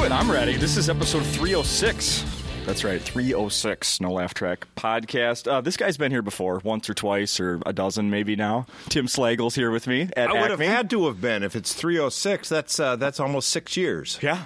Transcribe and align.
do 0.00 0.06
it. 0.06 0.12
I'm 0.12 0.30
ready. 0.30 0.56
This 0.56 0.76
is 0.76 0.88
episode 0.88 1.24
306. 1.24 2.24
That's 2.64 2.84
right, 2.84 3.00
306, 3.00 4.00
No 4.00 4.12
Laugh 4.12 4.32
Track 4.34 4.66
podcast. 4.76 5.50
Uh, 5.50 5.60
this 5.60 5.76
guy's 5.76 5.96
been 5.96 6.10
here 6.12 6.22
before, 6.22 6.60
once 6.64 6.88
or 6.88 6.94
twice, 6.94 7.40
or 7.40 7.60
a 7.66 7.72
dozen 7.72 8.08
maybe 8.10 8.36
now. 8.36 8.66
Tim 8.88 9.06
Slagle's 9.06 9.54
here 9.54 9.70
with 9.70 9.86
me 9.86 10.08
at 10.16 10.30
I 10.30 10.40
would 10.40 10.50
have 10.50 10.60
had 10.60 10.88
to 10.90 11.06
have 11.06 11.20
been 11.20 11.42
if 11.42 11.56
it's 11.56 11.74
306. 11.74 12.48
That's 12.48 12.78
uh, 12.80 12.96
that's 12.96 13.18
almost 13.20 13.48
six 13.50 13.76
years. 13.76 14.18
Yeah, 14.22 14.44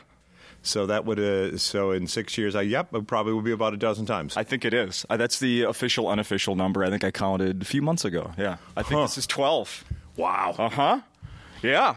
So 0.62 0.86
that 0.86 1.04
would 1.04 1.20
uh, 1.20 1.56
so 1.58 1.90
in 1.90 2.06
six 2.06 2.38
years, 2.38 2.54
I 2.56 2.62
yep, 2.62 2.94
it 2.94 3.06
probably 3.06 3.32
would 3.32 3.44
be 3.44 3.52
about 3.52 3.74
a 3.74 3.76
dozen 3.76 4.06
times. 4.06 4.36
I 4.36 4.42
think 4.44 4.64
it 4.64 4.74
is. 4.74 5.04
Uh, 5.10 5.16
that's 5.16 5.38
the 5.38 5.62
official, 5.62 6.08
unofficial 6.08 6.54
number. 6.56 6.82
I 6.84 6.90
think 6.90 7.04
I 7.04 7.10
counted 7.10 7.62
a 7.62 7.66
few 7.66 7.82
months 7.82 8.04
ago. 8.04 8.32
Yeah, 8.38 8.56
I 8.76 8.82
think 8.82 8.94
Huh. 8.98 9.02
this 9.02 9.18
is 9.18 9.26
12. 9.26 9.84
wow. 10.16 10.54
Uh 10.58 10.68
huh. 10.68 11.00
Yeah. 11.62 11.96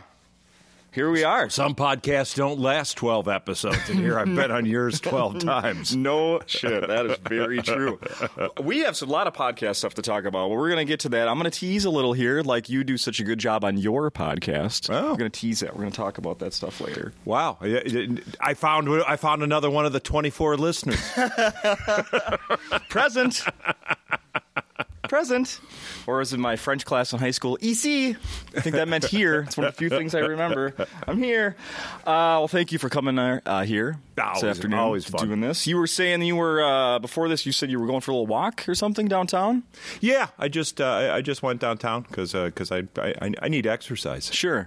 Here 0.98 1.12
we 1.12 1.24
are. 1.24 1.48
Some 1.48 1.76
podcasts 1.76 2.36
don't 2.36 2.60
last 2.60 2.98
12 2.98 3.28
episodes, 3.28 3.88
and 3.88 4.00
here 4.00 4.18
I've 4.18 4.34
been 4.34 4.50
on 4.50 4.66
yours 4.66 5.00
12 5.00 5.38
times. 5.46 5.96
No 5.96 6.40
shit. 6.48 6.88
That 6.88 7.06
is 7.06 7.20
very 7.20 7.62
true. 7.62 8.00
We 8.60 8.80
have 8.80 9.00
a 9.04 9.06
lot 9.06 9.28
of 9.28 9.34
podcast 9.36 9.76
stuff 9.76 9.94
to 9.94 10.02
talk 10.02 10.26
about. 10.26 10.50
Well, 10.50 10.58
we're 10.58 10.70
going 10.70 10.84
to 10.84 10.92
get 10.92 11.02
to 11.02 11.10
that. 11.10 11.28
I'm 11.28 11.38
going 11.38 11.52
to 11.52 11.56
tease 11.56 11.86
a 11.86 11.92
little 11.92 12.14
here, 12.14 12.42
like 12.42 12.68
you 12.68 12.84
do 12.84 12.98
such 12.98 13.20
a 13.20 13.24
good 13.24 13.38
job 13.38 13.64
on 13.64 13.78
your 13.78 14.10
podcast. 14.10 14.92
Oh. 14.92 15.12
We're 15.12 15.18
going 15.18 15.30
to 15.30 15.40
tease 15.40 15.60
that. 15.60 15.76
We're 15.76 15.82
going 15.82 15.92
to 15.92 15.98
talk 15.98 16.18
about 16.18 16.40
that 16.40 16.52
stuff 16.56 16.82
later. 16.82 17.14
Wow. 17.26 17.60
I- 17.62 18.18
I 18.42 18.56
found 18.56 18.90
I 18.90 19.18
found 19.18 19.44
another 19.44 19.70
one 19.70 19.86
of 19.86 19.94
the 19.94 20.00
24 20.00 20.58
listeners. 20.58 21.00
Present. 22.90 23.44
Present. 25.10 25.60
Or 26.06 26.22
as 26.22 26.34
in 26.34 26.40
my 26.42 26.56
French 26.56 26.86
class 26.86 27.14
in 27.14 27.20
high 27.20 27.32
school, 27.32 27.58
EC. 27.62 28.16
I 28.56 28.62
think 28.62 28.76
that 28.76 28.88
meant 28.88 29.06
here. 29.06 29.42
It's 29.42 29.58
one 29.58 29.68
of 29.68 29.74
the 29.74 29.78
few 29.78 29.90
things 29.90 30.16
I 30.16 30.20
remember. 30.20 30.74
I'm 31.08 31.22
here. 31.22 31.56
Uh, 32.00 32.40
well, 32.42 32.48
thank 32.48 32.72
you 32.72 32.80
for 32.80 32.90
coming 32.90 33.18
uh, 33.20 33.40
uh, 33.46 33.64
here 33.64 33.98
this 34.16 34.44
afternoon. 34.44 34.80
always 34.80 35.06
fun. 35.06 35.28
doing 35.28 35.42
this. 35.42 35.68
You 35.68 35.78
were 35.78 35.88
saying 35.88 36.22
you 36.24 36.36
were 36.36 36.64
uh, 36.64 37.00
before 37.00 37.30
this. 37.30 37.46
You 37.46 37.52
said 37.52 37.70
you 37.70 37.80
were 37.80 37.88
going 37.88 38.02
for 38.02 38.12
a 38.12 38.14
little 38.16 38.28
walk 38.28 38.68
or 38.68 38.76
something 38.76 39.08
downtown. 39.08 39.64
yeah, 40.02 40.28
I 40.40 40.48
just 40.48 40.82
uh, 40.82 41.12
I- 41.14 41.22
just 41.22 41.44
went 41.44 41.60
downtown 41.60 42.04
because 42.04 42.32
because 42.34 42.72
I, 42.72 42.84
I 42.98 43.32
I 43.42 43.48
need 43.50 43.68
exercise. 43.68 44.34
Sure. 44.34 44.66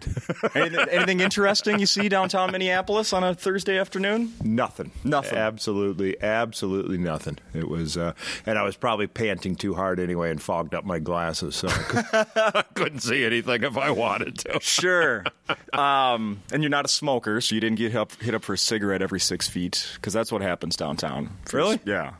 anything, 0.55 0.87
anything 0.91 1.21
interesting 1.21 1.79
you 1.79 1.87
see 1.87 2.09
downtown 2.09 2.53
Minneapolis 2.53 3.13
on 3.13 3.25
a 3.25 3.35
Thursday 3.35 3.79
afternoon? 3.79 4.33
Nothing. 4.43 4.91
Nothing. 5.05 5.39
Absolutely, 5.39 6.21
absolutely 6.23 6.99
nothing. 6.99 7.39
It 7.55 7.69
was, 7.69 7.97
uh, 7.97 8.13
and 8.47 8.59
I 8.59 8.63
was 8.63 8.77
probably 8.77 9.07
panting 9.07 9.57
too 9.57 9.75
hard 9.75 9.99
anyway 10.01 10.30
and 10.31 10.41
fogged 10.41 10.75
up 10.75 10.85
my 10.85 10.99
glasses, 10.99 11.57
so 11.57 11.69
I, 11.69 11.73
could, 11.73 12.65
couldn't 12.75 13.01
see 13.01 13.25
anything 13.25 13.63
if 13.63 13.77
I 13.77 13.91
wanted 13.91 14.39
to. 14.41 14.61
Sure. 14.71 15.25
Um, 15.73 16.43
and 16.53 16.63
you're 16.63 16.71
not 16.71 16.85
a 16.85 16.89
smoker, 16.89 17.41
so 17.41 17.55
you 17.55 17.61
didn't 17.61 17.79
get 17.79 17.95
up, 17.95 18.13
hit 18.21 18.35
up 18.35 18.43
for 18.45 18.55
a 18.55 18.59
cigarette 18.59 19.03
every 19.03 19.21
six 19.21 19.49
feet, 19.49 19.87
because 19.95 20.13
that's 20.13 20.31
what 20.33 20.43
happens 20.43 20.77
downtown. 20.77 21.31
Really? 21.53 21.79
Yeah. 21.85 22.15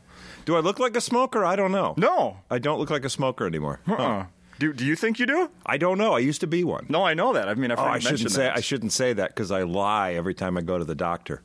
Do 0.45 0.55
I 0.55 0.59
look 0.59 0.79
like 0.79 0.95
a 0.95 1.01
smoker? 1.01 1.45
I 1.45 1.55
don't 1.55 1.71
know. 1.71 1.93
No. 1.97 2.37
I 2.49 2.59
don't 2.59 2.79
look 2.79 2.89
like 2.89 3.05
a 3.05 3.09
smoker 3.09 3.45
anymore. 3.47 3.79
Uh-uh. 3.87 4.25
Do, 4.59 4.73
do 4.73 4.85
you 4.85 4.95
think 4.95 5.17
you 5.19 5.25
do? 5.25 5.49
I 5.65 5.77
don't 5.77 5.97
know. 5.97 6.13
I 6.13 6.19
used 6.19 6.41
to 6.41 6.47
be 6.47 6.63
one. 6.63 6.85
No, 6.89 7.03
I 7.03 7.13
know 7.15 7.33
that. 7.33 7.47
I 7.49 7.53
mean, 7.55 7.71
I've 7.71 7.79
Oh, 7.79 7.83
I 7.83 7.99
shouldn't 7.99 8.31
say. 8.31 8.43
that. 8.43 8.57
I 8.57 8.59
shouldn't 8.61 8.91
say 8.91 9.13
that 9.13 9.29
because 9.29 9.49
I 9.51 9.63
lie 9.63 10.13
every 10.13 10.33
time 10.35 10.57
I 10.57 10.61
go 10.61 10.77
to 10.77 10.85
the 10.85 10.93
doctor. 10.95 11.41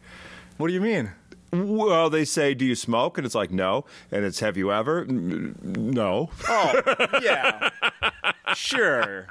What 0.59 0.69
do 0.69 0.75
you 0.75 0.81
mean? 0.81 1.13
Well, 1.53 2.11
they 2.11 2.25
say, 2.25 2.55
"Do 2.55 2.65
you 2.65 2.75
smoke?" 2.75 3.19
And 3.19 3.25
it's 3.25 3.35
like, 3.35 3.51
"No." 3.51 3.85
And 4.11 4.25
it's, 4.25 4.41
"Have 4.41 4.57
you 4.57 4.73
ever?" 4.73 5.05
No. 5.07 6.31
Oh, 6.49 6.83
yeah. 7.23 7.71
sure. 8.55 9.27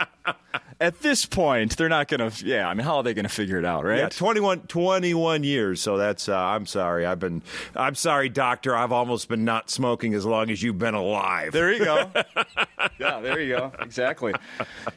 At 0.80 1.02
this 1.02 1.25
point, 1.25 1.77
they're 1.77 1.89
not 1.89 2.07
going 2.07 2.30
to. 2.30 2.45
Yeah, 2.45 2.67
I 2.67 2.73
mean, 2.73 2.85
how 2.85 2.97
are 2.97 3.03
they 3.03 3.13
going 3.13 3.23
to 3.23 3.30
figure 3.30 3.57
it 3.57 3.66
out, 3.66 3.85
right? 3.85 3.99
Yeah, 3.99 4.09
21, 4.09 4.61
21 4.61 5.44
years. 5.44 5.81
So 5.81 5.97
that's. 5.97 6.28
Uh, 6.28 6.38
I'm 6.38 6.66
sorry. 6.66 7.06
I've 7.06 7.19
been. 7.19 7.41
I'm 7.75 7.95
sorry, 7.95 8.29
doctor. 8.29 8.75
I've 8.75 8.91
almost 8.91 9.29
been 9.29 9.45
not 9.45 9.69
smoking 9.69 10.13
as 10.13 10.25
long 10.25 10.50
as 10.50 10.61
you've 10.63 10.79
been 10.79 10.95
alive. 10.95 11.51
There 11.53 11.72
you 11.72 11.85
go. 11.85 12.11
yeah, 13.00 13.19
there 13.22 13.40
you 13.40 13.56
go. 13.56 13.72
Exactly. 13.79 14.34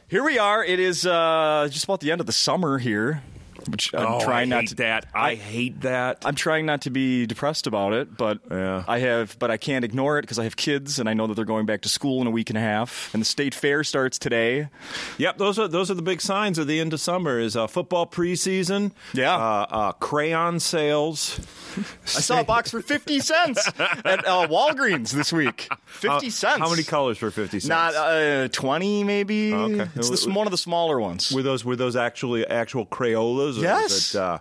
Here 0.07 0.23
we 0.23 0.37
are. 0.37 0.63
It 0.63 0.79
is 0.79 1.05
uh, 1.05 1.67
just 1.71 1.85
about 1.85 1.99
the 2.01 2.11
end 2.11 2.19
of 2.19 2.27
the 2.27 2.33
summer 2.33 2.77
here, 2.79 3.21
which 3.67 3.93
I'm 3.93 4.05
Oh, 4.05 4.19
trying 4.21 4.51
I 4.53 4.55
not 4.55 4.59
hate 4.61 4.69
to. 4.69 4.75
that. 4.75 5.05
I, 5.13 5.35
hate 5.35 5.81
that. 5.81 6.23
I'm 6.25 6.35
trying 6.35 6.65
not 6.65 6.81
to 6.81 6.89
be 6.89 7.25
depressed 7.25 7.67
about 7.67 7.93
it, 7.93 8.15
but 8.17 8.39
Yeah. 8.49 8.83
I 8.87 8.99
have, 8.99 9.37
but 9.39 9.51
I 9.51 9.57
can't 9.57 9.83
ignore 9.85 10.17
it 10.19 10.21
because 10.23 10.39
I 10.39 10.43
have 10.43 10.55
kids, 10.55 10.99
and 10.99 11.07
I 11.09 11.13
know 11.13 11.27
that 11.27 11.33
they're 11.35 11.45
going 11.45 11.65
back 11.65 11.81
to 11.81 11.89
school 11.89 12.21
in 12.21 12.27
a 12.27 12.31
week 12.31 12.49
and 12.49 12.57
a 12.57 12.61
half, 12.61 13.09
and 13.13 13.21
the 13.21 13.25
state 13.25 13.53
fair 13.53 13.83
starts 13.83 14.17
today. 14.19 14.69
Yep, 15.17 15.37
those 15.37 15.59
are 15.59 15.67
those 15.67 15.89
are 15.91 15.95
the 15.95 16.01
big 16.01 16.21
signs 16.21 16.57
of 16.57 16.67
the 16.67 16.79
end 16.79 16.93
of 16.93 16.99
summer. 16.99 17.39
Is 17.39 17.55
uh, 17.55 17.67
football 17.67 18.05
preseason. 18.07 18.91
Yeah. 19.13 19.35
uh, 19.35 19.65
uh, 19.69 19.91
crayon 19.93 20.59
sales. 20.59 21.39
I 22.03 22.07
saw 22.21 22.39
a 22.41 22.43
box 22.43 22.71
for 22.71 22.81
fifty 22.81 23.19
cents 23.19 23.65
at 23.79 24.25
uh, 24.27 24.47
Walgreens 24.47 25.11
this 25.11 25.31
week. 25.31 25.67
Fifty 25.85 26.29
cents. 26.29 26.59
How 26.59 26.69
many 26.69 26.83
colors 26.83 27.17
for 27.17 27.29
fifty 27.31 27.59
cents? 27.59 27.69
Not 27.69 27.95
uh, 27.95 28.47
twenty, 28.49 29.03
maybe. 29.03 29.53
Okay. 29.53 29.87
It's 29.95 30.25
one 30.27 30.47
of 30.47 30.51
the 30.51 30.57
smaller 30.57 30.99
ones. 30.99 31.31
were 31.31 31.43
those 31.43 31.63
were 31.63 31.75
those 31.75 31.95
actually 31.95 32.45
actual 32.47 32.85
Crayolas? 32.85 33.58
Yes. 33.61 34.15
Uh, 34.15 34.39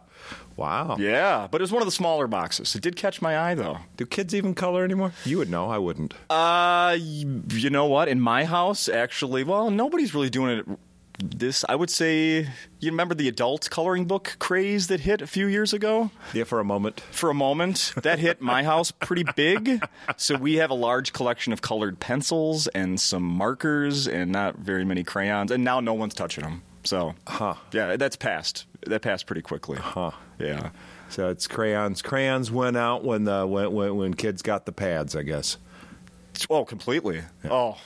wow. 0.56 0.96
Yeah, 0.98 1.48
but 1.50 1.60
it 1.60 1.64
was 1.64 1.72
one 1.72 1.82
of 1.82 1.86
the 1.86 1.92
smaller 1.92 2.26
boxes. 2.26 2.74
It 2.74 2.82
did 2.82 2.96
catch 2.96 3.20
my 3.22 3.38
eye, 3.38 3.54
though. 3.54 3.78
Do 3.96 4.06
kids 4.06 4.34
even 4.34 4.54
color 4.54 4.84
anymore? 4.84 5.12
You 5.24 5.38
would 5.38 5.50
know. 5.50 5.68
I 5.70 5.78
wouldn't. 5.78 6.14
Uh, 6.30 6.96
you 6.98 7.70
know 7.70 7.86
what? 7.86 8.08
In 8.08 8.20
my 8.20 8.44
house, 8.44 8.88
actually, 8.88 9.44
well, 9.44 9.70
nobody's 9.70 10.14
really 10.14 10.30
doing 10.30 10.58
it. 10.58 10.66
This, 11.20 11.64
I 11.68 11.74
would 11.74 11.90
say, 11.90 12.42
you 12.78 12.90
remember 12.92 13.12
the 13.12 13.26
adult 13.26 13.68
coloring 13.70 14.04
book 14.04 14.36
craze 14.38 14.86
that 14.86 15.00
hit 15.00 15.20
a 15.20 15.26
few 15.26 15.48
years 15.48 15.72
ago? 15.72 16.12
yeah, 16.32 16.44
for 16.44 16.60
a 16.60 16.64
moment. 16.64 17.00
For 17.10 17.28
a 17.28 17.34
moment, 17.34 17.92
that 18.04 18.20
hit 18.20 18.40
my 18.40 18.62
house 18.62 18.92
pretty 18.92 19.24
big. 19.34 19.82
So 20.16 20.36
we 20.36 20.54
have 20.58 20.70
a 20.70 20.74
large 20.74 21.12
collection 21.12 21.52
of 21.52 21.60
colored 21.60 21.98
pencils 21.98 22.68
and 22.68 23.00
some 23.00 23.24
markers 23.24 24.06
and 24.06 24.30
not 24.30 24.58
very 24.58 24.84
many 24.84 25.02
crayons. 25.02 25.50
And 25.50 25.64
now 25.64 25.80
no 25.80 25.92
one's 25.92 26.14
touching 26.14 26.44
them. 26.44 26.62
So, 26.84 27.16
Huh. 27.26 27.54
yeah, 27.72 27.96
that's 27.96 28.14
passed. 28.14 28.66
That 28.86 29.02
passed 29.02 29.26
pretty 29.26 29.42
quickly. 29.42 29.78
Huh. 29.78 30.12
Yeah. 30.38 30.70
So 31.08 31.28
it's 31.30 31.46
crayons. 31.46 32.02
Crayons 32.02 32.50
went 32.50 32.76
out 32.76 33.04
when 33.04 33.24
the 33.24 33.46
when 33.46 33.72
when, 33.72 33.96
when 33.96 34.14
kids 34.14 34.42
got 34.42 34.66
the 34.66 34.72
pads. 34.72 35.16
I 35.16 35.22
guess. 35.22 35.56
Oh, 36.48 36.64
completely. 36.64 37.22
Oh, 37.50 37.76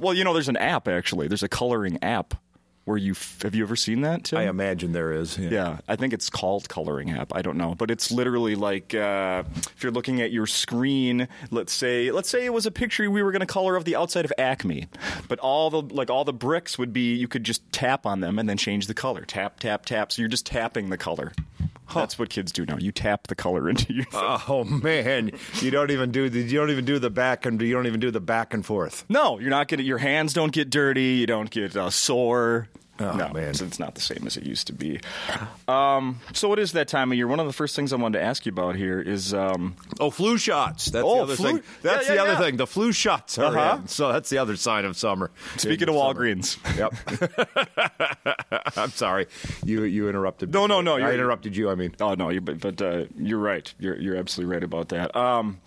well, 0.00 0.14
you 0.14 0.24
know, 0.24 0.32
there's 0.32 0.48
an 0.48 0.56
app 0.56 0.88
actually. 0.88 1.28
There's 1.28 1.44
a 1.44 1.48
coloring 1.48 1.98
app 2.02 2.34
where 2.84 2.96
you 2.96 3.12
f- 3.12 3.42
have 3.42 3.54
you 3.54 3.62
ever 3.62 3.76
seen 3.76 4.00
that? 4.02 4.24
Tim? 4.24 4.38
I 4.38 4.48
imagine 4.48 4.92
there 4.92 5.12
is. 5.12 5.38
Yeah, 5.38 5.78
I 5.88 5.96
think 5.96 6.12
it's 6.12 6.28
called 6.28 6.68
coloring 6.68 7.10
app. 7.10 7.32
I 7.34 7.42
don't 7.42 7.56
know, 7.56 7.74
but 7.74 7.90
it's 7.90 8.10
literally 8.10 8.54
like 8.54 8.94
uh, 8.94 9.44
if 9.56 9.82
you're 9.82 9.92
looking 9.92 10.20
at 10.20 10.32
your 10.32 10.46
screen. 10.46 11.28
Let's 11.50 11.72
say, 11.72 12.10
let's 12.10 12.28
say 12.28 12.44
it 12.44 12.52
was 12.52 12.66
a 12.66 12.70
picture 12.70 13.08
we 13.10 13.22
were 13.22 13.32
going 13.32 13.40
to 13.40 13.46
color 13.46 13.76
of 13.76 13.84
the 13.84 13.96
outside 13.96 14.24
of 14.24 14.32
Acme, 14.38 14.88
but 15.28 15.38
all 15.38 15.70
the 15.70 15.82
like 15.94 16.10
all 16.10 16.24
the 16.24 16.32
bricks 16.32 16.78
would 16.78 16.92
be 16.92 17.14
you 17.14 17.28
could 17.28 17.44
just 17.44 17.70
tap 17.72 18.06
on 18.06 18.20
them 18.20 18.38
and 18.38 18.48
then 18.48 18.56
change 18.56 18.86
the 18.86 18.94
color. 18.94 19.22
Tap, 19.22 19.60
tap, 19.60 19.86
tap. 19.86 20.12
So 20.12 20.22
you're 20.22 20.28
just 20.28 20.46
tapping 20.46 20.90
the 20.90 20.98
color. 20.98 21.32
That's 22.00 22.18
what 22.18 22.28
kids 22.30 22.52
do 22.52 22.64
now. 22.66 22.76
You 22.78 22.92
tap 22.92 23.26
the 23.28 23.34
color 23.34 23.68
into 23.70 23.92
your. 23.92 24.06
Oh 24.48 24.64
man, 24.64 25.32
you 25.60 25.70
don't 25.70 25.90
even 25.90 26.10
do 26.10 26.28
the 26.28 26.40
you 26.40 26.58
don't 26.58 26.70
even 26.70 26.84
do 26.84 26.98
the 26.98 27.10
back 27.10 27.46
and 27.46 27.60
you 27.60 27.72
don't 27.72 27.86
even 27.86 28.00
do 28.00 28.10
the 28.10 28.20
back 28.20 28.54
and 28.54 28.64
forth. 28.64 29.04
No, 29.08 29.38
you're 29.38 29.50
not 29.50 29.68
getting. 29.68 29.86
Your 29.86 29.98
hands 29.98 30.32
don't 30.32 30.52
get 30.52 30.70
dirty. 30.70 31.14
You 31.14 31.26
don't 31.26 31.50
get 31.50 31.76
uh, 31.76 31.90
sore. 31.90 32.68
Oh, 33.00 33.16
no, 33.16 33.28
man. 33.30 33.48
it's 33.50 33.78
not 33.78 33.94
the 33.94 34.00
same 34.00 34.24
as 34.26 34.36
it 34.36 34.44
used 34.44 34.66
to 34.68 34.72
be. 34.72 35.00
Um, 35.66 36.20
so 36.34 36.52
it 36.52 36.58
is 36.58 36.72
that 36.72 36.88
time 36.88 37.10
of 37.10 37.16
year. 37.16 37.26
One 37.26 37.40
of 37.40 37.46
the 37.46 37.52
first 37.52 37.74
things 37.74 37.92
I 37.92 37.96
wanted 37.96 38.18
to 38.18 38.24
ask 38.24 38.46
you 38.46 38.52
about 38.52 38.76
here 38.76 39.00
is 39.00 39.34
um, 39.34 39.74
Oh, 39.98 40.10
flu 40.10 40.38
shots. 40.38 40.86
That's 40.86 41.04
Oh, 41.04 41.16
the 41.16 41.22
other 41.22 41.36
flu- 41.36 41.52
thing. 41.54 41.62
That's 41.82 42.06
yeah, 42.08 42.14
the 42.14 42.20
other 42.22 42.32
yeah. 42.32 42.38
thing. 42.40 42.56
The 42.58 42.66
flu 42.66 42.92
shots 42.92 43.38
are 43.38 43.56
Uh-huh. 43.56 43.78
in. 43.82 43.88
So 43.88 44.12
that's 44.12 44.28
the 44.30 44.38
other 44.38 44.56
sign 44.56 44.84
of 44.84 44.96
summer. 44.96 45.30
speaking 45.56 45.88
of 45.88 45.94
Summer. 45.96 46.14
Walgreens. 46.14 46.58
Yep. 46.76 46.94
I'm 48.76 48.90
sorry. 48.90 49.26
You 49.64 49.84
you 49.84 50.08
interrupted. 50.08 50.52
No, 50.52 50.66
no, 50.66 50.80
no, 50.80 50.96
I 50.96 50.98
you're- 50.98 51.14
interrupted 51.14 51.56
you. 51.56 51.70
I 51.70 51.74
mean. 51.74 51.94
Oh 52.00 52.14
no, 52.14 52.28
you, 52.28 52.40
but, 52.40 52.60
but 52.60 52.80
uh, 52.82 53.04
you're 53.16 53.38
right. 53.38 53.72
You're 53.78 53.96
you're 53.98 54.16
absolutely 54.16 54.54
right 54.54 54.62
about 54.64 54.90
that. 54.90 55.14
Um, 55.16 55.60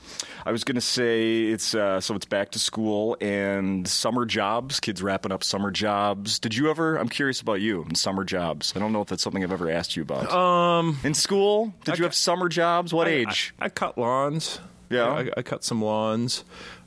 I 0.45 0.51
was 0.51 0.63
going 0.63 0.75
to 0.75 0.81
say 0.81 1.43
it's 1.45 1.73
uh, 1.75 1.99
so 1.99 2.15
it's 2.15 2.25
back 2.25 2.51
to 2.51 2.59
school 2.59 3.17
and 3.19 3.87
summer 3.87 4.25
jobs. 4.25 4.79
Kids 4.79 5.01
wrapping 5.01 5.31
up 5.31 5.43
summer 5.43 5.71
jobs. 5.71 6.39
Did 6.39 6.55
you 6.55 6.69
ever? 6.69 6.97
I'm 6.97 7.09
curious 7.15 7.41
about 7.41 7.61
you 7.61 7.83
and 7.83 7.97
summer 7.97 8.23
jobs. 8.23 8.73
I 8.75 8.79
don't 8.79 8.91
know 8.93 9.01
if 9.01 9.07
that's 9.07 9.23
something 9.23 9.43
I've 9.43 9.51
ever 9.51 9.69
asked 9.69 9.95
you 9.95 10.03
about. 10.03 10.31
Um, 10.31 10.99
in 11.03 11.13
school, 11.13 11.73
did 11.83 11.97
you 11.97 12.03
have 12.03 12.13
summer 12.13 12.49
jobs? 12.49 12.93
What 12.93 13.07
age? 13.07 13.53
I, 13.59 13.65
I 13.65 13.69
cut 13.69 13.97
lawns. 13.97 14.59
Yeah. 14.89 15.07
I, 15.09 15.29
I 15.37 15.41
cut 15.41 15.63
some 15.63 15.81
lawns. 15.81 16.43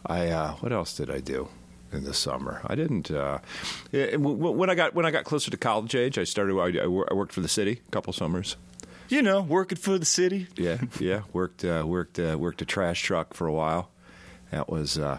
I 0.07 0.29
uh, 0.29 0.53
what 0.57 0.73
else 0.73 0.97
did 0.97 1.11
I 1.11 1.19
do 1.21 1.49
in 1.93 2.05
the 2.05 2.15
summer? 2.15 2.61
I 2.67 2.75
didn't. 2.77 3.11
Uh, 3.11 3.39
yeah, 3.91 4.13
w- 4.13 4.37
w- 4.37 4.57
when 4.57 4.71
I 4.71 4.75
got 4.77 4.95
when 4.95 5.05
I 5.07 5.11
got 5.11 5.25
closer 5.25 5.51
to 5.51 5.57
college 5.57 5.95
age, 5.95 6.17
I 6.19 6.25
started. 6.25 6.55
I, 6.57 6.83
I 6.83 6.85
I 6.85 7.15
worked 7.15 7.33
for 7.33 7.41
the 7.41 7.49
city 7.49 7.81
a 7.87 7.91
couple 7.91 8.13
summers. 8.13 8.57
you 9.09 9.23
know, 9.23 9.41
working 9.41 9.79
for 9.79 9.99
the 9.99 10.05
city. 10.05 10.47
Yeah, 10.57 10.79
yeah. 11.01 11.23
Worked 11.33 11.65
uh, 11.65 11.83
worked 11.87 12.19
uh, 12.21 12.37
worked 12.39 12.63
a 12.63 12.65
trash 12.65 13.03
truck 13.03 13.35
for 13.35 13.47
a 13.49 13.53
while. 13.53 13.91
That 14.53 14.69
was 14.71 14.97
uh, 14.99 15.19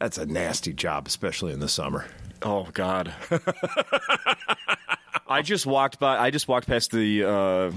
that's 0.00 0.18
a 0.18 0.26
nasty 0.26 0.72
job, 0.72 1.06
especially 1.06 1.52
in 1.52 1.60
the 1.60 1.68
summer. 1.68 2.06
Oh 2.42 2.68
God. 2.72 3.12
I 5.28 5.42
just 5.42 5.66
walked 5.66 5.98
by. 5.98 6.18
I 6.18 6.30
just 6.30 6.48
walked 6.48 6.66
past 6.66 6.90
the 6.90 7.24
uh, 7.24 7.70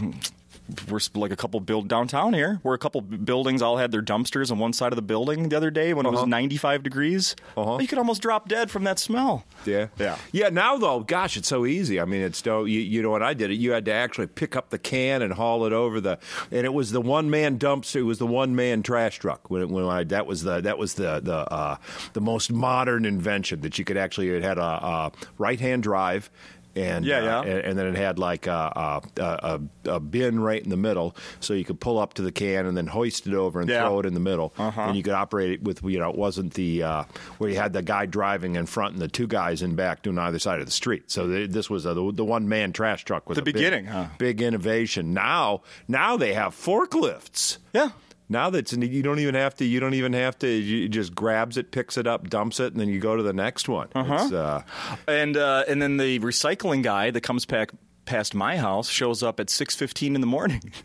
we're 0.90 1.00
like 1.16 1.32
a 1.32 1.36
couple 1.36 1.60
build 1.60 1.88
downtown 1.88 2.34
here, 2.34 2.60
where 2.64 2.74
a 2.74 2.78
couple 2.78 3.02
buildings 3.02 3.62
all 3.62 3.78
had 3.78 3.92
their 3.92 4.02
dumpsters 4.02 4.52
on 4.52 4.60
one 4.60 4.74
side 4.74 4.92
of 4.92 4.96
the 4.96 5.02
building 5.02 5.50
the 5.50 5.58
other 5.58 5.72
day 5.72 5.94
when 5.94 6.06
it 6.06 6.10
was 6.10 6.20
Uh-huh. 6.22 6.26
95 6.28 6.84
degrees. 6.84 7.36
Uh-huh. 7.58 7.78
You 7.80 7.88
could 7.88 7.98
almost 7.98 8.22
drop 8.22 8.48
dead 8.48 8.70
from 8.72 8.84
that 8.86 9.00
smell. 9.00 9.44
Yeah, 9.66 9.88
Yeah. 10.00 10.18
yeah. 10.32 10.50
Now 10.50 10.78
though, 10.78 11.00
gosh, 11.02 11.38
it's 11.38 11.48
so 11.48 11.66
easy. 11.66 12.00
I 12.00 12.06
mean, 12.06 12.22
it's 12.22 12.46
no. 12.46 12.64
You, 12.66 12.80
you 12.80 13.02
know 13.02 13.12
when 13.12 13.24
I 13.24 13.34
did 13.34 13.52
it, 13.52 13.56
you 13.56 13.72
had 13.72 13.86
to 13.86 13.92
actually 13.92 14.28
pick 14.28 14.56
up 14.56 14.70
the 14.70 14.80
can 14.80 15.22
and 15.22 15.34
haul 15.34 15.66
it 15.66 15.74
over 15.74 16.00
the, 16.02 16.20
and 16.52 16.66
it 16.66 16.74
was 16.74 16.92
the 16.92 17.02
one 17.02 17.30
man 17.30 17.58
dumpster. 17.60 17.98
It 17.98 18.04
was 18.04 18.18
the 18.20 18.28
one 18.28 18.56
man 18.56 18.84
trash 18.84 19.20
truck. 19.20 19.50
When, 19.50 19.62
it, 19.62 19.70
when 19.70 19.86
I 19.86 20.04
that 20.06 20.26
was 20.26 20.44
the 20.44 20.62
that 20.62 20.78
was 20.78 20.96
the 20.96 21.20
the 21.20 21.36
uh, 21.52 21.76
the 22.14 22.22
most 22.22 22.52
modern 22.52 23.06
invention 23.06 23.62
that 23.62 23.78
you 23.78 23.86
could 23.86 23.98
actually. 23.98 24.30
It 24.30 24.44
had 24.44 24.58
a, 24.58 24.62
a 24.64 25.12
right 25.38 25.60
hand 25.60 25.84
drive. 25.84 26.30
And, 26.76 27.04
Yeah, 27.06 27.40
uh, 27.40 27.42
and, 27.44 27.60
and 27.60 27.80
then 27.80 27.88
it 27.88 27.96
had 27.96 28.18
like 28.18 28.48
a, 28.48 29.02
a, 29.18 29.22
a, 29.22 29.62
a 29.96 30.00
bin 30.00 30.40
right 30.40 30.64
in 30.64 30.70
the 30.70 30.78
middle, 30.78 31.16
so 31.42 31.54
you 31.54 31.66
could 31.66 31.80
pull 31.80 32.00
up 32.00 32.14
to 32.16 32.22
the 32.22 32.32
can 32.32 32.66
and 32.66 32.78
then 32.78 32.88
hoist 32.88 33.28
it 33.28 33.34
over 33.34 33.60
and 33.60 33.70
Yeah. 33.70 33.82
throw 33.88 34.00
it 34.00 34.06
in 34.06 34.14
the 34.14 34.20
middle, 34.22 34.54
Uh-huh. 34.58 34.82
and 34.82 34.96
you 34.96 35.04
could 35.04 35.14
operate 35.14 35.52
it 35.52 35.64
with 35.64 35.84
you 35.84 36.00
know 36.00 36.10
it 36.10 36.18
wasn't 36.18 36.54
the 36.54 36.84
uh, 36.84 37.04
where 37.40 37.50
you 37.50 37.58
had 37.58 37.74
the 37.74 37.82
guy 37.82 38.06
driving 38.06 38.56
in 38.56 38.66
front 38.66 38.94
and 38.94 39.02
the 39.02 39.08
two 39.10 39.28
guys 39.28 39.62
in 39.62 39.76
back 39.76 40.02
doing 40.02 40.18
either 40.18 40.40
side 40.40 40.60
of 40.60 40.66
the 40.66 40.72
street. 40.72 41.12
So 41.12 41.28
they, 41.28 41.46
this 41.48 41.70
was 41.70 41.86
a, 41.86 41.94
the, 41.94 42.12
the 42.14 42.26
one 42.26 42.48
man 42.48 42.72
trash 42.72 43.04
truck 43.04 43.28
was 43.28 43.36
The 43.36 43.42
a 43.42 43.46
big- 43.46 43.56
beginning, 43.56 43.86
huh? 43.88 44.06
Big 44.18 44.42
innovation. 44.42 45.14
Now 45.14 45.62
now 45.88 46.16
they 46.18 46.34
have 46.34 46.54
forklifts. 46.56 47.58
Yeah. 47.74 47.90
Now 48.32 48.50
that's 48.50 48.72
you 48.74 49.04
don't 49.04 49.20
even 49.20 49.36
have 49.36 49.56
to. 49.58 49.66
You 49.66 49.80
don't 49.82 49.94
even 49.94 50.14
have 50.14 50.40
to. 50.40 50.48
You 50.48 50.88
just 50.90 51.14
grabs 51.14 51.58
it, 51.58 51.72
picks 51.72 51.98
it 51.98 52.08
up, 52.08 52.30
dumps 52.30 52.60
it, 52.62 52.72
and 52.72 52.80
then 52.80 52.88
you 52.90 53.00
go 53.00 53.16
to 53.18 53.24
the 53.24 53.34
next 53.34 53.68
one. 53.68 53.90
It's, 53.94 54.32
uh, 54.32 54.64
And 55.08 55.36
uh, 55.36 55.66
and 55.68 55.82
then 55.82 55.98
the 55.98 56.20
recycling 56.20 56.82
guy 56.82 57.12
that 57.12 57.22
comes 57.22 57.46
back 57.46 57.72
past 58.06 58.34
my 58.34 58.58
house 58.58 58.90
shows 58.90 59.22
up 59.22 59.40
at 59.42 59.48
6:15 59.48 60.16
in 60.16 60.22
the 60.22 60.28
morning. 60.28 60.62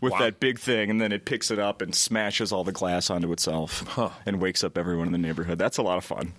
With 0.00 0.12
Wow. 0.14 0.20
that 0.20 0.40
big 0.40 0.58
thing, 0.58 0.88
and 0.88 0.98
then 0.98 1.12
it 1.12 1.26
picks 1.26 1.50
it 1.50 1.58
up 1.58 1.82
and 1.82 1.94
smashes 1.94 2.52
all 2.52 2.64
the 2.64 2.72
glass 2.72 3.10
onto 3.10 3.30
itself, 3.32 3.84
Huh. 3.86 4.08
and 4.24 4.40
wakes 4.40 4.64
up 4.64 4.78
everyone 4.78 5.04
in 5.08 5.12
the 5.12 5.18
neighborhood. 5.18 5.58
That's 5.58 5.76
a 5.76 5.82
lot 5.82 5.98
of 5.98 6.04
fun. 6.06 6.32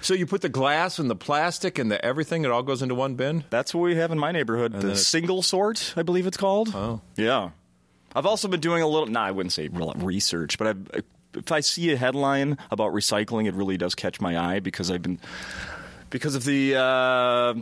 so 0.00 0.14
you 0.14 0.24
put 0.24 0.40
the 0.40 0.48
glass 0.48 0.98
and 0.98 1.10
the 1.10 1.14
plastic 1.14 1.78
and 1.78 1.90
the 1.90 2.02
everything. 2.02 2.46
It 2.46 2.50
all 2.50 2.62
goes 2.62 2.80
into 2.80 2.94
one 2.94 3.14
bin. 3.16 3.44
That's 3.50 3.74
what 3.74 3.82
we 3.82 3.96
have 3.96 4.12
in 4.12 4.18
my 4.18 4.32
neighborhood. 4.32 4.72
the 4.80 4.96
single 4.96 5.42
sort, 5.42 5.92
I 5.94 6.02
believe 6.02 6.26
it's 6.26 6.38
called. 6.38 6.70
Oh. 6.74 7.02
yeah. 7.16 7.50
I've 8.14 8.26
also 8.26 8.48
been 8.48 8.60
doing 8.60 8.82
a 8.82 8.86
little. 8.86 9.06
Nah, 9.06 9.24
I 9.24 9.30
wouldn't 9.30 9.52
say 9.52 9.68
research, 9.68 10.58
but 10.58 10.66
I've, 10.66 11.02
if 11.34 11.50
I 11.52 11.60
see 11.60 11.92
a 11.92 11.96
headline 11.96 12.58
about 12.70 12.92
recycling, 12.92 13.46
it 13.46 13.54
really 13.54 13.76
does 13.76 13.94
catch 13.94 14.20
my 14.20 14.38
eye 14.38 14.60
because 14.60 14.90
I've 14.90 15.02
been 15.02 15.18
because 16.10 16.34
of 16.34 16.44
the. 16.44 16.76
Uh, 16.76 17.54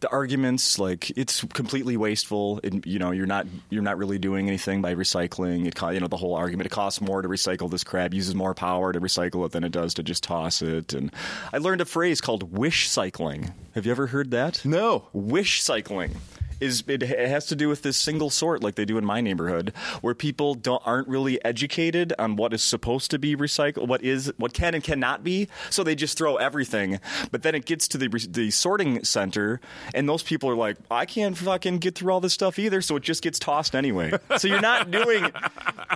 the 0.00 0.10
arguments 0.10 0.78
like 0.78 1.16
it's 1.16 1.42
completely 1.54 1.96
wasteful 1.96 2.60
and 2.62 2.84
you 2.84 2.98
know 2.98 3.10
you're 3.10 3.24
not 3.24 3.46
you're 3.70 3.80
not 3.80 3.96
really 3.96 4.18
doing 4.18 4.48
anything 4.48 4.82
by 4.82 4.94
recycling 4.94 5.66
it 5.66 5.80
you 5.94 6.00
know 6.00 6.08
the 6.08 6.16
whole 6.18 6.34
argument 6.34 6.66
it 6.66 6.70
costs 6.70 7.00
more 7.00 7.22
to 7.22 7.28
recycle 7.28 7.70
this 7.70 7.84
crap 7.84 8.12
uses 8.12 8.34
more 8.34 8.52
power 8.52 8.92
to 8.92 9.00
recycle 9.00 9.46
it 9.46 9.52
than 9.52 9.64
it 9.64 9.72
does 9.72 9.94
to 9.94 10.02
just 10.02 10.22
toss 10.22 10.60
it 10.60 10.92
and 10.92 11.10
i 11.54 11.58
learned 11.58 11.80
a 11.80 11.86
phrase 11.86 12.20
called 12.20 12.52
wish 12.52 12.86
cycling 12.90 13.54
have 13.74 13.86
you 13.86 13.92
ever 13.92 14.08
heard 14.08 14.30
that 14.32 14.62
No. 14.66 15.04
wish 15.14 15.62
cycling 15.62 16.14
is 16.60 16.84
it 16.86 17.02
has 17.02 17.46
to 17.46 17.56
do 17.56 17.68
with 17.68 17.82
this 17.82 17.96
single 17.96 18.30
sort 18.30 18.62
like 18.62 18.74
they 18.74 18.84
do 18.84 18.98
in 18.98 19.04
my 19.04 19.20
neighborhood 19.20 19.72
where 20.00 20.14
people 20.14 20.54
don't 20.54 20.82
aren't 20.86 21.08
really 21.08 21.42
educated 21.44 22.12
on 22.18 22.36
what 22.36 22.52
is 22.52 22.62
supposed 22.62 23.10
to 23.10 23.18
be 23.18 23.36
recycled 23.36 23.88
what 23.88 24.02
is 24.02 24.32
what 24.36 24.52
can 24.52 24.74
and 24.74 24.84
cannot 24.84 25.24
be 25.24 25.48
so 25.70 25.82
they 25.82 25.94
just 25.94 26.16
throw 26.16 26.36
everything. 26.36 27.00
But 27.30 27.42
then 27.42 27.54
it 27.54 27.66
gets 27.66 27.88
to 27.88 27.98
the 27.98 28.08
the 28.08 28.50
sorting 28.50 29.04
center 29.04 29.60
and 29.94 30.08
those 30.08 30.22
people 30.22 30.48
are 30.50 30.54
like 30.54 30.76
I 30.90 31.06
can't 31.06 31.36
fucking 31.36 31.78
get 31.78 31.94
through 31.94 32.12
all 32.12 32.20
this 32.20 32.34
stuff 32.34 32.58
either 32.58 32.80
so 32.80 32.96
it 32.96 33.02
just 33.02 33.22
gets 33.22 33.38
tossed 33.38 33.74
anyway. 33.74 34.12
So 34.38 34.48
you're 34.48 34.60
not 34.60 34.90
doing 34.90 35.30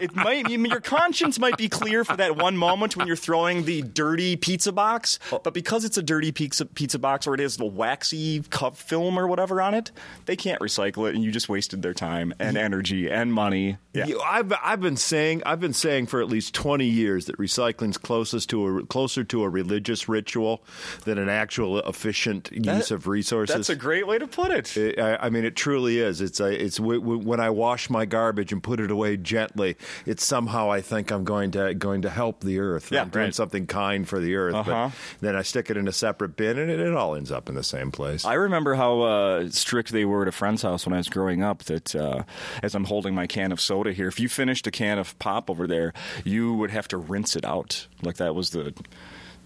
it 0.02 0.14
might 0.14 0.46
I 0.46 0.56
mean, 0.56 0.70
your 0.70 0.80
conscience 0.80 1.38
might 1.38 1.56
be 1.56 1.68
clear 1.68 2.04
for 2.04 2.16
that 2.16 2.36
one 2.36 2.56
moment 2.56 2.96
when 2.96 3.06
you're 3.06 3.16
throwing 3.16 3.64
the 3.64 3.82
dirty 3.82 4.36
pizza 4.36 4.72
box 4.72 5.18
but 5.44 5.54
because 5.54 5.84
it's 5.84 5.96
a 5.98 6.02
dirty 6.02 6.32
pizza 6.32 6.64
pizza 6.66 6.98
box 6.98 7.26
or 7.26 7.34
it 7.34 7.40
is 7.40 7.56
the 7.56 7.64
waxy 7.66 8.40
cup 8.50 8.76
film 8.76 9.18
or 9.18 9.26
whatever 9.26 9.60
on 9.60 9.74
it 9.74 9.90
they 10.26 10.36
can't 10.36 10.60
recycle 10.60 11.08
it 11.08 11.14
and 11.14 11.24
you 11.24 11.30
just 11.30 11.48
wasted 11.48 11.82
their 11.82 11.94
time 11.94 12.32
and 12.38 12.56
energy 12.56 13.08
and 13.10 13.32
money 13.32 13.76
yeah 13.94 14.06
You- 14.06 14.20
I've 14.20 14.52
I've 14.62 14.80
been 14.80 14.96
saying 14.96 15.42
I've 15.46 15.60
been 15.60 15.72
saying 15.72 16.06
for 16.06 16.20
at 16.20 16.28
least 16.28 16.54
twenty 16.54 16.86
years 16.86 17.26
that 17.26 17.38
recycling's 17.38 17.98
closest 17.98 18.50
to 18.50 18.78
a 18.78 18.86
closer 18.86 19.24
to 19.24 19.42
a 19.42 19.48
religious 19.48 20.08
ritual 20.08 20.62
than 21.04 21.18
an 21.18 21.28
actual 21.28 21.78
efficient 21.80 22.50
use 22.52 22.90
of 22.90 23.06
resources. 23.06 23.54
that's 23.54 23.68
a 23.70 23.76
great 23.76 24.06
way 24.06 24.18
to 24.18 24.26
put 24.26 24.50
it 24.50 24.76
It- 24.76 24.98
I, 24.98 25.16
I 25.26 25.30
mean, 25.30 25.44
it 25.44 25.54
truly 25.56 25.98
is. 25.98 26.20
It's 26.20 26.40
a, 26.40 26.46
it's 26.64 26.76
w- 26.78 27.00
w- 27.00 27.18
when 27.20 27.40
I 27.40 27.50
wash 27.50 27.88
my 27.90 28.04
garbage 28.04 28.52
and 28.52 28.62
put 28.62 28.80
it 28.80 28.90
away 28.90 29.16
gently. 29.16 29.76
It's 30.06 30.24
somehow 30.24 30.70
I 30.70 30.80
think 30.80 31.10
I'm 31.10 31.24
going 31.24 31.52
to 31.52 31.74
going 31.74 32.02
to 32.02 32.10
help 32.10 32.40
the 32.40 32.58
earth. 32.58 32.90
Yeah, 32.90 33.02
I'm 33.02 33.10
doing 33.10 33.26
right. 33.26 33.34
something 33.34 33.66
kind 33.66 34.08
for 34.08 34.20
the 34.20 34.36
earth. 34.36 34.54
Uh-huh. 34.54 34.90
But 34.90 35.20
then 35.20 35.36
I 35.36 35.42
stick 35.42 35.70
it 35.70 35.76
in 35.76 35.88
a 35.88 35.92
separate 35.92 36.36
bin, 36.36 36.58
and 36.58 36.70
it, 36.70 36.80
it 36.80 36.94
all 36.94 37.14
ends 37.14 37.30
up 37.30 37.48
in 37.48 37.54
the 37.54 37.62
same 37.62 37.90
place. 37.90 38.24
I 38.24 38.34
remember 38.34 38.74
how 38.74 39.00
uh, 39.00 39.50
strict 39.50 39.92
they 39.92 40.04
were 40.04 40.22
at 40.22 40.28
a 40.28 40.32
friend's 40.32 40.62
house 40.62 40.86
when 40.86 40.92
I 40.92 40.98
was 40.98 41.08
growing 41.08 41.42
up. 41.42 41.64
That 41.64 41.94
uh, 41.94 42.24
as 42.62 42.74
I'm 42.74 42.84
holding 42.84 43.14
my 43.14 43.26
can 43.26 43.52
of 43.52 43.60
soda 43.60 43.92
here, 43.92 44.08
if 44.08 44.20
you 44.20 44.28
finished 44.28 44.66
a 44.66 44.70
can 44.70 44.98
of 44.98 45.18
pop 45.18 45.50
over 45.50 45.66
there, 45.66 45.92
you 46.24 46.54
would 46.54 46.70
have 46.70 46.88
to 46.88 46.96
rinse 46.96 47.36
it 47.36 47.44
out. 47.44 47.86
Like 48.02 48.16
that 48.16 48.34
was 48.34 48.50
the 48.50 48.74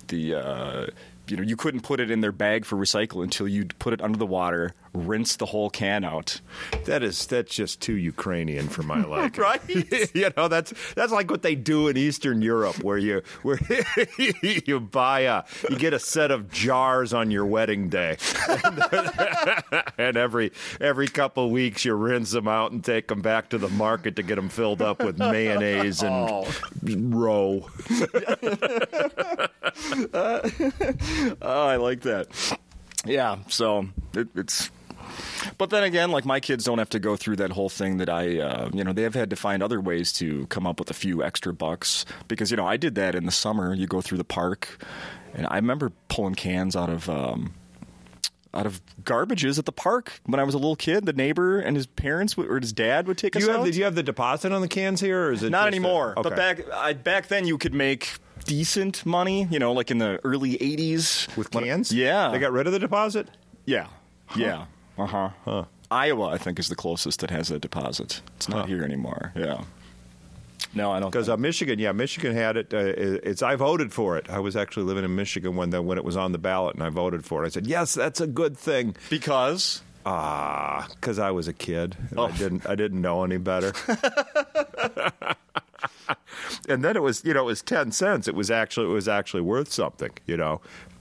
the. 0.08 0.34
Uh, 0.34 0.86
you 1.28 1.36
know, 1.36 1.42
you 1.42 1.56
couldn't 1.56 1.82
put 1.82 2.00
it 2.00 2.10
in 2.10 2.20
their 2.20 2.32
bag 2.32 2.64
for 2.64 2.76
recycle 2.76 3.22
until 3.22 3.46
you'd 3.46 3.78
put 3.78 3.92
it 3.92 4.02
under 4.02 4.18
the 4.18 4.26
water, 4.26 4.74
rinse 4.94 5.36
the 5.36 5.46
whole 5.46 5.70
can 5.70 6.04
out. 6.04 6.40
that 6.84 7.02
is 7.02 7.26
that's 7.26 7.54
just 7.54 7.80
too 7.80 7.94
Ukrainian 7.94 8.68
for 8.68 8.82
my 8.82 9.02
liking. 9.06 9.40
Right? 9.40 9.60
you 10.14 10.30
know, 10.36 10.48
that's 10.48 10.72
that's 10.94 11.12
like 11.12 11.30
what 11.30 11.42
they 11.42 11.54
do 11.54 11.88
in 11.88 11.96
Eastern 11.96 12.42
Europe, 12.42 12.82
where 12.82 12.98
you 12.98 13.22
where 13.42 13.58
you 14.66 14.80
buy 14.80 15.20
a 15.20 15.44
you 15.70 15.76
get 15.76 15.92
a 15.94 15.98
set 15.98 16.30
of 16.30 16.50
jars 16.50 17.12
on 17.14 17.30
your 17.30 17.46
wedding 17.46 17.88
day, 17.88 18.16
and 19.98 20.16
every 20.16 20.52
every 20.80 21.08
couple 21.08 21.50
weeks 21.50 21.84
you 21.84 21.94
rinse 21.94 22.30
them 22.32 22.48
out 22.48 22.72
and 22.72 22.84
take 22.84 23.08
them 23.08 23.22
back 23.22 23.48
to 23.50 23.58
the 23.58 23.68
market 23.70 24.16
to 24.16 24.22
get 24.22 24.36
them 24.36 24.48
filled 24.48 24.82
up 24.82 25.02
with 25.02 25.18
mayonnaise 25.18 26.02
and 26.02 26.12
Oh. 26.12 26.46
roe. 26.84 27.68
Oh, 30.14 31.66
I 31.68 31.76
like 31.76 32.02
that. 32.02 32.26
Yeah, 33.04 33.38
so 33.48 33.88
it, 34.14 34.28
it's. 34.34 34.70
But 35.58 35.70
then 35.70 35.82
again, 35.82 36.10
like 36.10 36.24
my 36.24 36.40
kids 36.40 36.64
don't 36.64 36.78
have 36.78 36.90
to 36.90 36.98
go 36.98 37.16
through 37.16 37.36
that 37.36 37.50
whole 37.52 37.68
thing 37.68 37.98
that 37.98 38.08
I, 38.08 38.38
uh, 38.38 38.70
you 38.72 38.84
know, 38.84 38.92
they 38.92 39.02
have 39.02 39.14
had 39.14 39.30
to 39.30 39.36
find 39.36 39.62
other 39.62 39.80
ways 39.80 40.12
to 40.14 40.46
come 40.46 40.66
up 40.66 40.78
with 40.78 40.90
a 40.90 40.94
few 40.94 41.22
extra 41.22 41.52
bucks 41.52 42.04
because 42.28 42.50
you 42.50 42.56
know 42.56 42.66
I 42.66 42.76
did 42.76 42.94
that 42.96 43.14
in 43.14 43.26
the 43.26 43.32
summer. 43.32 43.74
You 43.74 43.86
go 43.86 44.00
through 44.00 44.18
the 44.18 44.24
park, 44.24 44.82
and 45.34 45.46
I 45.50 45.56
remember 45.56 45.92
pulling 46.08 46.34
cans 46.34 46.76
out 46.76 46.90
of. 46.90 47.08
Um, 47.08 47.54
out 48.54 48.66
of 48.66 48.82
garbages 49.02 49.58
at 49.58 49.64
the 49.64 49.72
park 49.72 50.20
when 50.26 50.38
I 50.38 50.44
was 50.44 50.54
a 50.54 50.58
little 50.58 50.76
kid. 50.76 51.06
The 51.06 51.14
neighbor 51.14 51.58
and 51.58 51.74
his 51.74 51.86
parents 51.86 52.36
would, 52.36 52.50
or 52.50 52.60
his 52.60 52.70
dad 52.74 53.06
would 53.06 53.16
take 53.16 53.32
Do 53.32 53.38
us 53.38 53.44
you 53.46 53.50
have 53.50 53.60
out. 53.60 53.64
the, 53.64 53.72
do 53.72 53.78
you 53.78 53.84
have 53.84 53.94
the 53.94 54.02
deposit 54.02 54.52
on 54.52 54.60
the 54.60 54.68
cans 54.68 55.00
here, 55.00 55.28
or 55.28 55.32
is 55.32 55.42
it 55.42 55.48
Not 55.48 55.60
just 55.60 55.64
a- 55.64 55.68
anymore. 55.68 56.10
okay. 56.18 56.22
But 56.28 56.36
back 56.36 56.70
I, 56.70 56.92
back 56.92 57.28
then, 57.28 57.46
you 57.46 57.56
could 57.56 57.72
make 57.72 58.10
decent 58.44 59.06
money. 59.06 59.48
You 59.50 59.58
know, 59.58 59.72
like 59.72 59.90
in 59.90 59.96
the 59.96 60.20
early 60.22 60.58
'80s 60.58 61.34
with 61.34 61.54
When- 61.54 61.64
cans? 61.64 61.92
Yeah, 61.92 62.28
they 62.28 62.38
got 62.38 62.52
rid 62.52 62.66
of 62.66 62.74
the 62.74 62.78
deposit. 62.78 63.26
Yeah. 63.64 63.86
Yeah. 64.36 64.66
Uh 64.98 65.06
huh. 65.06 65.30
Huh. 65.44 65.64
Iowa, 65.90 66.28
I 66.28 66.38
think, 66.38 66.58
is 66.58 66.68
the 66.68 66.74
closest 66.76 67.20
that 67.20 67.30
has 67.30 67.50
a 67.50 67.58
deposit. 67.58 68.22
It's 68.36 68.48
not 68.48 68.60
Huh. 68.62 68.66
here 68.66 68.82
anymore. 68.82 69.32
Yeah. 69.36 69.64
No, 70.74 70.90
I 70.92 71.00
don't. 71.00 71.10
Because 71.10 71.26
think- 71.26 71.34
uh, 71.34 71.42
Michigan, 71.42 71.78
yeah, 71.78 71.92
Michigan 71.92 72.34
had 72.34 72.56
it. 72.56 72.72
Uh, 72.72 72.78
it's 73.22 73.42
I 73.42 73.56
voted 73.56 73.92
for 73.92 74.16
it. 74.16 74.30
I 74.30 74.38
was 74.38 74.56
actually 74.56 74.84
living 74.84 75.04
in 75.04 75.14
Michigan 75.14 75.54
when 75.56 75.70
the, 75.70 75.82
when 75.82 75.98
it 75.98 76.04
was 76.04 76.16
on 76.16 76.32
the 76.32 76.38
ballot, 76.38 76.74
and 76.76 76.82
I 76.82 76.88
voted 76.88 77.24
for 77.26 77.42
it. 77.42 77.46
I 77.46 77.50
said, 77.50 77.66
yes, 77.66 77.92
that's 77.94 78.20
a 78.22 78.26
good 78.26 78.56
thing. 78.56 78.96
because 79.10 79.82
Ah, 80.06 80.88
because 80.90 81.18
I 81.18 81.30
was 81.30 81.46
a 81.46 81.52
kid. 81.52 81.96
And 82.10 82.18
Oh. 82.18 82.24
I 82.26 82.30
didn't 82.32 82.66
I 82.66 82.74
didn't 82.74 83.00
know 83.00 83.22
any 83.22 83.36
better. 83.36 83.72
and 86.68 86.84
then 86.84 86.96
it 86.96 87.02
was 87.02 87.24
you 87.24 87.34
know 87.34 87.42
it 87.42 87.46
was 87.46 87.62
ten 87.62 87.92
cents. 87.92 88.26
It 88.28 88.34
was 88.34 88.50
actually 88.50 88.86
it 88.90 88.94
was 88.94 89.08
actually 89.08 89.42
worth 89.42 89.70
something. 89.72 90.10
You 90.26 90.36
know. 90.36 90.60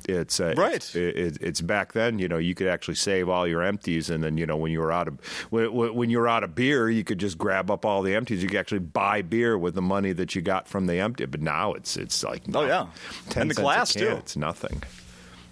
It's 0.10 0.40
uh, 0.40 0.54
Right. 0.58 0.76
It's, 0.76 0.96
it, 0.96 1.38
it's 1.42 1.62
back 1.62 1.94
then. 1.94 2.20
You 2.20 2.28
know, 2.28 2.38
you 2.38 2.56
could 2.56 2.68
actually 2.68 2.96
save 2.96 3.30
all 3.30 3.48
your 3.48 3.62
empties, 3.62 4.10
and 4.10 4.24
then 4.24 4.38
you 4.38 4.46
know 4.46 4.58
when 4.58 4.72
you 4.72 4.80
were 4.80 4.92
out 4.92 5.08
of 5.08 5.20
when, 5.50 5.74
when 5.74 5.94
when 5.96 6.10
you 6.10 6.20
were 6.20 6.28
out 6.28 6.44
of 6.44 6.56
beer, 6.56 6.90
you 6.90 7.04
could 7.04 7.20
just 7.20 7.38
grab 7.38 7.70
up 7.72 7.86
all 7.86 8.02
the 8.02 8.16
empties. 8.16 8.42
You 8.44 8.50
could 8.50 8.60
actually 8.60 8.80
buy 8.80 9.22
beer 9.22 9.58
with 9.58 9.76
the 9.76 9.82
money 9.82 10.12
that 10.14 10.36
you 10.36 10.42
got 10.42 10.68
from 10.68 10.88
the 10.88 10.96
empty. 10.96 11.26
But 11.26 11.42
now 11.42 11.74
it's 11.74 11.98
it's 11.98 12.24
like 12.24 12.44
Oh, 12.54 12.66
yeah. 12.66 12.88
ten 13.30 13.44
And 13.44 13.52
the 13.52 13.56
glass, 13.56 13.94
too. 13.94 14.08
It's 14.18 14.36
nothing. 14.36 14.82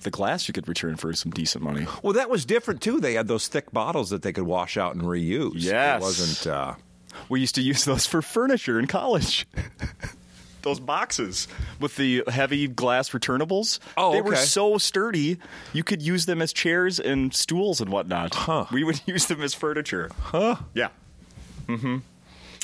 the 0.02 0.10
glass 0.12 0.48
you 0.48 0.54
could 0.54 0.68
return 0.68 0.96
for 0.96 1.12
some 1.14 1.32
decent 1.32 1.64
money. 1.64 1.86
Well, 2.04 2.14
that 2.14 2.30
was 2.30 2.46
different 2.46 2.82
too. 2.82 3.00
They 3.00 3.14
had 3.14 3.28
those 3.28 3.48
thick 3.48 3.72
bottles 3.72 4.10
that 4.12 4.22
they 4.22 4.32
could 4.34 4.46
wash 4.46 4.78
out 4.78 4.96
and 4.96 5.04
reuse. 5.04 5.52
Yes. 5.56 6.02
it 6.02 6.04
wasn't. 6.04 6.48
Uh, 6.48 6.74
We 7.28 7.42
used 7.42 7.56
to 7.56 7.62
use 7.62 7.84
those 7.86 8.06
for 8.06 8.22
furniture 8.22 8.80
in 8.80 8.88
college. 8.88 9.46
those 10.62 10.80
boxes 10.80 11.48
with 11.80 11.96
the 11.96 12.24
heavy 12.28 12.68
glass 12.68 13.10
returnables. 13.10 13.80
Oh, 13.98 14.12
they 14.12 14.22
were 14.22 14.36
so 14.36 14.78
sturdy, 14.78 15.38
you 15.74 15.84
could 15.84 16.02
use 16.02 16.26
them 16.26 16.42
as 16.42 16.54
chairs 16.54 17.00
and 17.00 17.34
stools 17.34 17.82
and 17.82 17.92
whatnot. 17.92 18.36
Huh. 18.36 18.66
We 18.72 18.84
would 18.84 19.02
use 19.06 19.26
them 19.28 19.42
as 19.42 19.54
furniture. 19.54 20.10
huh? 20.22 20.56
Yeah. 20.74 20.90
Mm-hmm. 21.68 21.98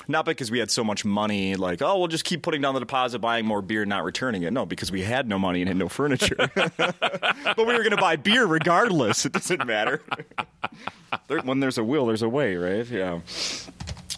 Not 0.08 0.26
because 0.26 0.52
we 0.52 0.60
had 0.60 0.70
so 0.70 0.84
much 0.84 1.04
money, 1.04 1.56
like, 1.56 1.82
oh, 1.82 1.98
we'll 1.98 2.08
just 2.08 2.26
keep 2.26 2.44
putting 2.44 2.62
down 2.62 2.76
the 2.76 2.80
deposit, 2.80 3.20
buying 3.20 3.44
more 3.44 3.64
beer, 3.64 3.86
not 3.86 4.04
returning 4.04 4.44
it. 4.44 4.54
No, 4.54 4.64
because 4.66 4.92
we 4.92 5.02
had 5.02 5.28
no 5.28 5.40
money 5.40 5.62
and 5.62 5.68
had 5.68 5.78
no 5.78 5.90
furniture. 5.90 6.36
but 6.56 7.58
we 7.58 7.66
were 7.66 7.80
going 7.80 7.90
to 7.90 7.98
buy 7.98 8.16
beer 8.16 8.46
regardless. 8.46 9.26
It 9.26 9.34
doesn't 9.34 9.66
matter. 9.66 10.02
When 11.44 11.60
there's 11.60 11.80
a 11.80 11.84
will, 11.84 12.06
there's 12.06 12.22
a 12.22 12.30
way, 12.30 12.56
right? 12.56 12.86
Yeah. 12.88 13.22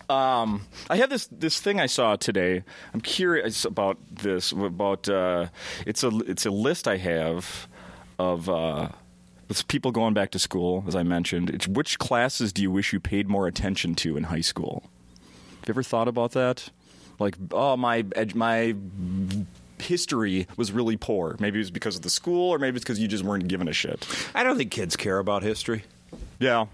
Um, 0.09 0.65
I 0.89 0.97
have 0.97 1.09
this 1.09 1.27
this 1.27 1.59
thing 1.59 1.79
I 1.79 1.85
saw 1.85 2.15
today. 2.15 2.63
I'm 2.93 3.01
curious 3.01 3.65
about 3.65 3.97
this. 4.09 4.51
About 4.51 5.09
uh, 5.09 5.47
it's 5.85 6.03
a 6.03 6.09
it's 6.27 6.45
a 6.45 6.51
list 6.51 6.87
I 6.87 6.97
have 6.97 7.67
of. 8.17 8.49
Uh, 8.49 8.89
with 9.47 9.65
people 9.69 9.91
going 9.91 10.13
back 10.13 10.31
to 10.31 10.39
school, 10.39 10.83
as 10.87 10.95
I 10.95 11.03
mentioned, 11.03 11.49
it's 11.49 11.69
which 11.69 11.99
classes 11.99 12.51
do 12.51 12.61
you 12.61 12.69
wish 12.69 12.91
you 12.91 12.99
paid 12.99 13.29
more 13.29 13.47
attention 13.47 13.95
to 13.95 14.17
in 14.17 14.23
high 14.23 14.41
school? 14.41 14.83
Have 15.61 15.69
you 15.69 15.71
ever 15.71 15.83
thought 15.83 16.09
about 16.09 16.33
that? 16.33 16.69
Like, 17.19 17.35
oh, 17.51 17.77
my 17.77 18.05
my 18.35 18.75
history 19.79 20.47
was 20.57 20.71
really 20.71 20.97
poor. 20.97 21.35
Maybe 21.39 21.59
it 21.59 21.61
was 21.61 21.71
because 21.71 21.95
of 21.95 22.01
the 22.01 22.09
school, 22.09 22.49
or 22.49 22.59
maybe 22.59 22.75
it's 22.75 22.83
because 22.83 22.99
you 22.99 23.07
just 23.07 23.23
weren't 23.23 23.47
given 23.47 23.67
a 23.67 23.73
shit. 23.73 24.07
I 24.35 24.43
don't 24.43 24.57
think 24.57 24.71
kids 24.71 24.95
care 24.95 25.19
about 25.19 25.43
history. 25.43 25.83
Yeah, 26.39 26.65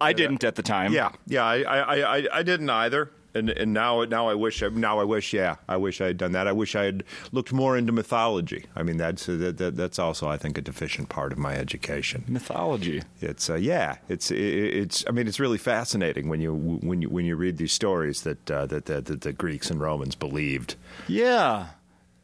I 0.00 0.12
didn't 0.12 0.44
at 0.44 0.54
the 0.56 0.62
time. 0.62 0.92
Yeah, 0.92 1.12
yeah, 1.26 1.44
I, 1.44 1.62
I, 1.62 2.16
I, 2.16 2.28
I 2.32 2.42
didn't 2.42 2.70
either. 2.70 3.10
And 3.34 3.50
and 3.50 3.74
now 3.74 4.02
now 4.04 4.28
I 4.28 4.34
wish 4.34 4.62
now 4.62 4.98
I 4.98 5.04
wish 5.04 5.34
yeah 5.34 5.56
I 5.68 5.76
wish 5.76 6.00
I 6.00 6.06
had 6.06 6.16
done 6.16 6.32
that. 6.32 6.48
I 6.48 6.52
wish 6.52 6.74
I 6.74 6.84
had 6.84 7.04
looked 7.32 7.52
more 7.52 7.76
into 7.76 7.92
mythology. 7.92 8.64
I 8.74 8.82
mean 8.82 8.96
that's 8.96 9.26
that, 9.26 9.58
that, 9.58 9.76
that's 9.76 9.98
also 9.98 10.26
I 10.26 10.38
think 10.38 10.56
a 10.56 10.62
deficient 10.62 11.10
part 11.10 11.32
of 11.32 11.38
my 11.38 11.54
education. 11.54 12.24
mythology. 12.28 13.02
It's 13.20 13.50
uh, 13.50 13.56
yeah, 13.56 13.96
it's 14.08 14.30
it, 14.30 14.38
it's 14.38 15.04
I 15.06 15.10
mean 15.10 15.28
it's 15.28 15.38
really 15.38 15.58
fascinating 15.58 16.30
when 16.30 16.40
you 16.40 16.54
when 16.54 17.02
you 17.02 17.10
when 17.10 17.26
you 17.26 17.36
read 17.36 17.58
these 17.58 17.72
stories 17.72 18.22
that 18.22 18.50
uh, 18.50 18.64
that, 18.66 18.86
that 18.86 19.04
that 19.04 19.20
the 19.20 19.34
Greeks 19.34 19.70
and 19.70 19.82
Romans 19.82 20.14
believed. 20.14 20.76
Yeah. 21.06 21.66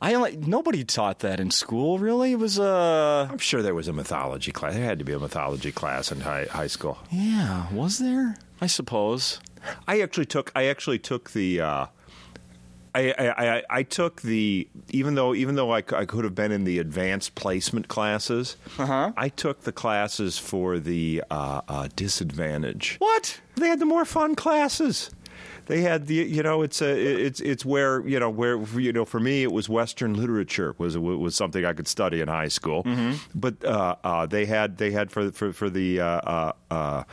I 0.03 0.17
like 0.17 0.39
nobody 0.39 0.83
taught 0.85 1.21
that 1.21 1.39
in 1.41 1.51
school. 1.53 1.99
Really, 1.99 2.33
it 2.33 2.39
was 2.39 2.59
uh 2.59 3.29
I'm 3.31 3.39
sure 3.39 3.63
there 3.63 3.75
was 3.75 3.87
a 3.89 3.93
mythology 3.93 4.51
class. 4.53 4.75
There 4.75 4.85
had 4.85 4.99
to 4.99 5.05
be 5.05 5.13
a 5.13 5.19
mythology 5.19 5.71
class 5.73 6.11
in 6.11 6.21
high 6.21 6.47
high 6.51 6.67
school. 6.67 6.99
yeah. 7.11 7.73
Was 7.73 7.99
there? 7.99 8.37
I 8.61 8.67
suppose. 8.67 9.41
I 9.87 10.01
actually 10.01 10.27
took 10.27 10.51
I 10.57 10.65
actually 10.65 10.99
took 10.99 11.31
the 11.31 11.61
uh, 11.61 11.87
I, 12.95 13.15
I, 13.19 13.29
I, 13.57 13.63
I 13.71 13.83
took 13.85 14.21
the 14.23 14.69
even 14.91 15.15
though 15.15 15.35
even 15.35 15.55
though 15.55 15.71
I, 15.73 15.79
I 15.79 16.05
could 16.05 16.25
have 16.25 16.35
been 16.35 16.53
in 16.53 16.65
the 16.65 16.79
advanced 16.81 17.35
placement 17.37 17.87
classes, 17.89 18.57
Uh-huh. 18.79 19.13
I 19.17 19.29
took 19.31 19.63
the 19.63 19.73
classes 19.73 20.37
for 20.37 20.79
the 20.81 21.23
uh, 21.31 21.63
uh, 21.69 21.89
disadvantage. 21.97 22.97
What? 22.99 23.41
They 23.55 23.69
had 23.69 23.79
the 23.79 23.87
more 23.87 24.05
fun 24.05 24.35
classes. 24.35 25.11
They 25.67 25.81
had 25.83 26.07
the 26.07 26.15
you 26.15 26.43
know 26.43 26.63
it's 26.63 26.83
a 26.83 26.91
it's 27.27 27.41
it's 27.41 27.65
where 27.65 28.07
you 28.07 28.19
know 28.19 28.31
where 28.31 28.57
you 28.79 28.93
know 28.93 29.05
for 29.05 29.21
me 29.21 29.43
it 29.43 29.53
was 29.53 29.69
Western 29.69 30.15
literature 30.15 30.75
was 30.79 30.99
was 30.99 31.35
something 31.35 31.65
I 31.65 31.73
could 31.73 31.89
study 31.89 32.21
in 32.21 32.29
high 32.29 32.49
school, 32.49 32.87
but 33.35 33.65
uh, 33.65 33.97
uh, 34.05 34.27
they 34.27 34.47
had 34.47 34.79
they 34.79 34.91
had 34.91 35.11
for 35.11 35.31
for 35.33 35.53
for 35.53 35.71
the. 35.71 36.01
Uh, 36.01 36.07
uh, 36.07 36.53
uh, 36.71 37.05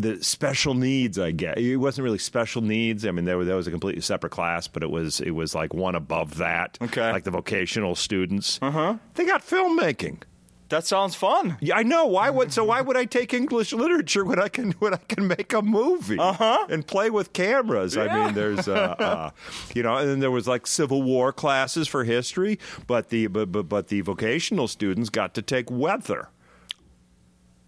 the 0.00 0.22
special 0.22 0.74
needs, 0.74 1.18
I 1.18 1.32
get. 1.32 1.58
It 1.58 1.76
wasn't 1.76 2.04
really 2.04 2.18
special 2.18 2.62
needs. 2.62 3.04
I 3.04 3.10
mean, 3.10 3.24
there, 3.24 3.44
that 3.44 3.54
was 3.54 3.66
a 3.66 3.72
completely 3.72 4.00
separate 4.00 4.30
class, 4.30 4.68
but 4.68 4.84
it 4.84 4.90
was 4.90 5.18
it 5.20 5.32
was 5.32 5.56
like 5.56 5.74
one 5.74 5.96
above 5.96 6.36
that. 6.36 6.78
Okay. 6.80 7.10
like 7.10 7.24
the 7.24 7.32
vocational 7.32 7.96
students. 7.96 8.60
Uh 8.62 8.70
huh. 8.70 8.94
They 9.14 9.26
got 9.26 9.44
filmmaking. 9.44 10.22
That 10.68 10.86
sounds 10.86 11.14
fun. 11.14 11.56
Yeah, 11.60 11.78
I 11.78 11.82
know. 11.82 12.04
Why 12.06 12.28
would 12.28 12.52
so? 12.52 12.64
Why 12.64 12.82
would 12.82 12.96
I 12.96 13.06
take 13.06 13.32
English 13.32 13.72
literature 13.72 14.24
when 14.24 14.38
I 14.38 14.48
can 14.48 14.72
when 14.72 14.92
I 14.92 14.98
can 14.98 15.26
make 15.26 15.54
a 15.54 15.62
movie 15.62 16.18
and 16.20 16.86
play 16.86 17.08
with 17.08 17.32
cameras? 17.32 17.96
I 17.96 18.14
mean, 18.14 18.34
there's 18.34 18.68
uh, 18.68 18.72
uh, 18.98 19.30
you 19.74 19.82
know, 19.82 19.96
and 19.96 20.08
then 20.08 20.20
there 20.20 20.30
was 20.30 20.46
like 20.46 20.66
Civil 20.66 21.02
War 21.02 21.32
classes 21.32 21.88
for 21.88 22.04
history, 22.04 22.58
but 22.86 23.08
the 23.08 23.28
but 23.28 23.50
but, 23.50 23.62
but 23.62 23.88
the 23.88 24.02
vocational 24.02 24.68
students 24.68 25.08
got 25.08 25.32
to 25.34 25.42
take 25.42 25.70
weather. 25.70 26.28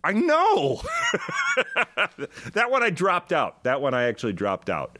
I 0.04 0.12
know. 0.12 0.82
that 2.52 2.70
one 2.70 2.82
I 2.82 2.90
dropped 2.90 3.32
out. 3.32 3.64
That 3.64 3.80
one 3.80 3.94
I 3.94 4.04
actually 4.04 4.32
dropped 4.32 4.68
out 4.68 4.98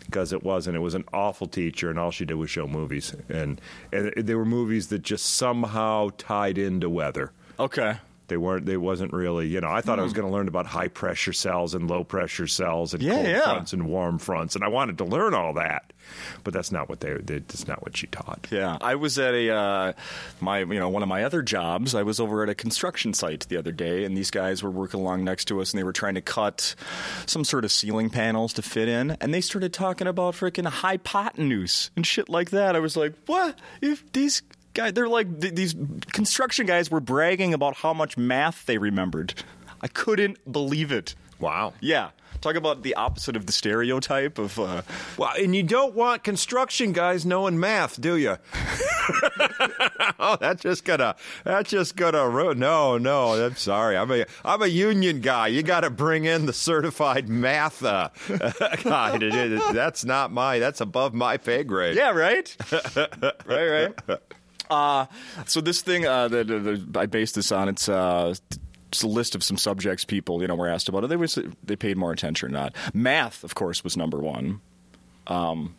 because 0.00 0.32
it 0.32 0.42
wasn't. 0.42 0.76
It 0.76 0.80
was 0.80 0.94
an 0.94 1.04
awful 1.12 1.46
teacher, 1.46 1.90
and 1.90 1.98
all 1.98 2.10
she 2.10 2.24
did 2.24 2.34
was 2.34 2.50
show 2.50 2.66
movies, 2.66 3.14
and 3.28 3.60
and 3.92 4.12
they 4.16 4.34
were 4.34 4.46
movies 4.46 4.88
that 4.88 5.02
just 5.02 5.26
somehow 5.26 6.10
tied 6.16 6.56
into 6.56 6.88
weather. 6.88 7.32
Okay. 7.58 7.96
They 8.28 8.36
weren't. 8.38 8.64
They 8.64 8.78
wasn't 8.78 9.12
really. 9.12 9.48
You 9.48 9.60
know, 9.60 9.68
I 9.70 9.82
thought 9.82 9.98
I 9.98 10.02
was 10.02 10.14
going 10.14 10.26
to 10.26 10.32
learn 10.32 10.48
about 10.48 10.64
high 10.64 10.88
pressure 10.88 11.34
cells 11.34 11.74
and 11.74 11.90
low 11.90 12.02
pressure 12.02 12.46
cells 12.46 12.94
and 12.94 13.02
Yeah, 13.02 13.14
cold 13.14 13.26
yeah. 13.26 13.42
fronts 13.42 13.72
and 13.74 13.86
warm 13.88 14.18
fronts, 14.18 14.54
and 14.54 14.64
I 14.64 14.68
wanted 14.68 14.96
to 14.98 15.04
learn 15.04 15.34
all 15.34 15.52
that. 15.54 15.92
But 16.42 16.54
that's 16.54 16.72
not 16.72 16.88
what 16.88 17.00
they. 17.00 17.12
they 17.14 17.40
that's 17.40 17.66
not 17.68 17.82
what 17.82 17.94
she 17.94 18.06
taught. 18.06 18.46
Yeah, 18.50 18.78
I 18.80 18.94
was 18.94 19.18
at 19.18 19.34
a 19.34 19.50
uh, 19.54 19.92
my 20.40 20.60
you 20.60 20.78
know 20.78 20.88
one 20.88 21.02
of 21.02 21.10
my 21.10 21.24
other 21.24 21.42
jobs. 21.42 21.94
I 21.94 22.04
was 22.04 22.20
over 22.20 22.42
at 22.42 22.48
a 22.48 22.54
construction 22.54 23.12
site 23.12 23.46
the 23.50 23.58
other 23.58 23.72
day, 23.72 24.04
and 24.04 24.16
these 24.16 24.30
guys 24.30 24.62
were 24.62 24.70
working 24.70 25.00
along 25.00 25.24
next 25.24 25.46
to 25.46 25.60
us, 25.60 25.72
and 25.72 25.78
they 25.78 25.84
were 25.84 25.92
trying 25.92 26.14
to 26.14 26.22
cut 26.22 26.74
some 27.26 27.44
sort 27.44 27.66
of 27.66 27.72
ceiling 27.72 28.08
panels 28.08 28.54
to 28.54 28.62
fit 28.62 28.88
in, 28.88 29.10
and 29.20 29.34
they 29.34 29.42
started 29.42 29.74
talking 29.74 30.06
about 30.06 30.34
freaking 30.34 30.66
hypotenuse 30.66 31.90
and 31.96 32.06
shit 32.06 32.30
like 32.30 32.50
that. 32.50 32.76
I 32.76 32.78
was 32.78 32.96
like, 32.96 33.12
what? 33.26 33.58
If 33.82 34.10
these 34.12 34.42
guys, 34.74 34.92
they're 34.92 35.08
like 35.08 35.40
th- 35.40 35.54
these 35.54 35.74
construction 36.12 36.66
guys 36.66 36.90
were 36.90 37.00
bragging 37.00 37.54
about 37.54 37.76
how 37.76 37.92
much 37.92 38.16
math 38.16 38.66
they 38.66 38.78
remembered. 38.78 39.34
I 39.80 39.88
couldn't 39.88 40.38
believe 40.50 40.92
it. 40.92 41.14
Wow. 41.40 41.74
Yeah, 41.80 42.10
talk 42.40 42.54
about 42.54 42.82
the 42.84 42.94
opposite 42.94 43.34
of 43.34 43.46
the 43.46 43.52
stereotype 43.52 44.38
of. 44.38 44.58
Uh, 44.60 44.82
Well, 45.16 45.32
and 45.36 45.56
you 45.56 45.64
don't 45.64 45.94
want 45.94 46.22
construction 46.22 46.92
guys 46.92 47.26
knowing 47.26 47.58
math, 47.58 48.00
do 48.00 48.16
you? 48.16 48.36
oh, 50.20 50.36
that's 50.40 50.62
just 50.62 50.84
gonna 50.84 51.16
that's 51.44 51.70
just 51.70 51.96
gonna 51.96 52.28
ruin. 52.28 52.60
No, 52.60 52.98
no, 52.98 53.44
I'm 53.44 53.56
sorry. 53.56 53.96
I'm 53.96 54.10
a 54.12 54.24
I'm 54.44 54.62
a 54.62 54.66
union 54.68 55.20
guy. 55.20 55.48
You 55.48 55.62
got 55.64 55.80
to 55.80 55.90
bring 55.90 56.24
in 56.24 56.46
the 56.46 56.52
certified 56.52 57.28
math 57.28 57.82
uh, 57.84 58.10
guy. 58.84 59.18
to 59.18 59.30
do 59.30 59.48
this. 59.48 59.66
That's 59.72 60.04
not 60.04 60.30
my. 60.30 60.58
That's 60.60 60.80
above 60.80 61.14
my 61.14 61.36
pay 61.38 61.64
grade. 61.64 61.96
Yeah, 61.96 62.10
right. 62.10 62.56
right, 63.46 63.92
right. 64.06 64.18
Uh, 64.72 65.06
so 65.46 65.60
this 65.60 65.82
thing 65.82 66.06
uh, 66.06 66.28
that 66.28 66.46
that 66.46 66.96
I 66.96 67.06
based 67.06 67.34
this 67.34 67.52
on, 67.52 67.68
it's 67.68 67.88
uh, 67.88 68.34
it's 68.88 69.02
a 69.02 69.06
list 69.06 69.34
of 69.34 69.44
some 69.44 69.58
subjects 69.58 70.04
people 70.04 70.40
you 70.40 70.48
know 70.48 70.54
were 70.54 70.68
asked 70.68 70.88
about 70.88 71.04
it. 71.04 71.08
They 71.08 71.16
was 71.16 71.38
they 71.62 71.76
paid 71.76 71.96
more 71.96 72.12
attention 72.12 72.48
or 72.48 72.52
not. 72.52 72.74
Math, 72.94 73.44
of 73.44 73.54
course, 73.54 73.84
was 73.84 73.96
number 73.96 74.18
one. 74.18 74.60
Um, 75.26 75.76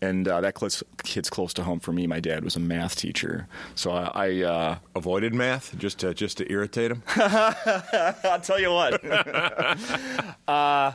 and 0.00 0.28
uh, 0.28 0.40
that 0.40 0.82
hits 1.04 1.28
close 1.28 1.52
to 1.54 1.64
home 1.64 1.80
for 1.80 1.92
me. 1.92 2.06
My 2.06 2.20
dad 2.20 2.44
was 2.44 2.54
a 2.54 2.60
math 2.60 2.94
teacher, 2.96 3.48
so 3.74 3.90
I. 3.90 4.28
I 4.28 4.42
uh, 4.42 4.78
Avoided 4.94 5.32
math 5.32 5.76
just 5.78 5.98
to 6.00 6.12
just 6.14 6.38
to 6.38 6.52
irritate 6.52 6.90
him. 6.90 7.02
I'll 7.16 8.40
tell 8.40 8.60
you 8.60 8.72
what. 8.72 9.02
uh, 10.48 10.92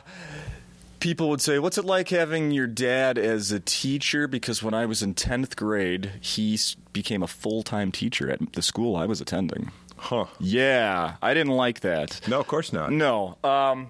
people 1.04 1.28
would 1.28 1.42
say, 1.42 1.58
"What's 1.58 1.76
it 1.76 1.84
like 1.84 2.08
having 2.08 2.50
your 2.50 2.66
dad 2.66 3.18
as 3.18 3.52
a 3.52 3.60
teacher?" 3.60 4.26
Because 4.26 4.62
when 4.62 4.72
I 4.72 4.86
was 4.86 5.02
in 5.02 5.12
tenth 5.12 5.54
grade, 5.54 6.12
he 6.18 6.58
became 6.94 7.22
a 7.22 7.26
full 7.26 7.62
time 7.62 7.92
teacher 7.92 8.30
at 8.30 8.54
the 8.54 8.62
school 8.62 8.96
I 8.96 9.04
was 9.04 9.20
attending. 9.20 9.70
Huh? 9.98 10.24
Yeah, 10.40 11.16
I 11.20 11.34
didn't 11.34 11.52
like 11.52 11.80
that. 11.80 12.22
No, 12.26 12.40
of 12.40 12.46
course 12.46 12.72
not. 12.72 12.90
No. 12.90 13.36
Um, 13.44 13.88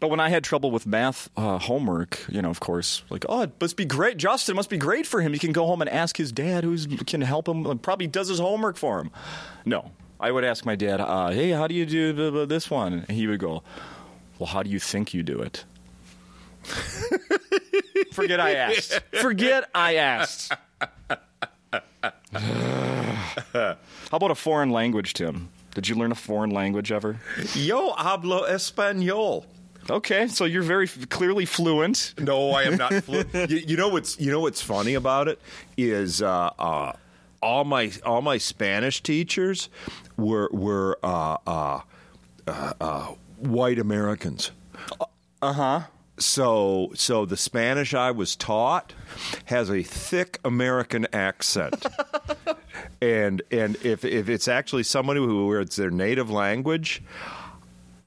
but 0.00 0.08
when 0.08 0.18
I 0.18 0.30
had 0.30 0.42
trouble 0.42 0.72
with 0.72 0.84
math 0.84 1.30
uh, 1.36 1.58
homework, 1.58 2.26
you 2.28 2.42
know, 2.42 2.50
of 2.50 2.58
course, 2.58 3.04
like, 3.08 3.24
oh, 3.28 3.42
it 3.42 3.52
must 3.60 3.76
be 3.76 3.84
great. 3.84 4.16
Justin 4.16 4.56
must 4.56 4.68
be 4.68 4.78
great 4.78 5.06
for 5.06 5.20
him. 5.20 5.32
He 5.32 5.38
can 5.38 5.52
go 5.52 5.64
home 5.64 5.80
and 5.80 5.88
ask 5.88 6.16
his 6.16 6.32
dad, 6.32 6.64
who 6.64 6.76
can 7.06 7.20
help 7.20 7.46
him, 7.46 7.64
uh, 7.64 7.76
probably 7.76 8.08
does 8.08 8.26
his 8.26 8.40
homework 8.40 8.76
for 8.76 9.00
him. 9.00 9.12
No, 9.64 9.92
I 10.18 10.32
would 10.32 10.42
ask 10.42 10.66
my 10.66 10.74
dad, 10.74 11.00
uh, 11.00 11.30
hey, 11.30 11.50
how 11.50 11.68
do 11.68 11.74
you 11.76 11.86
do 11.86 12.46
this 12.46 12.68
one? 12.68 13.04
And 13.06 13.16
he 13.16 13.28
would 13.28 13.38
go, 13.38 13.62
well, 14.40 14.48
how 14.48 14.64
do 14.64 14.70
you 14.70 14.80
think 14.80 15.14
you 15.14 15.22
do 15.22 15.40
it? 15.40 15.64
Forget 18.12 18.40
I 18.40 18.54
asked. 18.54 19.00
Forget 19.20 19.68
I 19.74 19.96
asked. 19.96 20.52
how 23.52 23.76
about 24.12 24.30
a 24.30 24.34
foreign 24.34 24.70
language, 24.70 25.14
Tim? 25.14 25.48
Did 25.74 25.88
you 25.88 25.94
learn 25.94 26.12
a 26.12 26.16
foreign 26.16 26.50
language 26.50 26.92
ever? 26.92 27.18
Yo 27.54 27.92
hablo 27.92 28.48
español. 28.48 29.44
Okay, 29.90 30.28
so 30.28 30.44
you're 30.44 30.62
very 30.62 30.84
f- 30.84 31.08
clearly 31.08 31.44
fluent. 31.44 32.14
No, 32.18 32.50
I 32.50 32.62
am 32.64 32.76
not. 32.76 32.92
fluent. 33.04 33.32
you, 33.50 33.58
you 33.58 33.76
know 33.76 33.88
what's 33.88 34.20
you 34.20 34.30
know 34.30 34.40
what's 34.40 34.62
funny 34.62 34.94
about 34.94 35.28
it 35.28 35.40
is 35.76 36.22
uh, 36.22 36.50
uh, 36.58 36.92
all 37.42 37.64
my 37.64 37.90
all 38.04 38.22
my 38.22 38.38
Spanish 38.38 39.02
teachers 39.02 39.68
were 40.16 40.48
were 40.52 40.98
uh, 41.02 41.36
uh, 41.46 41.80
uh, 42.46 42.72
uh, 42.80 43.06
white 43.38 43.78
Americans. 43.78 44.52
Uh 45.40 45.52
huh. 45.52 45.80
So 46.24 46.92
so 46.94 47.26
the 47.26 47.36
Spanish 47.36 47.94
I 47.94 48.10
was 48.10 48.36
taught 48.36 48.94
has 49.46 49.70
a 49.70 49.82
thick 49.82 50.38
American 50.44 51.06
accent. 51.12 51.86
And 53.00 53.42
and 53.50 53.76
if 53.82 54.04
if 54.04 54.28
it's 54.28 54.46
actually 54.46 54.84
someone 54.84 55.16
who 55.16 55.46
where 55.48 55.60
it's 55.60 55.74
their 55.74 55.90
native 55.90 56.30
language, 56.30 57.02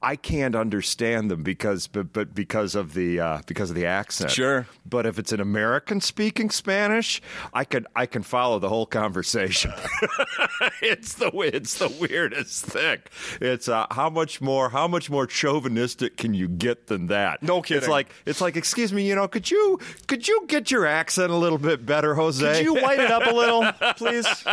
I 0.06 0.14
can't 0.14 0.54
understand 0.54 1.32
them 1.32 1.42
because 1.42 1.88
but, 1.88 2.12
but 2.12 2.32
because 2.32 2.76
of 2.76 2.94
the 2.94 3.18
uh, 3.18 3.40
because 3.44 3.70
of 3.70 3.76
the 3.76 3.86
accent. 3.86 4.30
Sure. 4.30 4.68
But 4.88 5.04
if 5.04 5.18
it's 5.18 5.32
an 5.32 5.40
American 5.40 6.00
speaking 6.00 6.48
Spanish, 6.50 7.20
I 7.52 7.64
can 7.64 7.88
I 7.96 8.06
can 8.06 8.22
follow 8.22 8.60
the 8.60 8.68
whole 8.68 8.86
conversation. 8.86 9.72
it's 10.80 11.14
the 11.14 11.32
it's 11.52 11.78
the 11.78 11.88
weirdest 11.88 12.66
thing. 12.66 12.98
It's 13.40 13.68
uh, 13.68 13.88
how 13.90 14.08
much 14.08 14.40
more 14.40 14.68
how 14.68 14.86
much 14.86 15.10
more 15.10 15.26
chauvinistic 15.26 16.16
can 16.16 16.34
you 16.34 16.46
get 16.46 16.86
than 16.86 17.08
that? 17.08 17.42
No 17.42 17.60
kidding. 17.60 17.78
It's 17.78 17.88
like 17.88 18.12
it's 18.26 18.40
like 18.40 18.54
excuse 18.54 18.92
me, 18.92 19.08
you 19.08 19.16
know, 19.16 19.26
could 19.26 19.50
you 19.50 19.80
could 20.06 20.28
you 20.28 20.44
get 20.46 20.70
your 20.70 20.86
accent 20.86 21.32
a 21.32 21.36
little 21.36 21.58
bit 21.58 21.84
better, 21.84 22.14
Jose? 22.14 22.58
Could 22.58 22.64
you 22.64 22.74
white 22.74 23.00
it 23.00 23.10
up 23.10 23.26
a 23.26 23.34
little, 23.34 23.72
please? 23.96 24.26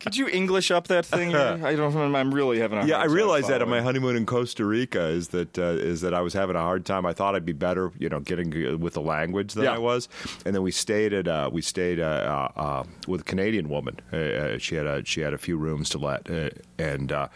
Could 0.04 0.16
you 0.16 0.28
English 0.28 0.70
up 0.70 0.88
that 0.88 1.04
thing? 1.06 1.34
I 1.34 1.76
don't. 1.76 1.94
I'm 2.14 2.34
really 2.34 2.58
having 2.58 2.78
a. 2.78 2.86
Yeah, 2.86 2.98
I 2.98 3.04
realized 3.04 3.48
that 3.48 3.60
on 3.62 3.68
my 3.68 3.80
honeymoon 3.82 4.16
in 4.16 4.26
Costa 4.26 4.64
Rica 4.64 5.06
is 5.08 5.28
that 5.28 5.58
uh, 5.58 5.62
is 5.62 6.00
that 6.00 6.14
I 6.14 6.20
was 6.22 6.32
having 6.32 6.56
a 6.56 6.60
hard 6.60 6.84
time. 6.86 7.04
I 7.06 7.12
thought 7.12 7.34
I'd 7.34 7.44
be 7.44 7.52
better, 7.52 7.92
you 7.98 8.08
know, 8.08 8.20
getting 8.20 8.80
with 8.80 8.94
the 8.94 9.02
language 9.02 9.52
than 9.54 9.64
Yeah. 9.64 9.74
I 9.74 9.78
was. 9.78 10.08
And 10.46 10.54
then 10.54 10.62
we 10.62 10.70
stayed 10.70 11.12
at 11.12 11.28
uh, 11.28 11.50
we 11.52 11.62
stayed 11.62 12.00
uh, 12.00 12.48
uh, 12.56 12.60
uh, 12.60 12.84
with 13.06 13.20
a 13.22 13.24
Canadian 13.24 13.68
woman. 13.68 14.00
Uh, 14.12 14.16
uh, 14.16 14.58
she 14.58 14.74
had 14.74 14.86
a 14.86 15.04
she 15.04 15.20
had 15.20 15.34
a 15.34 15.38
few 15.38 15.56
rooms 15.56 15.88
to 15.90 15.98
let, 15.98 16.30
uh, 16.30 16.50
and 16.78 17.12
uh, 17.12 17.28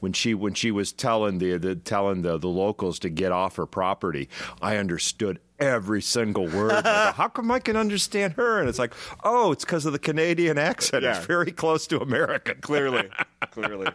when 0.00 0.12
she 0.12 0.34
when 0.34 0.54
she 0.54 0.70
was 0.70 0.92
telling 0.92 1.38
the, 1.38 1.58
the 1.58 1.74
telling 1.74 2.22
the, 2.22 2.38
the 2.38 2.48
locals 2.48 2.98
to 3.00 3.08
get 3.10 3.32
off 3.32 3.56
her 3.56 3.66
property, 3.66 4.28
I 4.60 4.76
understood. 4.76 5.40
Every 5.62 6.02
single 6.02 6.46
word. 6.48 6.72
I 6.72 6.82
go, 6.82 7.12
How 7.16 7.28
come 7.28 7.50
I 7.50 7.58
can 7.58 7.76
understand 7.76 8.34
her? 8.34 8.60
And 8.60 8.68
it's 8.68 8.78
like, 8.78 8.94
oh, 9.24 9.52
it's 9.52 9.64
because 9.64 9.86
of 9.86 9.92
the 9.92 9.98
Canadian 9.98 10.58
accent. 10.58 11.02
Yeah. 11.04 11.16
It's 11.16 11.26
very 11.26 11.52
close 11.52 11.86
to 11.88 12.00
American. 12.00 12.56
Clearly, 12.60 13.08
clearly. 13.50 13.88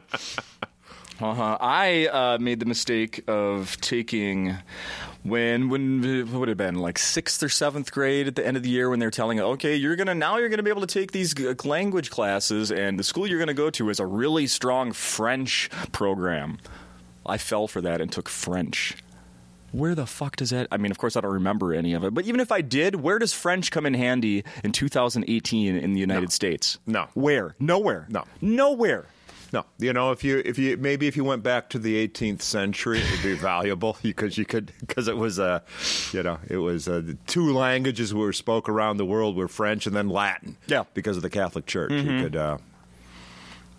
Uh-huh. 1.19 1.57
I 1.59 2.07
uh, 2.07 2.37
made 2.39 2.59
the 2.59 2.65
mistake 2.65 3.23
of 3.27 3.75
taking 3.81 4.55
when 5.23 5.69
when 5.69 6.27
what 6.31 6.39
would 6.39 6.47
have 6.47 6.57
been 6.57 6.75
like 6.75 6.99
sixth 6.99 7.41
or 7.41 7.49
seventh 7.49 7.91
grade 7.91 8.27
at 8.27 8.35
the 8.35 8.45
end 8.45 8.55
of 8.55 8.61
the 8.63 8.69
year 8.69 8.89
when 8.89 8.99
they're 8.99 9.09
telling 9.11 9.39
okay 9.39 9.75
you're 9.75 9.95
gonna 9.95 10.13
now 10.13 10.37
you're 10.37 10.47
gonna 10.47 10.63
be 10.63 10.69
able 10.69 10.81
to 10.81 10.87
take 10.87 11.11
these 11.11 11.33
g- 11.33 11.51
language 11.65 12.11
classes 12.11 12.71
and 12.71 12.99
the 12.99 13.03
school 13.03 13.25
you're 13.27 13.39
gonna 13.39 13.53
go 13.53 13.69
to 13.71 13.89
is 13.89 13.99
a 13.99 14.05
really 14.05 14.45
strong 14.47 14.91
French 14.93 15.69
program. 15.91 16.59
I 17.25 17.37
fell 17.37 17.67
for 17.67 17.81
that 17.81 17.99
and 17.99 18.11
took 18.11 18.29
French. 18.29 18.95
Where 19.71 19.95
the 19.95 20.05
fuck 20.05 20.35
does 20.37 20.51
that? 20.51 20.67
I 20.71 20.77
mean, 20.77 20.91
of 20.91 20.97
course, 20.97 21.15
I 21.15 21.21
don't 21.21 21.33
remember 21.33 21.73
any 21.73 21.93
of 21.93 22.03
it. 22.03 22.13
But 22.13 22.25
even 22.25 22.39
if 22.39 22.51
I 22.51 22.61
did, 22.61 22.95
where 22.95 23.19
does 23.19 23.33
French 23.33 23.69
come 23.71 23.85
in 23.85 23.93
handy 23.93 24.43
in 24.63 24.71
2018 24.71 25.75
in 25.75 25.93
the 25.93 25.99
United 25.99 26.31
States? 26.31 26.79
No. 26.85 27.07
Where? 27.13 27.55
Nowhere. 27.59 28.07
No. 28.09 28.23
Nowhere. 28.41 29.05
No, 29.53 29.65
you 29.79 29.93
know, 29.93 30.11
if 30.11 30.25
you 30.25 30.41
if 30.43 30.59
you 30.59 30.75
maybe 30.75 31.07
if 31.07 31.15
you 31.15 31.23
went 31.23 31.41
back 31.41 31.69
to 31.69 31.79
the 31.79 32.05
18th 32.05 32.41
century, 32.41 32.99
it 32.99 33.09
would 33.11 33.23
be 33.23 33.33
valuable 33.33 33.95
because 34.03 34.37
you 34.37 34.43
could 34.43 34.73
because 34.81 35.07
it 35.07 35.15
was 35.15 35.39
a, 35.39 35.63
you 36.11 36.21
know, 36.21 36.37
it 36.49 36.57
was 36.57 36.89
uh, 36.89 36.99
the 36.99 37.13
two 37.27 37.53
languages 37.53 38.13
were 38.13 38.33
spoke 38.33 38.67
around 38.67 38.97
the 38.97 39.05
world 39.05 39.37
were 39.37 39.47
French 39.47 39.87
and 39.87 39.95
then 39.95 40.09
Latin. 40.09 40.57
Yeah. 40.67 40.83
because 40.93 41.15
of 41.15 41.23
the 41.23 41.29
Catholic 41.29 41.65
Church, 41.65 41.91
you 41.91 42.23
could. 42.23 42.35
Uh, 42.35 42.57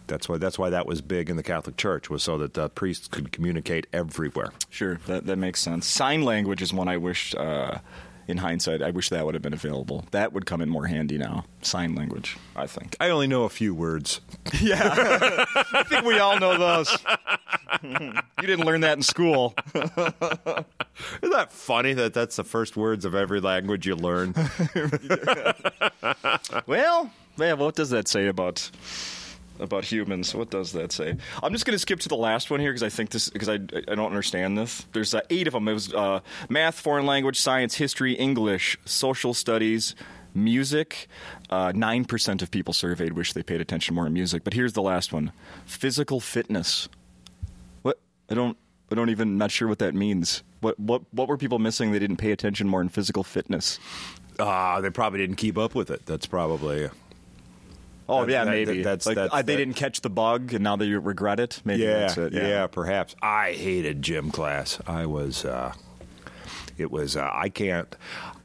that's 0.09 0.29
why 0.29 0.39
that's 0.39 0.59
why 0.59 0.71
that 0.71 0.87
was 0.87 1.01
big 1.01 1.31
in 1.31 1.37
the 1.37 1.43
Catholic 1.43 1.77
Church 1.77 2.11
was 2.11 2.23
so 2.23 2.37
that 2.39 2.55
the 2.55 2.69
priests 2.69 3.07
could 3.09 3.31
communicate 3.33 3.87
everywhere. 3.93 4.53
Sure, 4.71 4.99
that 5.07 5.27
that 5.27 5.37
makes 5.37 5.61
sense. 5.61 5.87
Sign 5.87 6.23
language 6.23 6.61
is 6.63 6.73
one 6.73 6.89
I 6.89 6.97
wish, 6.97 7.35
uh, 7.35 7.79
in 8.27 8.39
hindsight, 8.39 8.83
I 8.83 8.91
wish 8.91 9.09
that 9.09 9.25
would 9.25 9.35
have 9.35 9.43
been 9.43 9.55
available. 9.55 10.05
That 10.11 10.35
would 10.35 10.45
come 10.45 10.61
in 10.61 10.69
more 10.69 10.87
handy 10.87 11.17
now. 11.17 11.45
Sign 11.63 11.95
language, 11.95 12.37
I 12.55 12.67
think. 12.67 12.95
I 13.01 13.09
only 13.09 13.27
know 13.27 13.45
a 13.45 13.49
few 13.49 13.75
words. 13.75 14.21
Yeah, 14.61 15.45
I 15.75 15.83
think 15.85 16.05
we 16.05 16.19
all 16.19 16.39
know 16.41 16.57
those. 16.59 16.97
you 17.83 18.47
didn't 18.47 18.65
learn 18.67 18.81
that 18.81 18.97
in 18.97 19.03
school. 19.03 19.55
Isn't 19.75 19.95
that 21.23 21.53
funny 21.53 21.93
that 21.93 22.13
that's 22.15 22.37
the 22.37 22.45
first 22.45 22.77
words 22.77 23.05
of 23.05 23.15
every 23.15 23.41
language 23.41 23.87
you 23.87 23.95
learn? 23.95 24.35
Well, 26.67 27.11
yeah. 27.39 27.53
What 27.55 27.75
does 27.77 27.91
that 27.91 28.09
say 28.09 28.27
about 28.27 28.71
about 29.61 29.85
humans? 29.85 30.35
What 30.35 30.51
does 30.51 30.73
that 30.73 30.93
say? 30.93 31.17
I'm 31.43 31.53
just 31.53 31.65
going 31.65 31.75
to 31.75 31.79
skip 31.79 32.01
to 32.01 32.09
the 32.09 32.17
last 32.17 32.51
one 32.51 32.61
here 32.61 32.71
because 32.71 32.83
I 32.83 32.89
think 32.89 33.11
this 33.11 33.29
because 33.29 33.49
I 33.49 33.55
I 33.55 33.95
don't 33.95 34.07
understand 34.07 34.57
this. 34.57 34.87
There's 34.93 35.15
uh, 35.15 35.21
eight 35.31 35.47
of 35.47 35.53
them. 35.53 35.69
It 35.69 35.75
was 35.75 35.93
uh, 35.95 36.21
math, 36.49 36.81
foreign 36.81 37.07
language, 37.07 37.39
science, 37.39 37.75
history, 37.77 38.15
English, 38.15 38.79
social 38.85 39.35
studies. 39.35 39.95
Music, 40.35 41.09
uh, 41.51 41.73
nine 41.75 42.05
percent 42.05 42.43
of 42.43 42.51
people 42.51 42.73
surveyed 42.73 43.15
wish 43.15 43.33
they 43.33 43.43
paid 43.43 43.61
attention 43.61 43.95
more 43.95 44.07
in 44.07 44.13
music. 44.13 44.45
But 44.45 44.53
here's 44.53 44.75
the 44.75 44.83
last 44.83 45.13
one: 45.13 45.33
physical 45.65 46.21
fitness. 46.21 46.89
What? 47.83 47.99
I 48.31 48.35
don't. 48.35 48.57
I 48.93 48.95
don't 48.95 49.09
even. 49.09 49.39
Not 49.39 49.51
sure 49.51 49.67
what 49.67 49.79
that 49.81 49.95
means. 49.95 50.45
What? 50.61 50.79
What? 50.79 51.03
What 51.13 51.29
were 51.29 51.39
people 51.39 51.59
missing? 51.59 51.93
They 51.93 51.99
didn't 51.99 52.19
pay 52.19 52.31
attention 52.31 52.69
more 52.69 52.83
in 52.83 52.91
physical 52.91 53.25
fitness. 53.25 53.81
Ah, 54.39 54.81
they 54.81 54.91
probably 54.91 55.19
didn't 55.19 55.37
keep 55.37 55.59
up 55.59 55.75
with 55.75 55.91
it. 55.91 56.05
That's 56.07 56.27
probably. 56.27 56.91
Oh 58.09 58.25
That- 58.25 58.31
yeah, 58.33 58.45
that- 58.45 58.51
maybe. 58.51 58.83
that's- 58.83 59.07
like 59.07 59.17
that's- 59.17 59.45
they 59.45 59.57
didn't 59.57 59.75
catch 59.75 60.01
the 60.01 60.11
bug, 60.11 60.55
and 60.55 60.65
now 60.65 60.77
they 60.77 60.91
regret 60.93 61.39
it. 61.41 61.61
Maybe 61.65 61.83
yeah, 61.83 61.99
that's 62.01 62.17
it. 62.19 62.33
yeah, 62.33 62.67
perhaps. 62.67 63.15
I 63.23 63.53
hated 63.53 64.01
gym 64.03 64.31
class. 64.31 64.79
I 64.87 65.05
was. 65.07 65.45
Uh, 65.45 65.73
it 66.79 66.91
was. 66.91 67.17
Uh, 67.17 67.29
I 67.33 67.49
can't. 67.49 67.95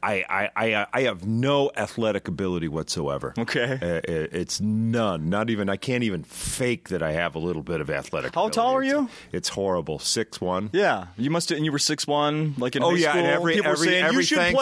I, 0.02 0.22
I, 0.28 0.50
I, 0.74 0.86
I 0.92 1.00
have 1.02 1.26
no 1.26 1.70
athletic 1.76 2.28
ability 2.28 2.68
whatsoever. 2.68 3.32
Okay. 3.38 3.78
Uh, 3.80 4.00
it- 4.12 4.34
it's 4.34 4.60
none. 4.60 5.30
Not 5.30 5.48
even. 5.50 5.68
I 5.70 5.76
can't 5.76 6.04
even 6.04 6.24
fake 6.24 6.88
that 6.90 7.02
I 7.02 7.12
have 7.12 7.34
a 7.34 7.38
little 7.38 7.62
bit 7.62 7.80
of 7.80 7.88
athletic. 7.88 8.34
How 8.34 8.42
ability. 8.42 8.54
tall 8.54 8.74
are 8.76 8.82
It's- 8.82 8.92
you? 9.02 9.08
It's 9.32 9.48
horrible. 9.50 9.98
Six 9.98 10.40
one. 10.40 10.70
Yeah, 10.72 11.06
you 11.16 11.30
must. 11.30 11.50
And 11.50 11.64
you 11.64 11.72
were 11.72 11.78
six 11.78 12.06
one, 12.06 12.54
like 12.58 12.76
in 12.76 12.82
Oh 12.82 12.90
high 12.90 12.96
yeah, 12.98 13.10
school. 13.10 13.22
and 13.22 13.30
every 13.30 13.54
people 13.54 13.70
every, 13.70 13.86
saying 13.88 14.04
every 14.04 14.24
Thanksgiving, 14.24 14.54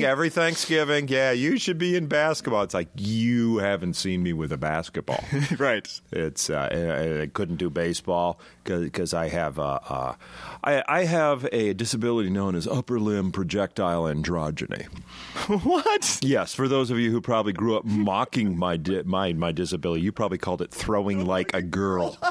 play. 0.00 0.04
every 0.04 0.30
Thanksgiving, 0.30 1.08
yeah, 1.08 1.30
you 1.32 1.58
should 1.58 1.78
be 1.78 1.96
in 1.96 2.06
basketball. 2.06 2.62
It's 2.62 2.74
like 2.74 2.88
you 2.96 3.58
haven't 3.58 3.94
seen 3.94 4.22
me 4.22 4.32
with 4.32 4.52
a 4.52 4.58
basketball. 4.58 5.24
right. 5.58 5.88
It's 6.12 6.50
uh, 6.50 6.68
I, 6.70 7.22
I 7.22 7.26
couldn't 7.28 7.56
do 7.56 7.70
baseball 7.70 8.40
because 8.64 9.14
I 9.14 9.28
have 9.28 9.58
uh, 9.58 9.78
uh, 9.88 10.14
I, 10.62 10.82
I 10.88 11.04
have 11.04 11.46
a 11.52 11.72
disability 11.74 12.30
known 12.30 12.54
as 12.54 12.66
upper 12.66 12.98
limb 13.00 13.19
projectile 13.30 14.04
androgyny. 14.04 14.86
what? 15.64 16.18
Yes, 16.22 16.54
for 16.54 16.66
those 16.68 16.90
of 16.90 16.98
you 16.98 17.10
who 17.10 17.20
probably 17.20 17.52
grew 17.52 17.76
up 17.76 17.84
mocking 17.84 18.56
my 18.58 18.76
di- 18.76 19.02
my 19.02 19.32
my 19.34 19.52
disability, 19.52 20.02
you 20.02 20.12
probably 20.12 20.38
called 20.38 20.62
it 20.62 20.70
throwing 20.70 21.26
like 21.26 21.52
a 21.54 21.62
girl. 21.62 22.16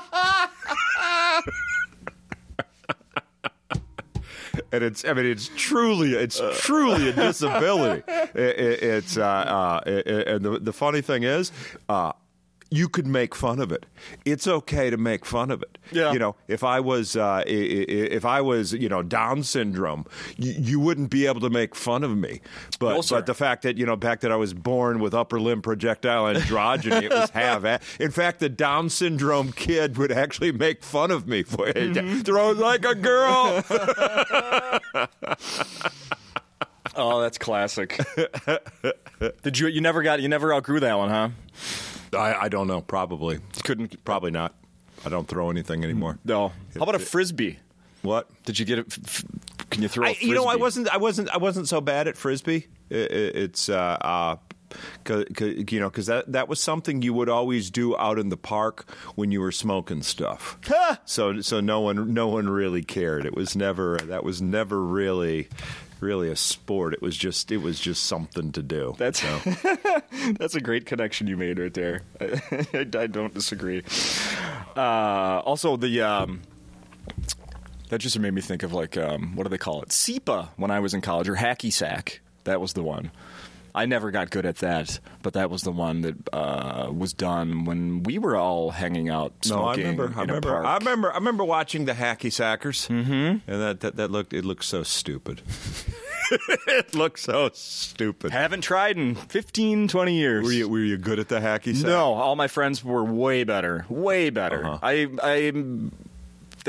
And 4.72 4.84
it's, 4.84 5.04
I 5.04 5.14
mean, 5.14 5.26
it's 5.26 5.50
truly, 5.56 6.14
it's 6.14 6.40
truly 6.60 7.10
a 7.10 7.14
disability. 7.14 8.04
It- 8.36 8.60
it- 8.60 8.84
it's, 8.84 9.18
uh, 9.18 9.24
uh, 9.26 9.82
it- 9.88 10.06
it- 10.08 10.28
and 10.28 10.46
the, 10.46 10.60
the 10.60 10.74
funny 10.74 11.02
thing 11.02 11.24
is, 11.24 11.52
uh, 11.88 12.12
you 12.72 12.88
could 12.88 13.08
make 13.08 13.34
fun 13.34 13.60
of 13.60 13.72
it. 13.72 13.86
It's 14.26 14.48
okay 14.48 14.90
to 14.90 14.98
make 14.98 15.26
fun 15.26 15.50
of 15.52 15.62
it. 15.64 15.78
Yeah. 15.92 16.12
You 16.14 16.20
know, 16.20 16.36
if 16.48 16.64
I 16.64 16.80
was, 16.80 17.16
uh, 17.16 17.44
if 17.48 18.26
I 18.26 18.42
was, 18.42 18.74
you 18.74 18.90
know, 18.90 19.02
Down 19.02 19.42
syndrome, 19.44 20.06
you, 20.38 20.54
you 20.58 20.80
wouldn't 20.80 21.10
be 21.10 21.26
able 21.26 21.40
to 21.42 21.50
make 21.50 21.74
fun 21.76 22.04
of 22.04 22.16
me. 22.16 22.42
But, 22.80 22.94
No, 22.96 23.02
but 23.10 23.26
the 23.26 23.34
fact 23.34 23.64
that, 23.64 23.78
you 23.78 23.86
know, 23.86 23.98
fact 23.98 24.22
that 24.22 24.32
I 24.32 24.36
was 24.36 24.54
born 24.54 25.00
with 25.00 25.14
upper 25.16 25.40
limb 25.40 25.62
projectile 25.64 26.26
androgyny, 26.26 27.04
it 27.04 27.12
was 27.12 27.30
half. 27.34 27.64
a- 27.64 27.80
In 28.00 28.12
fact, 28.12 28.40
the 28.40 28.50
Down 28.50 28.90
syndrome 28.90 29.52
kid 29.52 29.98
would 29.98 30.12
actually 30.12 30.52
make 30.52 30.84
fun 30.84 31.10
of 31.12 31.28
me 31.28 31.42
for 31.44 31.68
it. 31.68 31.76
Mm-hmm. 31.76 32.20
Throw 32.20 32.52
like 32.52 32.86
a 32.86 32.96
girl. 32.96 33.64
Oh, 36.96 37.22
that's 37.22 37.38
classic. 37.38 37.98
Did 39.44 39.60
you? 39.60 39.68
You 39.68 39.80
never 39.80 40.02
got. 40.02 40.22
You 40.22 40.28
never 40.28 40.54
outgrew 40.54 40.80
that 40.82 40.98
one, 40.98 41.10
huh? 41.10 41.30
I, 42.14 42.34
I 42.46 42.50
don't 42.50 42.68
know. 42.68 42.82
Probably. 42.82 43.40
Couldn't. 43.64 44.04
Probably 44.06 44.32
not. 44.32 44.56
I 45.06 45.10
don't 45.10 45.28
throw 45.28 45.50
anything 45.50 45.84
anymore. 45.84 46.20
No. 46.26 46.50
How 46.76 46.84
about 46.84 46.96
a 46.96 47.00
frisbee? 47.00 47.60
What? 48.02 48.28
Did 48.46 48.60
you 48.60 48.66
get 48.66 48.80
it? 48.80 48.86
f- 49.04 49.24
Can 49.70 49.82
you 49.82 49.88
throw? 49.88 50.06
a 50.06 50.10
I, 50.10 50.16
you 50.20 50.34
know, 50.34 50.46
I 50.46 50.56
wasn't. 50.56 50.88
I 50.90 50.98
wasn't. 50.98 51.30
I 51.30 51.38
wasn't 51.38 51.68
so 51.68 51.82
bad 51.82 52.08
at 52.08 52.18
frisbee. 52.18 52.68
I- 52.92 52.96
I- 52.96 52.98
it's. 53.00 53.70
Uh, 53.70 53.98
uh, 54.02 54.36
Cause, 55.04 55.26
'cause, 55.34 55.56
you 55.72 55.80
know, 55.80 55.90
because 55.90 56.06
that, 56.06 56.32
that 56.32 56.48
was 56.48 56.62
something 56.62 57.02
you 57.02 57.12
would 57.16 57.28
always 57.28 57.72
do 57.72 57.98
out 57.98 58.20
in 58.20 58.30
the 58.30 58.38
park 58.38 58.88
when 59.16 59.32
you 59.32 59.42
were 59.42 59.52
smoking 59.52 60.04
stuff. 60.04 60.60
so 61.06 61.42
so 61.42 61.60
no 61.60 61.80
one 61.82 62.14
no 62.14 62.28
one 62.28 62.48
really 62.48 62.84
cared. 62.84 63.26
It 63.26 63.34
was 63.36 63.56
never 63.56 63.98
that 64.04 64.24
was 64.24 64.44
never 64.44 64.80
really 64.80 65.50
really 66.02 66.30
a 66.30 66.36
sport. 66.36 66.94
It 66.94 67.02
was 67.02 67.18
just 67.18 67.52
it 67.52 67.58
was 67.58 67.80
just 67.80 68.04
something 68.04 68.52
to 68.54 68.62
do. 68.62 68.96
That's 68.98 69.22
So, 69.22 69.40
that's 70.38 70.56
a 70.56 70.62
great 70.62 70.86
connection 70.86 71.28
you 71.28 71.38
made 71.38 71.60
right 71.60 71.74
there. 71.74 72.02
I, 72.22 72.88
I 72.98 73.08
don't 73.08 73.34
disagree. 73.34 73.84
Uh, 74.76 75.42
also, 75.46 75.78
the 75.78 76.02
um, 76.02 76.42
that 77.90 78.00
just 78.00 78.18
made 78.20 78.34
me 78.34 78.42
think 78.42 78.64
of 78.64 78.74
like 78.74 78.98
um, 78.98 79.36
what 79.36 79.44
do 79.44 79.50
they 79.50 79.58
call 79.58 79.82
it? 79.82 79.90
SEPA 79.90 80.50
when 80.58 80.72
I 80.72 80.80
was 80.80 80.94
in 80.94 81.02
college 81.02 81.30
or 81.30 81.36
hacky 81.36 81.72
sack. 81.72 82.22
That 82.46 82.62
was 82.62 82.74
the 82.74 82.84
one. 82.84 83.12
I 83.74 83.86
never 83.86 84.12
got 84.12 84.30
good 84.30 84.46
at 84.46 84.58
that, 84.58 85.00
but 85.22 85.34
that 85.34 85.50
was 85.50 85.62
the 85.64 85.72
one 85.72 86.02
that 86.02 86.16
uh, 86.34 86.92
was 86.92 87.14
done 87.14 87.66
when 87.66 88.04
we 88.04 88.18
were 88.18 88.36
all 88.36 88.72
hanging 88.72 89.10
out 89.10 89.34
No, 89.48 89.66
I 89.66 89.76
smoking 89.76 89.98
remember. 89.98 90.14
I 90.16 90.22
remember. 90.22 90.66
I 90.66 90.78
remember. 90.78 91.12
I 91.12 91.16
remember 91.16 91.44
watching 91.44 91.86
the 91.86 91.94
hacky 91.94 92.32
sackers, 92.32 92.88
mm-hmm. 92.88 93.12
and 93.12 93.62
that, 93.62 93.80
that 93.82 93.96
that 93.98 94.12
looked 94.12 94.34
it 94.34 94.46
looked 94.46 94.66
so 94.66 94.84
stupid. 94.84 95.42
it 96.68 96.94
looked 96.94 97.20
so 97.20 97.50
stupid. 97.54 98.32
Haven't 98.32 98.62
tried 98.62 98.98
in 98.98 99.16
15, 99.16 99.88
20 99.88 100.14
years. 100.14 100.46
Were 100.46 100.52
you 100.52 100.70
were 100.70 100.80
you 100.80 100.98
good 100.98 101.20
at 101.20 101.30
the 101.30 101.40
hacky 101.40 101.76
sack? 101.76 101.88
No, 101.88 102.14
all 102.14 102.36
my 102.36 102.48
friends 102.48 102.84
were 102.84 103.04
way 103.04 103.44
better, 103.44 103.86
way 103.90 104.30
better. 104.30 104.66
Uh-huh. 104.66 104.80
I, 104.82 105.08
I, 105.22 105.52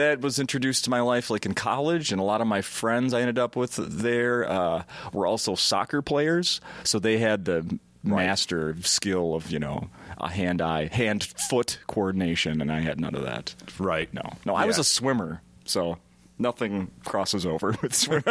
that 0.00 0.20
was 0.20 0.38
introduced 0.38 0.84
to 0.84 0.90
my 0.90 1.00
life 1.00 1.30
like 1.30 1.44
in 1.44 1.54
college, 1.54 2.10
and 2.10 2.20
a 2.20 2.24
lot 2.24 2.40
of 2.40 2.46
my 2.46 2.62
friends 2.62 3.12
I 3.12 3.20
ended 3.20 3.38
up 3.38 3.54
with 3.54 3.76
there 3.76 4.50
uh, 4.50 4.84
were 5.12 5.26
also 5.26 5.54
soccer 5.54 6.00
players, 6.02 6.60
so 6.84 6.98
they 6.98 7.18
had 7.18 7.44
the 7.44 7.78
master 8.02 8.74
skill 8.80 9.34
of 9.34 9.50
you 9.50 9.58
know 9.58 9.90
a 10.18 10.28
hand 10.30 10.62
eye 10.62 10.88
hand 10.90 11.24
foot 11.24 11.78
coordination, 11.86 12.60
and 12.60 12.72
I 12.72 12.80
had 12.80 12.98
none 13.00 13.14
of 13.14 13.22
that. 13.24 13.54
Right. 13.78 14.12
No, 14.12 14.22
no, 14.46 14.54
I 14.54 14.64
was 14.64 14.78
a 14.78 14.84
swimmer, 14.84 15.42
so 15.64 15.98
nothing 16.38 16.90
crosses 17.04 17.44
over 17.44 17.76
with 17.82 17.94
swimming 17.94 18.24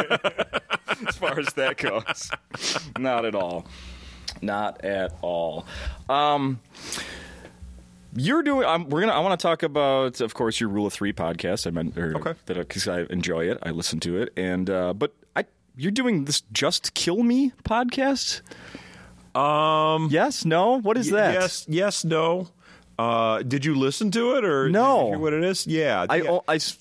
as 1.08 1.16
far 1.18 1.40
as 1.40 1.54
that 1.54 1.78
goes. 1.78 2.32
Not 2.98 3.26
at 3.26 3.36
all. 3.36 3.68
Not 4.42 4.84
at 4.84 5.16
all. 5.22 5.66
Um, 6.08 6.60
you're 8.20 8.44
doing. 8.44 8.66
Um, 8.68 8.90
we're 8.90 9.02
gonna. 9.02 9.14
I 9.14 9.20
want 9.20 9.40
to 9.40 9.42
talk 9.44 9.64
about, 9.64 10.22
of 10.22 10.34
course, 10.34 10.60
your 10.60 10.70
Rule 10.70 10.86
of 10.86 10.94
Three 10.94 11.14
podcast. 11.14 11.66
I 11.66 11.72
meant 11.72 11.98
or, 11.98 12.16
Okay. 12.18 12.34
that 12.46 12.58
because 12.58 12.88
I 12.88 13.02
enjoy 13.10 13.50
it. 13.50 13.58
I 13.64 13.72
listen 13.72 14.00
to 14.02 14.18
it, 14.22 14.34
and 14.38 14.70
uh, 14.70 14.94
but 14.94 15.14
I. 15.36 15.46
You're 15.76 15.92
doing 15.92 16.26
this 16.26 16.42
"Just 16.52 16.94
Kill 16.94 17.24
Me" 17.24 17.54
podcast. 17.64 18.42
Um. 19.36 20.10
Yes. 20.12 20.46
No. 20.46 20.80
What 20.82 20.98
is 20.98 21.12
Y- 21.12 21.18
that? 21.18 21.34
Yes. 21.36 21.66
Yes. 21.70 22.04
No. 22.04 22.50
Uh, 22.98 23.42
did 23.44 23.64
you 23.64 23.76
listen 23.76 24.12
to 24.12 24.36
it 24.36 24.44
or 24.44 24.70
No. 24.70 24.98
Did 24.98 25.04
you 25.06 25.10
hear 25.12 25.20
what 25.20 25.34
it 25.34 25.44
is? 25.46 25.66
Yeah. 25.68 26.06
I, 26.10 26.16
yeah. 26.18 26.40
I 26.50 26.56
s- 26.56 26.78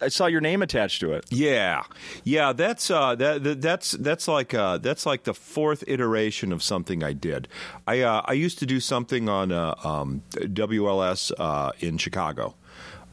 I 0.00 0.08
saw 0.08 0.26
your 0.26 0.40
name 0.40 0.62
attached 0.62 1.00
to 1.00 1.12
it. 1.12 1.24
Yeah, 1.30 1.84
yeah, 2.24 2.52
that's 2.52 2.90
uh, 2.90 3.14
that, 3.16 3.42
that 3.42 3.62
that's 3.62 3.92
that's 3.92 4.28
like 4.28 4.54
uh, 4.54 4.78
that's 4.78 5.06
like 5.06 5.24
the 5.24 5.34
fourth 5.34 5.84
iteration 5.86 6.52
of 6.52 6.62
something 6.62 7.02
I 7.02 7.12
did. 7.12 7.48
I 7.86 8.00
uh, 8.00 8.22
I 8.24 8.34
used 8.34 8.58
to 8.60 8.66
do 8.66 8.80
something 8.80 9.28
on 9.28 9.52
uh, 9.52 9.74
um, 9.82 10.22
WLS 10.32 11.32
uh, 11.38 11.72
in 11.80 11.98
Chicago. 11.98 12.54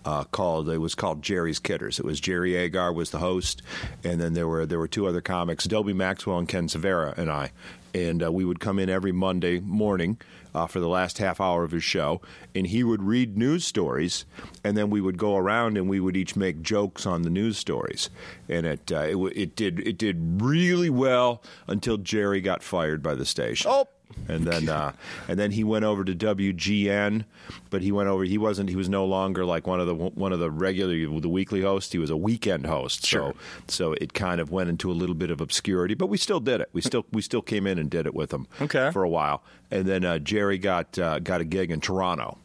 Uh, 0.06 0.24
called 0.24 0.70
it 0.70 0.78
was 0.78 0.96
called 0.96 1.22
Jerry's 1.22 1.60
Kidders. 1.60 2.00
It 2.00 2.06
was 2.06 2.22
Jerry 2.22 2.56
Agar 2.56 2.94
was 2.94 3.12
the 3.12 3.18
host, 3.18 3.62
and 4.04 4.20
then 4.20 4.34
there 4.34 4.48
were 4.48 4.66
there 4.66 4.80
were 4.80 4.88
two 4.88 5.08
other 5.08 5.22
comics, 5.22 5.66
Dobie 5.66 5.94
Maxwell 5.94 6.40
and 6.40 6.48
Ken 6.48 6.70
Severa, 6.70 7.14
and 7.18 7.30
I, 7.30 7.52
and 7.94 8.24
uh, 8.24 8.32
we 8.32 8.46
would 8.46 8.60
come 8.60 8.80
in 8.80 8.90
every 8.90 9.12
Monday 9.12 9.60
morning 9.60 10.20
uh, 10.54 10.68
for 10.68 10.80
the 10.80 10.88
last 10.88 11.18
half 11.18 11.40
hour 11.40 11.64
of 11.64 11.72
his 11.72 11.84
show, 11.84 12.22
and 12.56 12.68
he 12.68 12.84
would 12.84 13.04
read 13.04 13.38
news 13.38 13.66
stories, 13.66 14.26
and 14.64 14.76
then 14.78 14.90
we 14.90 15.02
would 15.02 15.18
go 15.18 15.36
around 15.36 15.78
and 15.78 15.88
we 15.90 16.00
would 16.00 16.18
each 16.18 16.36
make 16.36 16.62
jokes 16.62 17.06
on 17.06 17.22
the 17.22 17.30
news 17.30 17.58
stories, 17.58 18.10
and 18.48 18.66
it 18.66 18.92
uh, 18.92 19.02
it, 19.02 19.18
it 19.36 19.56
did 19.56 19.80
it 19.88 19.98
did 19.98 20.42
really 20.42 20.90
well 20.90 21.44
until 21.68 21.98
Jerry 21.98 22.42
got 22.42 22.64
fired 22.64 23.04
by 23.04 23.16
the 23.16 23.26
station. 23.26 23.70
Oh. 23.72 23.88
And 24.28 24.46
then, 24.46 24.70
uh, 24.70 24.92
and 25.28 25.40
then 25.40 25.52
he 25.52 25.64
went 25.64 25.86
over 25.86 26.04
to 26.04 26.14
WGN, 26.14 27.26
but 27.70 27.82
he 27.82 27.92
went 27.92 28.10
over. 28.10 28.24
He 28.24 28.38
wasn't. 28.38 28.70
He 28.70 28.76
was 28.76 28.90
no 28.90 29.06
longer 29.06 29.46
like 29.46 29.66
one 29.68 29.80
of 29.80 29.88
the 29.88 29.96
one 29.96 30.34
of 30.34 30.40
the 30.40 30.52
regular 30.52 30.94
the 31.20 31.30
weekly 31.30 31.62
hosts. 31.62 31.92
He 31.92 32.00
was 32.00 32.10
a 32.10 32.18
weekend 32.18 32.66
host. 32.66 33.06
Sure. 33.06 33.34
So, 33.68 33.92
so 33.92 33.94
it 33.94 34.14
kind 34.14 34.42
of 34.42 34.52
went 34.52 34.70
into 34.70 34.92
a 34.92 34.94
little 34.94 35.16
bit 35.16 35.32
of 35.32 35.42
obscurity. 35.42 35.94
But 35.94 36.08
we 36.08 36.18
still 36.18 36.40
did 36.40 36.62
it. 36.62 36.70
We 36.74 36.82
still 36.82 37.06
we 37.12 37.22
still 37.22 37.42
came 37.42 37.66
in 37.68 37.78
and 37.80 37.90
did 37.90 38.06
it 38.06 38.14
with 38.14 38.32
him. 38.34 38.48
Okay. 38.62 38.92
For 38.92 39.04
a 39.04 39.10
while, 39.10 39.44
and 39.72 39.86
then 39.86 40.04
uh, 40.06 40.20
Jerry 40.20 40.58
got 40.58 40.98
uh, 41.00 41.20
got 41.20 41.42
a 41.42 41.46
gig 41.46 41.72
in 41.72 41.80
Toronto, 41.82 42.38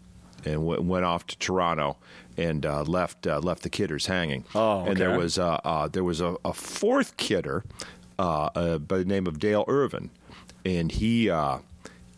and 0.45 0.55
w- 0.55 0.81
went 0.83 1.05
off 1.05 1.27
to 1.29 1.39
Toronto 1.39 1.97
and 2.37 2.65
uh, 2.67 2.83
left 2.83 3.27
uh, 3.27 3.39
left 3.41 3.63
the 3.63 3.71
kidders 3.71 4.07
hanging. 4.07 4.45
Oh, 4.55 4.85
And 4.85 4.97
there 4.97 5.19
was 5.19 5.39
uh, 5.39 5.61
uh, 5.65 5.89
there 5.89 6.05
was 6.05 6.21
a, 6.21 6.37
a 6.45 6.53
fourth 6.53 7.17
kidder 7.17 7.65
uh, 8.19 8.49
uh, 8.55 8.79
by 8.79 8.99
the 8.99 9.05
name 9.05 9.27
of 9.27 9.39
Dale 9.39 9.65
Irvin, 9.69 10.11
and 10.65 10.91
he 10.93 11.31
uh, 11.31 11.59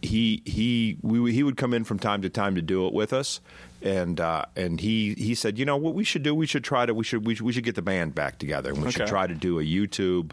he 0.03 0.43
he 0.45 0.99
we, 1.03 1.33
he 1.33 1.43
would 1.43 1.57
come 1.57 1.75
in 1.75 1.85
from 1.85 1.99
time 1.99 2.23
to 2.23 2.29
time 2.31 2.55
to 2.55 2.63
do 2.63 2.87
it 2.87 2.93
with 2.93 3.13
us. 3.13 3.41
And 3.83 4.21
uh, 4.21 4.47
and 4.57 4.81
he, 4.81 5.15
he 5.15 5.35
said, 5.35 5.59
you 5.59 5.65
know 5.65 5.77
what 5.77 5.95
we 5.95 6.03
should 6.03 6.23
do? 6.23 6.35
We 6.35 6.47
should 6.47 6.65
try 6.65 6.87
to 6.87 6.95
we 6.95 7.05
should 7.05 7.27
we 7.27 7.35
should, 7.35 7.45
we 7.47 7.53
should 7.53 7.63
get 7.65 7.75
the 7.75 7.83
band 7.83 8.15
back 8.15 8.39
together, 8.39 8.71
and 8.71 8.83
we 8.83 8.91
should 8.91 9.07
try 9.07 9.27
to 9.27 9.35
do 9.35 9.61
a 9.61 9.63
YouTube, 9.63 10.33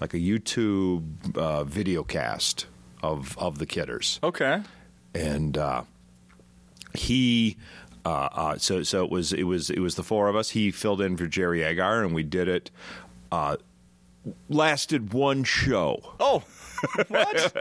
like 0.00 0.14
a 0.14 0.18
YouTube 0.18 1.04
uh, 1.36 1.64
video 1.64 2.02
cast 2.02 2.66
of 3.02 3.36
of 3.38 3.58
the 3.58 3.66
Kidders 3.66 4.18
Okay. 4.22 4.62
and 5.14 5.56
uh, 5.58 5.82
he 6.94 7.56
uh, 8.04 8.08
uh, 8.32 8.58
so 8.58 8.82
so 8.82 9.04
it 9.04 9.10
was 9.10 9.32
it 9.34 9.44
was 9.44 9.68
it 9.70 9.80
was 9.80 9.94
the 9.94 10.02
four 10.02 10.28
of 10.28 10.34
us. 10.34 10.50
He 10.50 10.70
filled 10.70 11.00
in 11.02 11.16
for 11.18 11.26
Jerry 11.26 11.62
Agar, 11.62 12.02
and 12.02 12.14
we 12.14 12.22
did 12.22 12.48
it. 12.48 12.70
Uh, 13.30 13.56
lasted 14.48 15.12
one 15.12 15.44
show, 15.44 16.14
Oh. 16.18 16.42
What? 17.08 17.54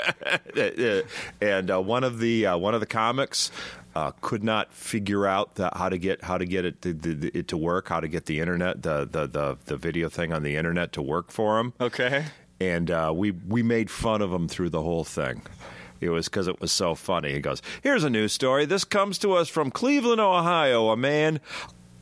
and 1.41 1.71
uh, 1.71 1.81
one 1.81 2.03
of 2.03 2.19
the 2.19 2.45
uh, 2.45 2.57
one 2.57 2.73
of 2.73 2.79
the 2.79 2.85
comics. 2.87 3.51
Uh, 3.95 4.11
could 4.21 4.43
not 4.43 4.71
figure 4.71 5.25
out 5.25 5.55
the, 5.55 5.69
how 5.73 5.89
to 5.89 5.97
get 5.97 6.23
how 6.23 6.37
to 6.37 6.45
get 6.45 6.63
it 6.63 6.79
to, 6.83 6.93
the, 6.93 7.35
it 7.37 7.47
to 7.47 7.57
work, 7.57 7.89
how 7.89 7.99
to 7.99 8.07
get 8.07 8.27
the 8.27 8.39
internet 8.39 8.83
the, 8.83 9.03
the 9.11 9.25
the 9.25 9.57
the 9.65 9.75
video 9.77 10.07
thing 10.07 10.31
on 10.31 10.43
the 10.43 10.55
internet 10.55 10.91
to 10.93 11.01
work 11.01 11.31
for 11.31 11.59
him. 11.59 11.73
Okay. 11.81 12.25
and 12.61 12.91
uh, 12.91 13.11
we 13.13 13.31
we 13.31 13.63
made 13.63 13.89
fun 13.89 14.21
of 14.21 14.31
him 14.31 14.47
through 14.47 14.69
the 14.69 14.83
whole 14.83 15.03
thing. 15.03 15.41
It 16.01 16.09
was 16.09 16.29
because 16.29 16.47
it 16.47 16.61
was 16.61 16.71
so 16.71 16.93
funny. 16.93 17.33
He 17.33 17.39
goes, 17.39 17.63
"Here's 17.81 18.03
a 18.03 18.09
news 18.11 18.31
story. 18.31 18.65
This 18.65 18.83
comes 18.85 19.17
to 19.19 19.33
us 19.33 19.49
from 19.49 19.71
Cleveland, 19.71 20.21
Ohio. 20.21 20.89
A 20.89 20.95
man." 20.95 21.39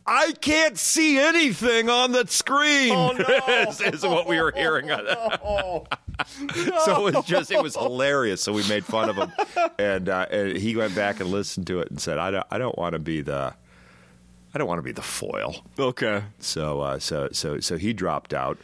I 0.07 0.31
can't 0.39 0.77
see 0.77 1.19
anything 1.19 1.89
on 1.89 2.13
the 2.13 2.25
screen. 2.27 2.93
Oh, 2.93 3.11
no. 3.47 3.69
is, 3.69 3.81
is 3.81 4.03
what 4.03 4.25
we 4.25 4.39
were 4.41 4.53
hearing. 4.55 4.89
on 4.89 5.05
So 6.85 7.07
it 7.07 7.15
was 7.15 7.25
just 7.25 7.51
it 7.51 7.61
was 7.61 7.75
hilarious. 7.75 8.41
So 8.41 8.53
we 8.53 8.67
made 8.67 8.85
fun 8.85 9.09
of 9.09 9.17
him, 9.17 9.31
and, 9.77 10.09
uh, 10.09 10.25
and 10.31 10.57
he 10.57 10.75
went 10.75 10.95
back 10.95 11.19
and 11.19 11.29
listened 11.29 11.67
to 11.67 11.79
it 11.79 11.91
and 11.91 11.99
said, 11.99 12.17
"I 12.17 12.31
don't 12.31 12.47
I 12.49 12.57
don't 12.57 12.77
want 12.77 12.93
to 12.93 12.99
be 12.99 13.21
the 13.21 13.53
I 14.53 14.57
don't 14.57 14.67
want 14.67 14.79
to 14.79 14.83
be 14.83 14.93
the 14.93 15.03
foil." 15.03 15.63
Okay. 15.77 16.23
So 16.39 16.81
uh, 16.81 16.99
so 16.99 17.29
so 17.33 17.59
so 17.59 17.77
he 17.77 17.93
dropped 17.93 18.33
out, 18.33 18.57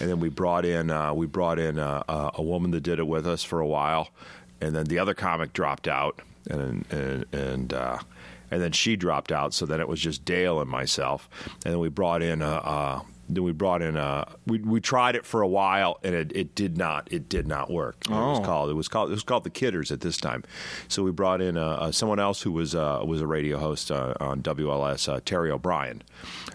and 0.00 0.10
then 0.10 0.18
we 0.18 0.30
brought 0.30 0.64
in 0.64 0.90
uh, 0.90 1.12
we 1.14 1.26
brought 1.26 1.58
in 1.58 1.78
uh, 1.78 2.02
uh, 2.08 2.30
a 2.34 2.42
woman 2.42 2.70
that 2.72 2.80
did 2.80 2.98
it 2.98 3.06
with 3.06 3.26
us 3.26 3.44
for 3.44 3.60
a 3.60 3.66
while, 3.66 4.08
and 4.60 4.74
then 4.74 4.86
the 4.86 4.98
other 4.98 5.14
comic 5.14 5.52
dropped 5.52 5.86
out, 5.86 6.20
and 6.48 6.84
and 6.90 7.26
and. 7.32 7.74
And 8.50 8.62
then 8.62 8.72
she 8.72 8.96
dropped 8.96 9.32
out, 9.32 9.52
so 9.54 9.66
then 9.66 9.80
it 9.80 9.88
was 9.88 10.00
just 10.00 10.24
Dale 10.24 10.60
and 10.60 10.70
myself. 10.70 11.28
And 11.64 11.72
then 11.74 11.78
we 11.80 11.88
brought 11.88 12.22
in 12.22 12.42
a, 12.42 12.48
uh, 12.50 13.00
then 13.28 13.42
we 13.42 13.50
brought 13.52 13.82
in 13.82 13.96
a, 13.96 14.24
we 14.46 14.58
we 14.60 14.80
tried 14.80 15.16
it 15.16 15.26
for 15.26 15.42
a 15.42 15.48
while, 15.48 15.98
and 16.04 16.14
it, 16.14 16.30
it 16.34 16.54
did 16.54 16.78
not 16.78 17.08
it 17.10 17.28
did 17.28 17.48
not 17.48 17.70
work. 17.70 17.96
It 18.04 18.10
was 18.10 18.38
Oh. 18.38 18.42
called 18.44 18.70
it 18.70 18.74
was 18.74 18.86
called 18.86 19.10
it 19.10 19.14
was 19.14 19.24
called 19.24 19.42
the 19.42 19.50
Kidders 19.50 19.90
at 19.90 20.00
this 20.00 20.16
time. 20.16 20.44
So 20.86 21.02
we 21.02 21.10
brought 21.10 21.40
in 21.40 21.56
uh, 21.56 21.66
uh, 21.66 21.90
someone 21.92 22.20
else 22.20 22.42
who 22.42 22.52
was 22.52 22.74
uh, 22.76 23.02
was 23.04 23.20
a 23.20 23.26
radio 23.26 23.58
host 23.58 23.90
uh, 23.90 24.14
on 24.20 24.42
WLS, 24.42 25.08
uh, 25.12 25.20
Terry 25.24 25.50
O'Brien, 25.50 26.02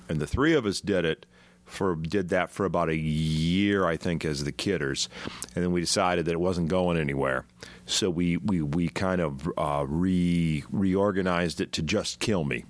and 0.07 0.19
the 0.21 0.27
three 0.27 0.53
of 0.53 0.65
us 0.65 0.79
did 0.79 1.03
it 1.03 1.25
for 1.71 1.95
did 1.95 2.29
that 2.29 2.51
for 2.51 2.65
about 2.65 2.89
a 2.89 2.95
year, 2.97 3.85
I 3.85 3.97
think, 3.97 4.23
as 4.25 4.43
the 4.43 4.51
Kidders, 4.51 5.09
and 5.55 5.63
then 5.63 5.71
we 5.71 5.81
decided 5.81 6.25
that 6.25 6.31
it 6.33 6.39
wasn't 6.39 6.67
going 6.69 6.97
anywhere. 6.97 7.45
So 7.85 8.09
we 8.09 8.37
we 8.37 8.61
we 8.61 8.89
kind 8.89 9.21
of 9.21 9.47
uh, 9.57 9.85
re 9.87 10.63
reorganized 10.71 11.59
it 11.61 11.71
to 11.73 11.81
just 11.81 12.19
kill 12.19 12.43
me. 12.43 12.65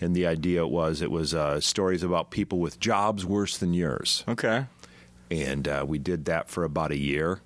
And 0.00 0.14
the 0.14 0.26
idea 0.26 0.66
was 0.66 1.02
it 1.02 1.10
was 1.10 1.34
uh, 1.34 1.60
stories 1.60 2.02
about 2.04 2.30
people 2.30 2.58
with 2.60 2.78
jobs 2.78 3.24
worse 3.26 3.58
than 3.58 3.74
yours 3.74 4.24
Okay. 4.28 4.66
and 5.28 5.66
uh, 5.66 5.84
we 5.86 5.98
did 5.98 6.24
that 6.26 6.48
for 6.48 6.62
about 6.62 6.92
a 6.92 6.96
year. 6.96 7.40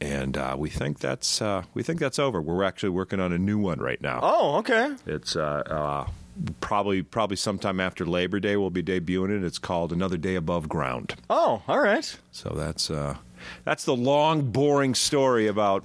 And 0.00 0.36
uh, 0.36 0.54
we 0.58 0.68
think 0.70 0.98
that's 1.00 1.40
uh, 1.42 1.62
we 1.74 1.82
think 1.82 1.98
that's 2.00 2.18
over. 2.18 2.40
We're 2.40 2.62
actually 2.64 2.90
working 2.90 3.18
on 3.18 3.32
a 3.32 3.38
new 3.38 3.58
one 3.58 3.80
right 3.80 4.00
now. 4.00 4.20
Oh, 4.22 4.56
okay. 4.58 4.94
It's 5.06 5.34
uh, 5.36 5.62
uh, 5.66 6.10
probably 6.60 7.02
probably 7.02 7.36
sometime 7.36 7.80
after 7.80 8.04
Labor 8.04 8.40
Day. 8.40 8.56
We'll 8.56 8.70
be 8.70 8.82
debuting 8.82 9.36
it. 9.38 9.44
It's 9.44 9.58
called 9.58 9.92
Another 9.92 10.16
Day 10.16 10.34
Above 10.34 10.68
Ground. 10.68 11.14
Oh, 11.30 11.62
all 11.68 11.80
right. 11.80 12.16
So 12.32 12.50
that's 12.50 12.90
uh, 12.90 13.16
that's 13.64 13.84
the 13.84 13.96
long, 13.96 14.50
boring 14.50 14.94
story 14.94 15.46
about 15.46 15.84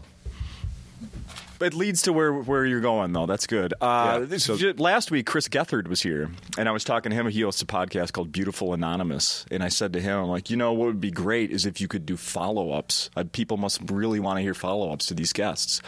It 1.59 1.75
leads 1.75 2.01
to 2.03 2.13
where 2.13 2.33
where 2.33 2.65
you're 2.65 2.81
going, 2.81 3.13
though. 3.13 3.27
That's 3.27 3.45
good. 3.45 3.73
Uh, 3.79 4.25
Yeah, 4.27 4.37
so- 4.37 4.57
j- 4.57 4.73
last 4.73 5.11
week, 5.11 5.27
Chris 5.27 5.47
Gethard 5.47 5.87
was 5.87 6.01
here, 6.01 6.31
and 6.57 6.67
I 6.67 6.71
was 6.71 6.83
talking 6.83 7.11
to 7.11 7.15
him. 7.15 7.27
He 7.27 7.41
hosts 7.41 7.61
a 7.61 7.65
podcast 7.67 8.13
called 8.13 8.31
Beautiful 8.31 8.73
Anonymous, 8.73 9.45
and 9.51 9.61
I 9.63 9.67
said 9.69 9.93
to 9.93 10.01
him, 10.01 10.17
"I'm 10.23 10.27
like, 10.29 10.49
you 10.49 10.57
know, 10.57 10.73
what 10.73 10.87
would 10.87 11.01
be 11.01 11.11
great 11.11 11.51
is 11.51 11.67
if 11.67 11.79
you 11.79 11.87
could 11.87 12.05
do 12.07 12.17
follow 12.17 12.71
ups. 12.71 13.11
Uh, 13.15 13.25
people 13.31 13.57
must 13.57 13.79
really 13.91 14.19
want 14.19 14.37
to 14.37 14.41
hear 14.41 14.55
follow 14.55 14.91
ups 14.91 15.05
to 15.07 15.13
these 15.13 15.33
guests." 15.33 15.81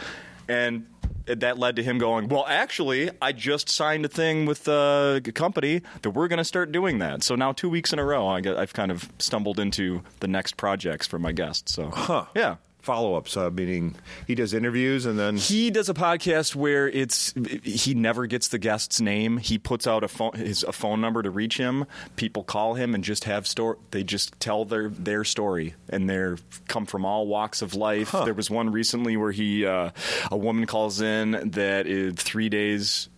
And 0.48 0.86
that 1.26 1.58
led 1.58 1.76
to 1.76 1.82
him 1.82 1.96
going, 1.98 2.28
"Well, 2.28 2.44
actually, 2.46 3.10
I 3.22 3.32
just 3.32 3.68
signed 3.70 4.04
a 4.04 4.08
thing 4.08 4.44
with 4.44 4.68
a 4.68 5.22
company 5.34 5.80
that 6.02 6.10
we're 6.10 6.28
going 6.28 6.38
to 6.38 6.44
start 6.44 6.70
doing 6.70 6.98
that." 6.98 7.22
So 7.22 7.34
now, 7.34 7.52
two 7.52 7.68
weeks 7.70 7.92
in 7.92 7.98
a 7.98 8.04
row, 8.04 8.26
I 8.26 8.38
I've 8.60 8.72
kind 8.74 8.90
of 8.90 9.08
stumbled 9.18 9.58
into 9.58 10.02
the 10.20 10.28
next 10.28 10.56
projects 10.58 11.06
for 11.06 11.18
my 11.18 11.32
guests. 11.32 11.72
So, 11.72 11.90
Huh. 11.90 12.26
yeah. 12.34 12.56
Follow 12.84 13.14
ups? 13.14 13.36
Uh, 13.36 13.50
meaning 13.50 13.96
he 14.26 14.34
does 14.34 14.54
interviews 14.54 15.06
and 15.06 15.18
then 15.18 15.36
He 15.36 15.70
does 15.70 15.88
a 15.88 15.94
podcast 15.94 16.54
where 16.54 16.88
it's 16.88 17.34
he 17.62 17.94
never 17.94 18.26
gets 18.26 18.48
the 18.48 18.58
guest's 18.58 19.00
name. 19.00 19.38
He 19.38 19.58
puts 19.58 19.86
out 19.86 20.04
a 20.04 20.08
phone 20.08 20.32
his 20.34 20.62
a 20.62 20.72
phone 20.72 21.00
number 21.00 21.22
to 21.22 21.30
reach 21.30 21.56
him. 21.56 21.86
People 22.16 22.44
call 22.44 22.74
him 22.74 22.94
and 22.94 23.02
just 23.02 23.24
have 23.24 23.46
store. 23.46 23.78
They 23.90 24.04
just 24.04 24.38
tell 24.40 24.64
their 24.64 24.88
their 24.88 25.24
story 25.24 25.74
and 25.88 26.08
they're 26.08 26.36
come 26.68 26.86
from 26.86 27.04
all 27.04 27.26
walks 27.26 27.62
of 27.62 27.74
life. 27.74 28.12
There 28.12 28.34
was 28.34 28.50
one 28.50 28.70
recently 28.70 29.16
where 29.16 29.32
he 29.32 29.66
uh, 29.66 29.90
a 30.30 30.36
woman 30.36 30.66
calls 30.66 31.00
in 31.00 31.50
that 31.52 31.86
is 31.86 32.14
three 32.14 32.48
days. 32.48 33.08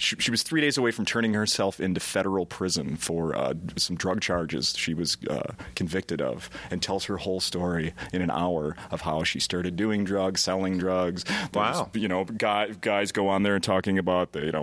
She, 0.00 0.16
she 0.16 0.30
was 0.30 0.42
three 0.42 0.60
days 0.60 0.78
away 0.78 0.90
from 0.90 1.04
turning 1.04 1.34
herself 1.34 1.78
into 1.78 2.00
federal 2.00 2.46
prison 2.46 2.96
for 2.96 3.36
uh, 3.36 3.54
some 3.76 3.96
drug 3.96 4.20
charges 4.20 4.74
she 4.76 4.94
was 4.94 5.16
uh, 5.28 5.52
convicted 5.74 6.20
of, 6.22 6.48
and 6.70 6.82
tells 6.82 7.04
her 7.04 7.18
whole 7.18 7.38
story 7.40 7.92
in 8.12 8.22
an 8.22 8.30
hour 8.30 8.76
of 8.90 9.02
how 9.02 9.22
she 9.24 9.38
started 9.38 9.76
doing 9.76 10.04
drugs, 10.04 10.40
selling 10.40 10.78
drugs. 10.78 11.24
There's, 11.24 11.50
Wow. 11.54 11.90
you 11.94 12.08
know, 12.08 12.24
guy, 12.24 12.68
guys 12.80 13.12
go 13.12 13.28
on 13.28 13.42
there 13.42 13.54
and 13.54 13.62
talking 13.62 13.98
about 13.98 14.32
the, 14.32 14.46
you 14.46 14.52
know 14.52 14.62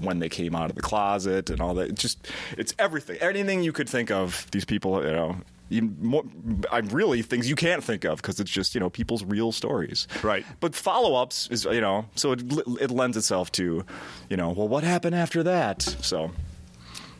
when 0.00 0.18
they 0.20 0.28
came 0.30 0.56
out 0.56 0.70
of 0.70 0.76
the 0.76 0.82
closet 0.82 1.50
and 1.50 1.60
all 1.60 1.74
that. 1.74 1.90
It's 1.90 2.02
just 2.02 2.26
it's 2.56 2.74
everything, 2.78 3.18
anything 3.20 3.62
you 3.62 3.72
could 3.72 3.88
think 3.88 4.10
of. 4.10 4.46
These 4.52 4.64
people, 4.64 5.04
you 5.04 5.12
know. 5.12 5.36
Even 5.70 5.96
more, 6.00 6.24
I'm 6.72 6.88
really 6.88 7.22
things 7.22 7.48
you 7.48 7.56
can't 7.56 7.84
think 7.84 8.04
of 8.04 8.22
because 8.22 8.40
it's 8.40 8.50
just 8.50 8.74
you 8.74 8.80
know 8.80 8.88
people's 8.90 9.22
real 9.24 9.52
stories, 9.52 10.08
Right. 10.22 10.44
But 10.60 10.74
follow-ups 10.74 11.48
is 11.50 11.64
you 11.64 11.80
know 11.80 12.06
so 12.14 12.32
it, 12.32 12.42
it 12.80 12.90
lends 12.90 13.16
itself 13.16 13.52
to, 13.52 13.84
you 14.30 14.36
know, 14.36 14.50
well, 14.50 14.68
what 14.68 14.84
happened 14.84 15.14
after 15.14 15.42
that? 15.42 15.82
So 15.82 16.30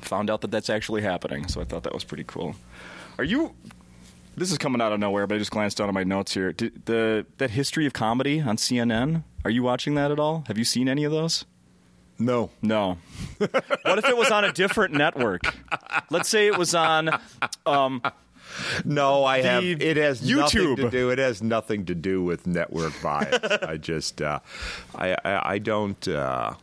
found 0.01 0.31
out 0.31 0.41
that 0.41 0.51
that's 0.51 0.71
actually 0.71 1.03
happening. 1.03 1.47
So 1.49 1.61
I 1.61 1.65
thought 1.65 1.83
that 1.83 1.93
was 1.95 2.05
pretty 2.05 2.25
cool. 2.25 2.55
Are 3.19 3.25
you? 3.25 3.55
This 4.37 4.53
is 4.53 4.59
coming 4.59 4.81
out 4.81 4.93
of 4.93 5.01
nowhere, 5.01 5.27
but 5.27 5.35
I 5.35 5.39
just 5.39 5.51
glanced 5.51 5.79
down 5.79 5.89
at 5.89 5.95
my 5.95 6.05
notes 6.05 6.33
here. 6.33 6.53
Did, 6.53 6.87
the 6.87 7.27
that 7.39 7.51
history 7.51 7.87
of 7.87 7.93
comedy 7.93 8.41
on 8.41 8.57
CNN. 8.57 9.25
Are 9.45 9.51
you 9.51 9.63
watching 9.63 9.95
that 9.97 10.11
at 10.11 10.19
all? 10.21 10.45
Have 10.47 10.57
you 10.59 10.65
seen 10.65 10.89
any 10.89 11.05
of 11.05 11.13
those? 11.13 11.45
no. 12.19 12.51
No. 12.63 12.99
what 13.39 13.99
if 13.99 14.09
it 14.09 14.17
was 14.17 14.31
on 14.31 14.45
a 14.45 14.53
different 14.53 14.95
network? 14.95 15.43
Let's 16.11 16.29
say 16.29 16.47
it 16.47 16.59
was 16.59 16.75
on. 16.75 17.11
Um, 17.67 18.03
No, 18.85 19.25
I 19.25 19.43
have. 19.43 19.65
It 19.65 19.97
has 19.97 20.29
nothing 20.29 20.77
to 20.77 20.91
do. 20.91 21.11
It 21.11 21.19
has 21.19 21.43
nothing 21.43 21.85
to 21.87 21.95
do 21.95 22.23
with 22.23 22.47
network 22.47 22.93
bias. 23.03 23.39
I 23.63 23.77
just, 23.77 24.23
uh, 24.23 24.41
I, 24.95 25.17
I, 25.25 25.53
I 25.55 25.59
don't. 25.59 26.07
Uh, 26.09 26.55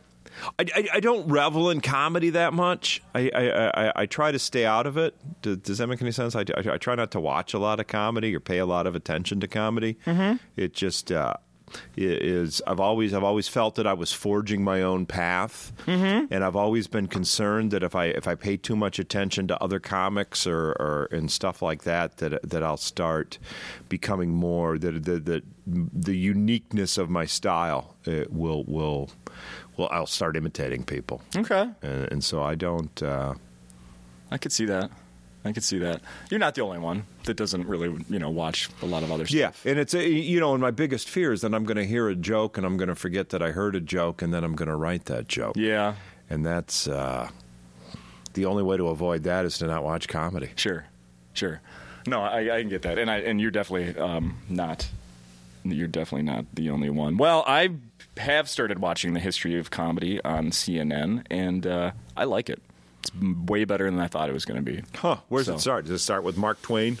I, 0.58 0.66
I, 0.74 0.88
I 0.94 1.00
don't 1.00 1.26
revel 1.28 1.70
in 1.70 1.80
comedy 1.80 2.30
that 2.30 2.52
much. 2.52 3.02
I, 3.14 3.30
I, 3.34 3.86
I, 3.86 3.92
I 4.02 4.06
try 4.06 4.32
to 4.32 4.38
stay 4.38 4.66
out 4.66 4.86
of 4.86 4.96
it. 4.98 5.14
Does, 5.42 5.56
does 5.58 5.78
that 5.78 5.86
make 5.86 6.02
any 6.02 6.12
sense? 6.12 6.36
I, 6.36 6.40
I, 6.40 6.72
I 6.72 6.78
try 6.78 6.94
not 6.94 7.10
to 7.12 7.20
watch 7.20 7.54
a 7.54 7.58
lot 7.58 7.80
of 7.80 7.86
comedy 7.86 8.34
or 8.34 8.40
pay 8.40 8.58
a 8.58 8.66
lot 8.66 8.86
of 8.86 8.94
attention 8.94 9.40
to 9.40 9.48
comedy. 9.48 9.96
Mm-hmm. 10.06 10.36
It 10.56 10.74
just 10.74 11.10
uh, 11.10 11.34
is. 11.96 12.62
I've 12.66 12.80
always 12.80 13.14
I've 13.14 13.24
always 13.24 13.48
felt 13.48 13.74
that 13.76 13.86
I 13.86 13.92
was 13.92 14.12
forging 14.12 14.62
my 14.62 14.82
own 14.82 15.06
path, 15.06 15.72
mm-hmm. 15.86 16.32
and 16.32 16.44
I've 16.44 16.56
always 16.56 16.86
been 16.86 17.06
concerned 17.06 17.70
that 17.70 17.82
if 17.82 17.94
I 17.94 18.06
if 18.06 18.26
I 18.26 18.34
pay 18.34 18.56
too 18.56 18.76
much 18.76 18.98
attention 18.98 19.48
to 19.48 19.62
other 19.62 19.80
comics 19.80 20.46
or, 20.46 20.70
or 20.72 21.08
and 21.10 21.30
stuff 21.30 21.62
like 21.62 21.82
that, 21.84 22.18
that 22.18 22.48
that 22.48 22.62
I'll 22.62 22.76
start 22.76 23.38
becoming 23.88 24.30
more 24.30 24.78
that 24.78 25.04
that, 25.04 25.24
that 25.26 25.44
the 25.66 26.16
uniqueness 26.16 26.98
of 26.98 27.10
my 27.10 27.26
style 27.26 27.96
uh, 28.06 28.24
will 28.28 28.64
will 28.64 29.10
will 29.76 29.88
I'll 29.90 30.06
start 30.06 30.36
imitating 30.36 30.84
people, 30.84 31.22
okay, 31.36 31.70
and, 31.82 32.12
and 32.12 32.24
so 32.24 32.42
I 32.42 32.54
don't. 32.54 33.02
Uh, 33.02 33.34
I 34.30 34.38
could 34.38 34.52
see 34.52 34.64
that. 34.66 34.90
I 35.46 35.52
could 35.52 35.64
see 35.64 35.78
that. 35.78 36.00
You're 36.30 36.40
not 36.40 36.54
the 36.54 36.62
only 36.62 36.78
one 36.78 37.04
that 37.24 37.36
doesn't 37.36 37.66
really, 37.66 38.04
you 38.10 38.18
know, 38.18 38.30
watch 38.30 38.68
a 38.82 38.86
lot 38.86 39.02
of 39.02 39.10
other 39.12 39.24
Yeah, 39.28 39.50
stuff. 39.50 39.62
Yeah, 39.64 39.70
and 39.72 39.80
it's 39.80 39.94
a, 39.94 40.08
you 40.08 40.40
know, 40.40 40.52
and 40.52 40.60
my 40.60 40.70
biggest 40.70 41.08
fear 41.08 41.32
is 41.32 41.40
that 41.42 41.54
I'm 41.54 41.64
going 41.64 41.76
to 41.76 41.86
hear 41.86 42.08
a 42.08 42.14
joke 42.14 42.56
and 42.56 42.66
I'm 42.66 42.76
going 42.76 42.88
to 42.88 42.94
forget 42.94 43.30
that 43.30 43.42
I 43.42 43.50
heard 43.52 43.74
a 43.76 43.80
joke 43.80 44.22
and 44.22 44.32
then 44.34 44.44
I'm 44.44 44.54
going 44.54 44.68
to 44.68 44.76
write 44.76 45.06
that 45.06 45.28
joke. 45.28 45.56
Yeah, 45.56 45.94
and 46.28 46.44
that's 46.44 46.86
uh, 46.88 47.28
the 48.34 48.44
only 48.44 48.62
way 48.62 48.76
to 48.76 48.88
avoid 48.88 49.22
that 49.24 49.44
is 49.44 49.58
to 49.58 49.66
not 49.66 49.82
watch 49.84 50.08
comedy. 50.08 50.50
sure, 50.56 50.86
sure. 51.32 51.60
No, 52.06 52.20
I, 52.22 52.56
I 52.56 52.60
can 52.60 52.68
get 52.68 52.82
that, 52.82 52.98
and 52.98 53.10
I 53.10 53.18
and 53.18 53.40
you're 53.40 53.50
definitely 53.50 53.98
um, 54.00 54.36
not. 54.48 54.88
You're 55.64 55.88
definitely 55.88 56.22
not 56.30 56.44
the 56.54 56.70
only 56.70 56.90
one. 56.90 57.16
Well, 57.16 57.42
I 57.46 57.70
have 58.18 58.48
started 58.48 58.78
watching 58.78 59.14
the 59.14 59.20
history 59.20 59.58
of 59.58 59.70
comedy 59.72 60.22
on 60.22 60.50
CNN, 60.50 61.24
and 61.28 61.66
uh, 61.66 61.90
I 62.16 62.22
like 62.24 62.48
it. 62.48 62.62
It's 63.08 63.48
way 63.50 63.64
better 63.64 63.90
than 63.90 64.00
I 64.00 64.06
thought 64.08 64.28
it 64.28 64.32
was 64.32 64.44
going 64.44 64.64
to 64.64 64.72
be. 64.72 64.82
Huh? 64.96 65.16
Where's 65.28 65.46
So- 65.46 65.54
it 65.54 65.60
start? 65.60 65.84
Does 65.86 65.92
it 66.00 66.04
start 66.04 66.24
with 66.24 66.36
Mark 66.36 66.60
Twain? 66.62 66.98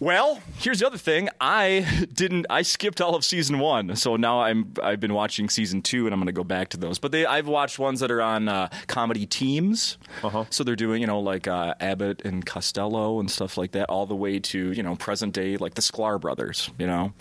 Well, 0.00 0.40
here's 0.58 0.80
the 0.80 0.86
other 0.88 0.98
thing. 0.98 1.28
I 1.40 2.06
didn't. 2.12 2.46
I 2.50 2.62
skipped 2.62 3.00
all 3.00 3.14
of 3.14 3.24
season 3.24 3.60
one, 3.60 3.94
so 3.94 4.16
now 4.16 4.40
I'm. 4.40 4.74
I've 4.82 4.98
been 4.98 5.14
watching 5.14 5.48
season 5.48 5.82
two, 5.82 6.04
and 6.06 6.12
I'm 6.12 6.18
going 6.18 6.26
to 6.26 6.32
go 6.32 6.42
back 6.44 6.70
to 6.70 6.76
those. 6.76 6.98
But 6.98 7.12
they, 7.12 7.24
I've 7.24 7.46
watched 7.46 7.78
ones 7.78 8.00
that 8.00 8.10
are 8.10 8.20
on 8.20 8.48
uh, 8.48 8.68
comedy 8.88 9.24
teams. 9.24 9.96
Uh-huh. 10.24 10.44
So 10.50 10.64
they're 10.64 10.74
doing, 10.76 11.00
you 11.00 11.06
know, 11.06 11.20
like 11.20 11.46
uh, 11.46 11.74
Abbott 11.80 12.22
and 12.24 12.44
Costello 12.44 13.20
and 13.20 13.30
stuff 13.30 13.56
like 13.56 13.70
that, 13.72 13.88
all 13.88 14.04
the 14.04 14.16
way 14.16 14.40
to 14.40 14.72
you 14.72 14.82
know 14.82 14.96
present 14.96 15.32
day, 15.32 15.56
like 15.56 15.74
the 15.74 15.82
Sklar 15.82 16.20
brothers, 16.20 16.70
you 16.76 16.88
know, 16.88 17.12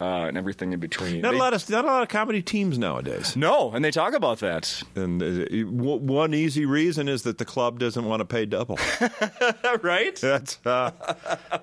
uh, 0.00 0.04
and 0.26 0.36
everything 0.36 0.72
in 0.72 0.80
between. 0.80 1.20
Not 1.20 1.30
They- 1.32 1.36
a 1.36 1.40
lot 1.40 1.54
of 1.54 1.68
not 1.70 1.84
a 1.84 1.88
lot 1.88 2.02
of 2.02 2.08
comedy 2.08 2.42
teams 2.42 2.78
nowadays. 2.78 3.36
No, 3.36 3.70
and 3.72 3.84
they 3.84 3.90
talk 3.90 4.14
about 4.14 4.40
that. 4.40 4.82
And 4.94 5.22
uh, 5.22 5.26
w- 5.46 5.96
one 5.96 6.34
easy 6.34 6.66
reason 6.66 7.08
is 7.08 7.22
that 7.22 7.38
the 7.38 7.44
club 7.44 7.78
doesn't 7.78 8.04
want 8.04 8.20
to 8.20 8.24
pay 8.24 8.44
double. 8.46 8.78
right? 9.82 10.16
that's 10.16 10.58
uh, 10.66 10.90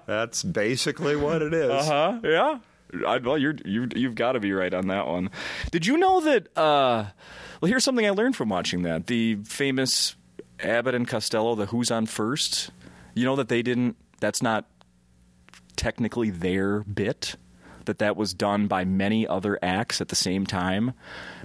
that's 0.06 0.44
basically 0.44 1.15
what 1.15 1.41
it 1.41 1.54
is. 1.54 1.70
Uh 1.72 1.84
huh. 1.84 2.20
Yeah. 2.24 2.60
I, 3.08 3.17
well, 3.20 3.38
you're 3.38 3.56
you 3.63 3.88
you've 3.96 4.15
got 4.15 4.34
to 4.34 4.39
be 4.41 4.52
right 4.52 4.74
on 4.74 4.88
that 4.88 5.08
one. 5.08 5.30
Did 5.72 5.86
you 5.86 5.98
know 5.98 6.20
that? 6.22 6.48
Uh, 6.58 7.06
well, 7.62 7.70
here's 7.70 7.84
something 7.84 8.06
I 8.06 8.10
learned 8.10 8.36
from 8.36 8.50
watching 8.50 8.82
that. 8.84 9.08
The 9.08 9.36
famous 9.46 10.15
Abbott 10.60 10.94
and 10.96 11.08
Costello, 11.08 11.56
the 11.56 11.67
Who's 11.67 11.89
on 11.89 12.06
First. 12.06 12.72
You 13.13 13.24
know 13.26 13.36
that 13.38 13.48
they 13.48 13.62
didn't. 13.62 13.96
That's 14.20 14.41
not 14.41 14.67
technically 15.76 16.30
their 16.30 16.82
bit. 16.82 17.36
That 17.86 18.00
that 18.00 18.15
was 18.15 18.34
done 18.34 18.67
by 18.67 18.86
many 18.86 19.28
other 19.28 19.58
acts 19.62 20.02
at 20.02 20.10
the 20.10 20.15
same 20.15 20.46
time, 20.46 20.94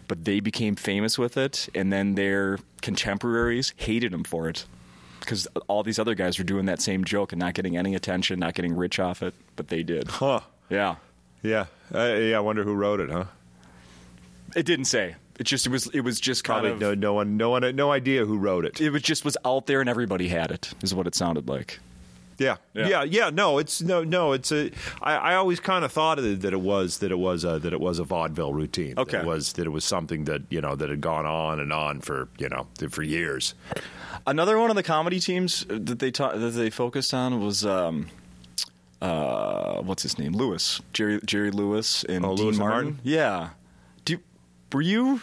but 0.09 0.25
they 0.25 0.41
became 0.41 0.77
famous 0.77 1.19
with 1.19 1.37
it, 1.37 1.69
and 1.75 1.93
then 1.93 2.15
their 2.15 2.59
contemporaries 2.83 3.73
hated 3.77 4.13
them 4.13 4.25
for 4.25 4.49
it 4.49 4.67
because 5.21 5.49
all 5.67 5.83
these 5.83 5.99
other 5.99 6.15
guys 6.15 6.39
were 6.39 6.45
doing 6.45 6.67
that 6.67 6.81
same 6.81 7.05
joke 7.05 7.33
and 7.33 7.41
not 7.41 7.55
getting 7.55 7.77
any 7.77 7.95
attention, 7.95 8.39
not 8.39 8.55
getting 8.55 8.77
rich 8.77 9.01
off 9.01 9.23
it, 9.23 9.35
but 9.57 9.69
they 9.69 9.83
did. 9.83 10.07
Huh? 10.09 10.41
Yeah, 10.71 10.97
Yeah. 11.43 11.67
Uh, 11.95 12.15
yeah. 12.15 12.37
I 12.37 12.41
wonder 12.41 12.63
who 12.65 12.75
wrote 12.75 13.01
it, 13.01 13.11
huh? 13.11 13.25
it 14.55 14.65
didn't 14.65 14.87
say. 14.87 15.17
It 15.39 15.45
just 15.45 15.67
it 15.67 15.71
was 15.71 15.87
it 15.89 16.01
was 16.01 16.19
just 16.19 16.45
kind 16.45 16.61
Probably 16.63 16.73
of 16.73 16.81
no, 16.81 17.09
no 17.09 17.13
one, 17.15 17.37
no 17.37 17.51
one, 17.51 17.77
no 17.77 17.93
idea 17.93 18.25
who 18.25 18.39
wrote 18.39 18.65
it. 18.65 18.81
it 18.81 18.91
was 18.91 19.03
just 19.03 19.25
was 19.25 19.37
out 19.45 19.67
there 19.67 19.81
and 19.81 19.89
everybody 19.91 20.29
had 20.29 20.51
it. 20.51 20.73
Is 20.83 20.95
what 20.95 21.07
it 21.07 21.15
sounded 21.15 21.49
like. 21.49 21.79
Yeah. 22.39 22.57
Yeah. 22.75 22.89
yeah, 22.89 23.03
yeah, 23.05 23.31
No, 23.31 23.59
it's 23.59 23.81
no, 23.83 24.05
no. 24.05 24.33
It's 24.33 24.53
a. 24.53 24.71
I, 25.01 25.15
I 25.17 25.35
always 25.37 25.59
kind 25.61 25.85
of 25.85 25.93
thought 25.93 26.19
of 26.19 26.25
it, 26.27 26.41
that 26.43 26.53
it 26.53 26.61
was 26.61 26.99
that 26.99 27.11
it 27.11 27.19
was 27.19 27.45
a, 27.45 27.59
that 27.59 27.73
it 27.73 27.81
was 27.81 27.99
a 27.99 28.05
vaudeville 28.05 28.53
routine. 28.53 28.95
That 28.97 29.01
Okay. 29.03 29.19
it 29.19 29.25
was 29.25 29.55
that 29.55 29.67
it 29.67 29.71
was 29.71 29.85
something 29.85 30.25
that 30.25 30.43
you 30.51 30.61
know 30.61 30.77
that 30.77 30.91
had 30.91 31.01
gone 31.01 31.25
on 31.27 31.61
and 31.61 31.73
on 31.73 32.01
for 32.01 32.29
you 32.39 32.49
know 32.49 32.67
for 32.91 33.03
years. 33.03 33.55
Another 34.27 34.59
one 34.59 34.71
of 34.71 34.77
the 34.77 34.83
comedy 34.83 35.19
teams 35.21 35.65
that 35.69 35.99
they 35.99 36.11
ta- 36.11 36.37
that 36.37 36.51
they 36.51 36.69
focused 36.71 37.15
on 37.15 37.41
was 37.43 37.65
um, 37.65 38.09
uh, 39.01 39.81
what's 39.83 40.03
his 40.03 40.19
name? 40.19 40.33
Lewis, 40.33 40.81
Jerry 40.93 41.21
Jerry 41.25 41.51
Lewis 41.51 42.05
and 42.05 42.25
Oh, 42.25 42.35
Dean 42.37 42.45
Lewis 42.47 42.59
Martin. 42.59 42.85
Martin? 42.85 43.01
Yeah. 43.05 43.51
Do 44.05 44.15
you, 44.15 44.21
were 44.73 44.83
you? 44.83 45.21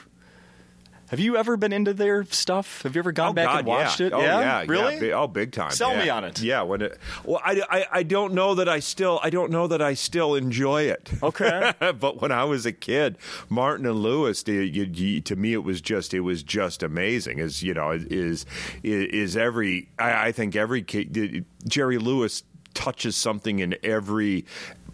Have 1.13 1.19
you 1.19 1.37
ever 1.37 1.57
been 1.57 1.71
into 1.71 1.93
their 1.93 2.23
stuff? 2.23 2.81
Have 2.81 2.95
you 2.95 2.99
ever 2.99 3.11
gone 3.11 3.29
oh 3.29 3.33
back 3.33 3.45
God, 3.45 3.57
and 3.59 3.67
watched 3.67 3.99
yeah. 3.99 4.07
it? 4.07 4.13
Oh 4.13 4.19
yeah, 4.19 4.63
really? 4.67 5.09
Yeah, 5.09 5.19
oh, 5.19 5.27
big 5.27 5.51
time. 5.51 5.69
Sell 5.69 5.91
yeah. 5.91 6.03
me 6.03 6.09
on 6.09 6.23
it. 6.23 6.41
Yeah. 6.41 6.63
When 6.63 6.81
it. 6.81 6.97
Well, 7.23 7.39
I, 7.45 7.61
I, 7.69 7.85
I 7.99 8.03
don't 8.03 8.33
know 8.33 8.55
that 8.55 8.67
I 8.67 8.79
still 8.79 9.19
I 9.21 9.29
don't 9.29 9.51
know 9.51 9.67
that 9.67 9.79
I 9.79 9.93
still 9.93 10.33
enjoy 10.33 10.85
it. 10.85 11.11
Okay. 11.21 11.71
but 11.99 12.19
when 12.19 12.31
I 12.31 12.45
was 12.45 12.65
a 12.65 12.71
kid, 12.71 13.19
Martin 13.47 13.85
and 13.85 14.01
Lewis, 14.01 14.41
the- 14.41 14.65
you, 14.65 14.85
you, 14.85 15.21
to 15.21 15.35
me, 15.35 15.53
it 15.53 15.63
was 15.63 15.81
just 15.81 16.15
it 16.15 16.21
was 16.21 16.41
just 16.41 16.81
amazing. 16.81 17.37
Is 17.37 17.61
you 17.61 17.75
know 17.75 17.91
is 17.91 18.47
is, 18.81 19.05
is 19.05 19.37
every 19.37 19.89
I, 19.99 20.29
I 20.29 20.31
think 20.31 20.55
every 20.55 20.81
kid 20.81 21.45
Jerry 21.67 21.99
Lewis 21.99 22.41
touches 22.73 23.15
something 23.15 23.59
in 23.59 23.75
every 23.83 24.45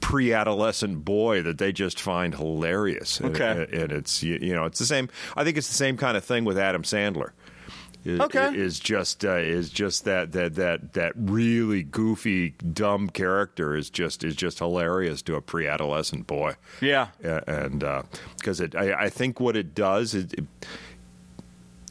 pre-adolescent 0.01 1.03
boy 1.05 1.41
that 1.43 1.57
they 1.57 1.71
just 1.71 1.99
find 2.01 2.35
hilarious. 2.35 3.19
And- 3.19 3.35
Okay. 3.35 3.67
and, 3.71 3.91
it's 3.91 4.23
you, 4.23 4.38
you 4.41 4.53
know 4.53 4.65
it's 4.65 4.79
the 4.79 4.85
same. 4.85 5.09
I 5.35 5.43
think 5.43 5.57
it's 5.57 5.67
the 5.67 5.73
same 5.73 5.97
kind 5.97 6.17
of 6.17 6.23
thing 6.23 6.45
with 6.45 6.57
Adam 6.57 6.83
Sandler. 6.83 7.31
Is, 8.05 8.19
Okay. 8.21 8.55
is 8.55 8.79
just 8.79 9.25
uh, 9.25 9.35
is 9.35 9.69
just 9.69 10.05
that 10.05 10.31
that 10.31 10.55
that 10.55 10.93
that 10.93 11.12
really 11.17 11.83
goofy 11.83 12.51
dumb 12.51 13.09
character 13.09 13.75
is 13.75 13.89
just 13.89 14.23
is 14.23 14.38
just 14.38 14.59
hilarious 14.59 15.21
to 15.23 15.35
a 15.35 15.41
pre-adolescent 15.41 16.25
boy. 16.25 16.55
Yeah. 16.79 17.07
Uh, 17.23 17.41
and 17.45 17.83
because 18.38 18.62
it, 18.62 18.73
I, 18.73 18.93
I 18.93 19.09
think 19.09 19.39
what 19.41 19.57
it 19.57 19.75
does 19.75 20.13
is. 20.13 20.31
It, 20.33 20.45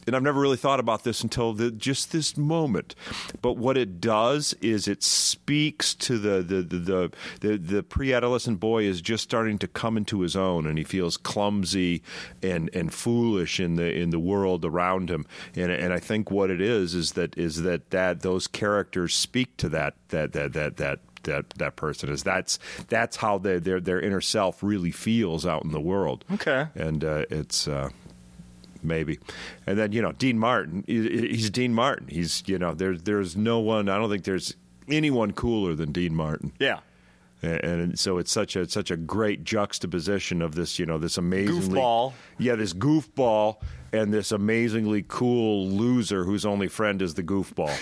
and 0.09 0.15
I've 0.15 0.23
never 0.23 0.41
really 0.41 0.57
thought 0.57 0.79
about 0.79 1.03
this 1.03 1.21
until 1.21 1.53
the, 1.53 1.69
just 1.69 2.11
this 2.11 2.35
moment. 2.35 2.95
But 3.43 3.57
what 3.57 3.77
it 3.77 4.01
does 4.01 4.55
is 4.59 4.87
it 4.87 5.03
speaks 5.03 5.93
to 5.93 6.17
the 6.17 6.41
the 6.41 6.63
the 6.63 6.79
the, 6.79 7.11
the, 7.41 7.57
the 7.57 7.83
pre-adolescent 7.83 8.59
boy 8.59 8.85
is 8.85 9.01
just 9.01 9.23
starting 9.23 9.59
to 9.59 9.67
come 9.67 9.97
into 9.97 10.21
his 10.21 10.35
own, 10.35 10.65
and 10.65 10.79
he 10.79 10.83
feels 10.83 11.15
clumsy 11.15 12.01
and 12.41 12.71
and 12.73 12.91
foolish 12.91 13.59
in 13.59 13.75
the 13.75 13.93
in 13.93 14.09
the 14.09 14.17
world 14.17 14.65
around 14.65 15.11
him. 15.11 15.27
And 15.55 15.71
and 15.71 15.93
I 15.93 15.99
think 15.99 16.31
what 16.31 16.49
it 16.49 16.59
is 16.59 16.95
is 16.95 17.11
that 17.11 17.37
is 17.37 17.61
that 17.61 17.91
that 17.91 18.21
those 18.21 18.47
characters 18.47 19.13
speak 19.13 19.57
to 19.57 19.69
that 19.69 19.93
that 20.07 20.33
that 20.33 20.53
that 20.53 20.77
that 20.77 20.99
that 21.23 21.51
that 21.51 21.75
person 21.75 22.09
is 22.09 22.23
that's 22.23 22.57
that's 22.87 23.17
how 23.17 23.37
their 23.37 23.59
their 23.59 23.79
their 23.79 24.01
inner 24.01 24.21
self 24.21 24.63
really 24.63 24.91
feels 24.91 25.45
out 25.45 25.63
in 25.63 25.71
the 25.71 25.79
world. 25.79 26.25
Okay. 26.33 26.65
and 26.73 27.03
uh, 27.03 27.25
it's. 27.29 27.67
Uh, 27.67 27.89
Maybe, 28.81 29.19
and 29.67 29.77
then 29.77 29.91
you 29.91 30.01
know 30.01 30.11
Dean 30.13 30.39
Martin. 30.39 30.83
He's 30.87 31.49
Dean 31.49 31.73
Martin. 31.73 32.07
He's 32.07 32.43
you 32.47 32.57
know 32.57 32.73
there's 32.73 33.03
there's 33.03 33.35
no 33.35 33.59
one. 33.59 33.89
I 33.89 33.97
don't 33.97 34.09
think 34.09 34.23
there's 34.23 34.55
anyone 34.87 35.33
cooler 35.33 35.75
than 35.75 35.91
Dean 35.91 36.15
Martin. 36.15 36.53
Yeah. 36.59 36.79
And, 37.41 37.97
so 37.97 38.17
it's 38.17 38.31
such 38.31 38.55
a 38.55 38.67
such 38.69 38.91
a 38.91 38.97
great 38.97 39.43
juxtaposition 39.45 40.41
of 40.41 40.55
this 40.55 40.77
you 40.77 40.85
know 40.85 40.97
this 40.97 41.17
amazingly 41.17 41.79
Goofball. 41.79 42.13
yeah 42.37 42.55
this 42.55 42.73
goofball 42.73 43.57
and 43.91 44.13
this 44.13 44.31
amazingly 44.31 45.03
cool 45.07 45.67
loser 45.67 46.23
whose 46.23 46.45
only 46.45 46.67
friend 46.67 47.01
is 47.01 47.15
the 47.15 47.23
goofball. 47.23 47.73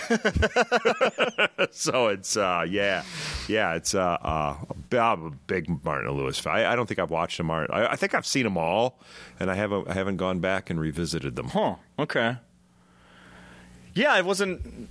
so 1.72 2.08
it's 2.08 2.36
uh, 2.36 2.64
yeah, 2.68 3.02
yeah, 3.46 3.74
it's 3.74 3.94
uh, 3.94 4.16
uh, 4.22 4.56
I'm 4.92 5.26
a 5.26 5.30
big 5.46 5.84
Martin 5.84 6.10
Lewis 6.12 6.38
fan. 6.38 6.54
I, 6.54 6.72
I 6.72 6.76
don't 6.76 6.86
think 6.86 6.98
I've 6.98 7.10
watched 7.10 7.36
them. 7.36 7.46
Martin. 7.46 7.74
I, 7.74 7.92
I 7.92 7.96
think 7.96 8.14
I've 8.14 8.26
seen 8.26 8.44
them 8.44 8.56
all, 8.56 8.98
and 9.38 9.50
I 9.50 9.54
haven't 9.54 9.88
I 9.88 9.94
haven't 9.94 10.16
gone 10.16 10.40
back 10.40 10.70
and 10.70 10.80
revisited 10.80 11.36
them. 11.36 11.48
Huh. 11.48 11.76
Okay. 11.98 12.36
Yeah, 13.94 14.16
it 14.18 14.24
wasn't. 14.24 14.88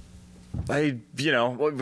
I, 0.69 0.97
you 1.17 1.31
know, 1.31 1.49
what 1.49 1.77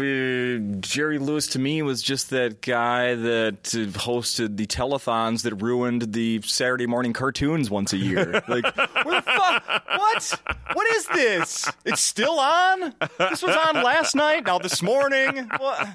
Jerry 0.81 1.17
Lewis 1.17 1.47
to 1.47 1.59
me 1.59 1.81
was 1.81 2.01
just 2.01 2.29
that 2.29 2.61
guy 2.61 3.15
that 3.15 3.63
hosted 3.63 4.57
the 4.57 4.67
telethons 4.67 5.43
that 5.43 5.55
ruined 5.55 6.13
the 6.13 6.41
Saturday 6.43 6.85
morning 6.85 7.13
cartoons 7.13 7.69
once 7.69 7.93
a 7.93 7.97
year. 7.97 8.41
Like, 8.47 8.75
where 8.75 9.21
the 9.21 9.21
fuck? 9.21 9.85
What? 9.87 10.41
What 10.73 10.95
is 10.95 11.07
this? 11.07 11.69
It's 11.83 12.01
still 12.01 12.39
on? 12.39 12.93
This 13.17 13.41
was 13.41 13.55
on 13.55 13.83
last 13.83 14.15
night. 14.15 14.45
Now 14.45 14.59
this 14.59 14.81
morning. 14.83 15.49
What? 15.57 15.87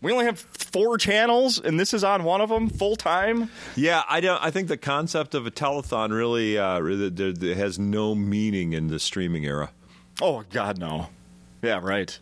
We 0.00 0.12
only 0.12 0.24
have 0.24 0.38
four 0.38 0.96
channels, 0.96 1.58
and 1.60 1.78
this 1.78 1.92
is 1.92 2.02
on 2.02 2.24
one 2.24 2.40
of 2.40 2.48
them 2.48 2.70
full 2.70 2.96
time. 2.96 3.50
Yeah, 3.76 4.02
I 4.08 4.20
don't. 4.20 4.42
I 4.42 4.50
think 4.50 4.68
the 4.68 4.78
concept 4.78 5.34
of 5.34 5.46
a 5.46 5.50
telethon 5.50 6.10
really, 6.10 6.58
uh, 6.58 6.78
really 6.80 7.10
there, 7.10 7.32
there 7.32 7.54
has 7.54 7.78
no 7.78 8.14
meaning 8.14 8.72
in 8.72 8.88
the 8.88 8.98
streaming 8.98 9.44
era. 9.44 9.70
Oh 10.20 10.44
God, 10.50 10.78
no. 10.78 11.08
Yeah, 11.62 11.80
right. 11.82 12.18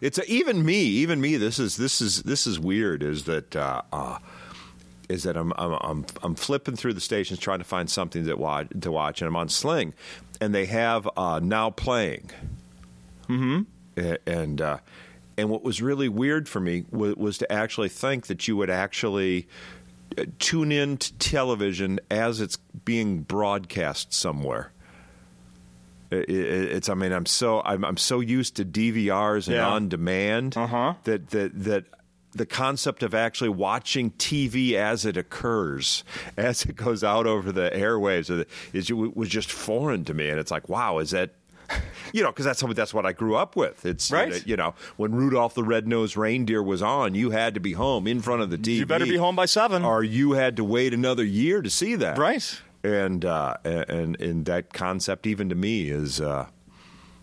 It's 0.00 0.18
a, 0.18 0.24
even 0.30 0.64
me, 0.64 0.80
even 0.80 1.20
me. 1.20 1.36
This 1.36 1.58
is 1.58 1.76
this 1.76 2.00
is 2.00 2.22
this 2.22 2.46
is 2.46 2.58
weird. 2.58 3.02
Is 3.02 3.24
that 3.24 3.54
uh, 3.54 3.82
uh, 3.92 4.18
is 5.08 5.24
that 5.24 5.36
I'm, 5.36 5.52
I'm 5.56 5.78
I'm 5.80 6.06
I'm 6.22 6.34
flipping 6.34 6.76
through 6.76 6.94
the 6.94 7.00
stations 7.00 7.38
trying 7.38 7.58
to 7.58 7.64
find 7.64 7.90
something 7.90 8.24
that 8.24 8.38
watch, 8.38 8.68
to 8.80 8.92
watch, 8.92 9.20
and 9.20 9.28
I'm 9.28 9.36
on 9.36 9.48
Sling, 9.48 9.94
and 10.40 10.54
they 10.54 10.66
have 10.66 11.08
uh, 11.16 11.40
now 11.42 11.70
playing. 11.70 12.30
Mm-hmm. 13.28 13.62
And 14.26 14.60
uh, 14.60 14.78
and 15.36 15.50
what 15.50 15.62
was 15.62 15.82
really 15.82 16.08
weird 16.08 16.48
for 16.48 16.60
me 16.60 16.84
was, 16.90 17.16
was 17.16 17.38
to 17.38 17.52
actually 17.52 17.88
think 17.88 18.26
that 18.28 18.48
you 18.48 18.56
would 18.56 18.70
actually 18.70 19.48
uh, 20.16 20.24
tune 20.38 20.72
in 20.72 20.96
to 20.98 21.12
television 21.14 22.00
as 22.10 22.40
it's 22.40 22.56
being 22.84 23.20
broadcast 23.20 24.14
somewhere. 24.14 24.72
It- 26.10 26.28
it- 26.30 26.72
it's. 26.72 26.88
I 26.88 26.94
mean, 26.94 27.12
I'm 27.12 27.26
so 27.26 27.60
I'm, 27.64 27.84
I'm 27.84 27.96
so 27.96 28.20
used 28.20 28.56
to 28.56 28.64
DVRs 28.64 29.46
and 29.46 29.56
Yeah. 29.56 29.68
on 29.68 29.88
demand 29.88 30.56
Uh-huh. 30.56 30.94
that 31.04 31.28
that 31.30 31.64
that 31.64 31.84
the 32.32 32.46
concept 32.46 33.02
of 33.02 33.14
actually 33.14 33.48
watching 33.50 34.10
TV 34.12 34.74
as 34.74 35.04
it 35.06 35.16
occurs, 35.16 36.04
as 36.36 36.62
it 36.64 36.76
goes 36.76 37.02
out 37.04 37.26
over 37.26 37.50
the 37.52 37.70
airwaves, 37.74 38.44
is 38.72 38.92
was 38.92 39.28
just 39.28 39.50
foreign 39.52 40.04
to 40.04 40.14
me. 40.14 40.28
And 40.28 40.38
it's 40.40 40.50
like, 40.50 40.68
wow, 40.68 40.98
is 40.98 41.10
that? 41.10 41.30
You 42.14 42.22
know, 42.22 42.30
because 42.30 42.46
that's 42.46 42.62
what 42.62 42.74
that's 42.74 42.94
what 42.94 43.04
I 43.04 43.12
grew 43.12 43.36
up 43.36 43.54
with. 43.54 43.84
It's 43.84 44.10
Right. 44.10 44.46
You 44.46 44.56
know, 44.56 44.74
when 44.96 45.14
Rudolph 45.14 45.52
the 45.52 45.62
Red-Nosed 45.62 46.16
Reindeer 46.16 46.62
was 46.62 46.80
on, 46.80 47.14
you 47.14 47.30
had 47.32 47.52
to 47.52 47.60
be 47.60 47.74
home 47.74 48.06
in 48.06 48.22
front 48.22 48.40
of 48.40 48.48
the 48.48 48.56
TV. 48.56 48.76
You 48.76 48.86
better 48.86 49.04
be 49.04 49.16
home 49.18 49.36
by 49.36 49.44
seven. 49.44 49.84
or 49.84 50.02
you 50.02 50.32
had 50.32 50.56
to 50.56 50.64
wait 50.64 50.94
another 50.94 51.22
year 51.24 51.60
to 51.60 51.68
see 51.68 51.94
that. 51.96 52.16
Right. 52.16 52.62
And 52.88 53.24
uh, 53.24 53.56
and 53.64 54.20
and 54.20 54.44
that 54.46 54.72
concept, 54.72 55.26
even 55.26 55.48
to 55.48 55.54
me, 55.54 55.90
is 55.90 56.20
uh, 56.20 56.46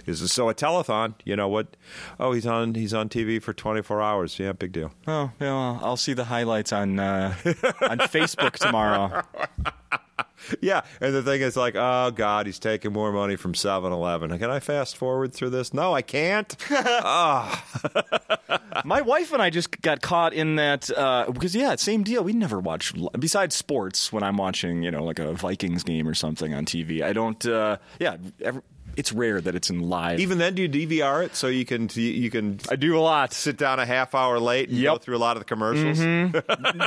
is 0.05 0.31
so 0.31 0.49
a 0.49 0.53
telethon. 0.53 1.15
You 1.23 1.35
know 1.35 1.47
what? 1.47 1.75
Oh, 2.19 2.31
he's 2.33 2.45
on 2.45 2.75
he's 2.75 2.93
on 2.93 3.09
TV 3.09 3.41
for 3.41 3.53
twenty 3.53 3.81
four 3.81 4.01
hours. 4.01 4.39
Yeah, 4.39 4.53
big 4.53 4.71
deal. 4.71 4.91
Oh, 5.07 5.31
yeah, 5.39 5.53
well, 5.53 5.79
I'll 5.83 5.97
see 5.97 6.13
the 6.13 6.25
highlights 6.25 6.71
on 6.71 6.99
uh, 6.99 7.35
on 7.45 7.99
Facebook 7.99 8.53
tomorrow. 8.53 9.23
Yeah, 10.61 10.81
and 11.01 11.13
the 11.13 11.23
thing 11.23 11.41
is 11.41 11.57
like, 11.57 11.73
oh 11.75 12.11
God, 12.11 12.45
he's 12.45 12.59
taking 12.59 12.93
more 12.93 13.11
money 13.11 13.35
from 13.35 13.53
7-Eleven. 13.53 14.37
Can 14.37 14.49
I 14.51 14.59
fast 14.59 14.95
forward 14.95 15.33
through 15.33 15.49
this? 15.49 15.73
No, 15.73 15.93
I 15.93 16.03
can't. 16.03 16.55
My 18.85 19.01
wife 19.01 19.33
and 19.33 19.41
I 19.41 19.49
just 19.49 19.81
got 19.81 20.01
caught 20.01 20.33
in 20.33 20.55
that 20.57 20.89
uh, 20.95 21.31
because 21.31 21.55
yeah, 21.55 21.75
same 21.75 22.03
deal. 22.03 22.23
We 22.23 22.33
never 22.33 22.59
watch 22.59 22.93
besides 23.17 23.55
sports 23.55 24.13
when 24.13 24.23
I'm 24.23 24.37
watching, 24.37 24.83
you 24.83 24.91
know, 24.91 25.03
like 25.03 25.19
a 25.19 25.33
Vikings 25.33 25.83
game 25.83 26.07
or 26.07 26.13
something 26.13 26.53
on 26.53 26.65
TV. 26.65 27.01
I 27.01 27.13
don't. 27.13 27.43
Uh, 27.45 27.77
yeah, 27.99 28.17
ever, 28.41 28.61
it's 28.95 29.11
rare 29.11 29.41
that 29.41 29.55
it's 29.55 29.69
in 29.69 29.89
live. 29.89 30.19
Even 30.19 30.37
then, 30.37 30.55
do 30.55 30.61
you 30.61 30.69
DVR 30.69 31.25
it 31.25 31.35
so 31.35 31.47
you 31.47 31.65
can 31.65 31.89
you 31.93 32.29
can 32.29 32.59
I 32.69 32.75
do 32.75 32.97
a 32.97 33.01
lot. 33.01 33.33
sit 33.33 33.57
down 33.57 33.79
a 33.79 33.85
half 33.85 34.13
hour 34.15 34.39
late 34.39 34.69
and 34.69 34.81
go 34.81 34.97
through 34.97 35.17
a 35.17 35.19
lot 35.19 35.35
of 35.37 35.41
the 35.41 35.45
commercials? 35.45 35.99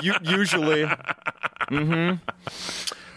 U- 0.05 0.15
usually. 0.23 0.89
hmm 1.69 2.13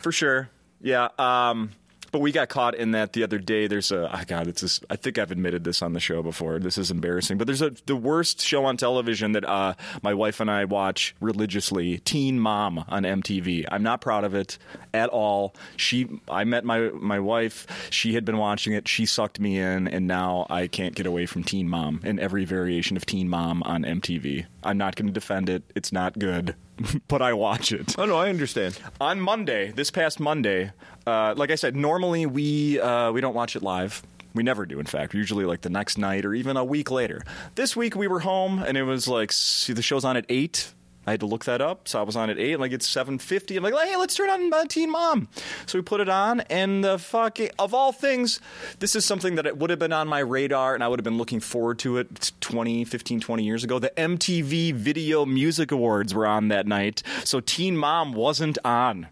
For 0.02 0.12
sure. 0.12 0.50
Yeah. 0.82 1.10
Um, 1.20 1.72
but 2.12 2.20
we 2.20 2.32
got 2.32 2.50
caught 2.50 2.76
in 2.76 2.92
that 2.92 3.14
the 3.14 3.24
other 3.24 3.40
day. 3.40 3.68
There's 3.68 3.92
a, 3.92 4.10
oh 4.14 4.24
God, 4.28 4.48
it's 4.48 4.62
this, 4.62 4.80
I 4.90 4.96
think 4.96 5.18
I've 5.18 5.32
admitted 5.32 5.64
this 5.64 5.82
on 5.82 5.94
the 5.94 6.00
show 6.00 6.22
before. 6.22 6.60
This 6.60 6.78
is 6.78 6.92
embarrassing, 6.92 7.38
but 7.38 7.48
there's 7.48 7.62
a, 7.62 7.72
the 7.86 7.96
worst 7.96 8.42
show 8.42 8.66
on 8.66 8.78
television 8.78 9.32
that, 9.34 9.48
uh, 9.48 9.74
my 10.02 10.14
wife 10.14 10.40
and 10.40 10.50
I 10.52 10.66
watch 10.66 11.16
religiously 11.20 12.00
Teen 12.00 12.40
Mom 12.40 12.84
on 12.88 13.04
MTV. 13.04 13.66
I'm 13.72 13.84
not 13.84 14.02
proud 14.02 14.24
of 14.24 14.36
it 14.36 14.58
at 14.94 15.10
all. 15.10 15.56
She, 15.78 16.08
I 16.30 16.44
met 16.44 16.66
my, 16.66 16.90
my 16.90 17.20
wife. 17.20 17.66
She 17.90 18.14
had 18.14 18.26
been 18.26 18.38
watching 18.38 18.74
it. 18.74 18.88
She 18.88 19.06
sucked 19.06 19.40
me 19.40 19.58
in 19.58 19.88
and 19.88 20.08
now 20.08 20.46
I 20.50 20.68
can't 20.68 20.96
get 20.96 21.06
away 21.06 21.26
from 21.26 21.44
Teen 21.44 21.68
Mom 21.70 22.02
and 22.04 22.20
every 22.20 22.46
variation 22.46 22.98
of 22.98 23.06
Teen 23.06 23.30
Mom 23.30 23.64
on 23.64 23.84
MTV. 23.84 24.46
I'm 24.64 24.78
not 24.78 24.96
going 24.96 25.08
to 25.08 25.14
defend 25.14 25.50
it. 25.50 25.64
It's 25.76 25.92
not 25.92 26.20
good, 26.20 26.56
but 27.08 27.22
I 27.22 27.34
watch 27.34 27.72
it 27.72 27.96
Oh 27.98 28.06
no, 28.06 28.18
I 28.18 28.30
understand. 28.30 28.78
on 29.00 29.20
Monday, 29.20 29.72
this 29.72 29.90
past 29.92 30.20
Monday, 30.20 30.72
uh, 31.06 31.34
like 31.36 31.52
I 31.52 31.56
said, 31.56 31.76
normally 31.76 32.26
we 32.26 32.80
uh, 32.80 33.12
we 33.12 33.22
don't 33.22 33.34
watch 33.36 33.56
it 33.56 33.64
live. 33.64 34.02
We 34.34 34.44
never 34.44 34.66
do, 34.66 34.80
in 34.80 34.86
fact. 34.86 35.14
Usually, 35.14 35.46
like 35.46 35.62
the 35.62 35.70
next 35.70 35.98
night 35.98 36.26
or 36.26 36.34
even 36.34 36.56
a 36.58 36.64
week 36.64 36.90
later. 36.90 37.22
This 37.56 37.76
week 37.76 37.96
we 37.96 38.08
were 38.08 38.20
home, 38.22 38.60
and 38.60 38.78
it 38.78 38.84
was 38.84 39.08
like 39.08 39.32
see, 39.32 39.74
the 39.74 39.82
show's 39.82 40.06
on 40.06 40.18
at 40.18 40.26
eight. 40.30 40.74
I 41.06 41.12
had 41.12 41.20
to 41.22 41.26
look 41.26 41.46
that 41.46 41.62
up, 41.62 41.88
so 41.88 42.00
I 42.00 42.04
was 42.04 42.16
on 42.16 42.30
at 42.30 42.38
eight. 42.38 42.58
Like 42.58 42.72
it's 42.72 42.88
seven 42.88 43.18
fifty. 43.18 43.58
I'm 43.58 43.64
like, 43.64 43.74
hey, 43.74 43.96
let's 43.96 44.16
turn 44.16 44.30
on 44.30 44.54
uh, 44.54 44.66
Teen 44.66 44.92
Mom. 44.92 45.28
So 45.66 45.80
we 45.80 45.82
put 45.82 46.00
it 46.00 46.10
on, 46.10 46.42
and 46.42 46.84
the 46.84 47.00
fucking 47.00 47.50
of 47.58 47.74
all 47.74 47.92
things, 47.92 48.40
this 48.78 48.96
is 48.96 49.04
something 49.04 49.36
that 49.36 49.48
it 49.48 49.58
would 49.58 49.72
have 49.72 49.80
been 49.80 49.94
on 49.94 50.08
my 50.08 50.20
radar, 50.20 50.76
and 50.76 50.84
I 50.84 50.88
would 50.88 51.00
have 51.00 51.04
been 51.04 51.18
looking 51.18 51.40
forward 51.40 51.80
to 51.80 51.98
it 51.98 52.32
20, 52.42 52.86
15, 52.86 53.20
20 53.20 53.44
years 53.44 53.64
ago. 53.64 53.80
The 53.80 53.92
MTV 53.98 54.74
Video 54.74 55.26
Music 55.26 55.72
Awards 55.72 56.14
were 56.14 56.28
on 56.28 56.50
that 56.50 56.68
night, 56.68 57.02
so 57.24 57.40
Teen 57.40 57.76
Mom 57.76 58.14
wasn't 58.14 58.60
on. 58.64 59.08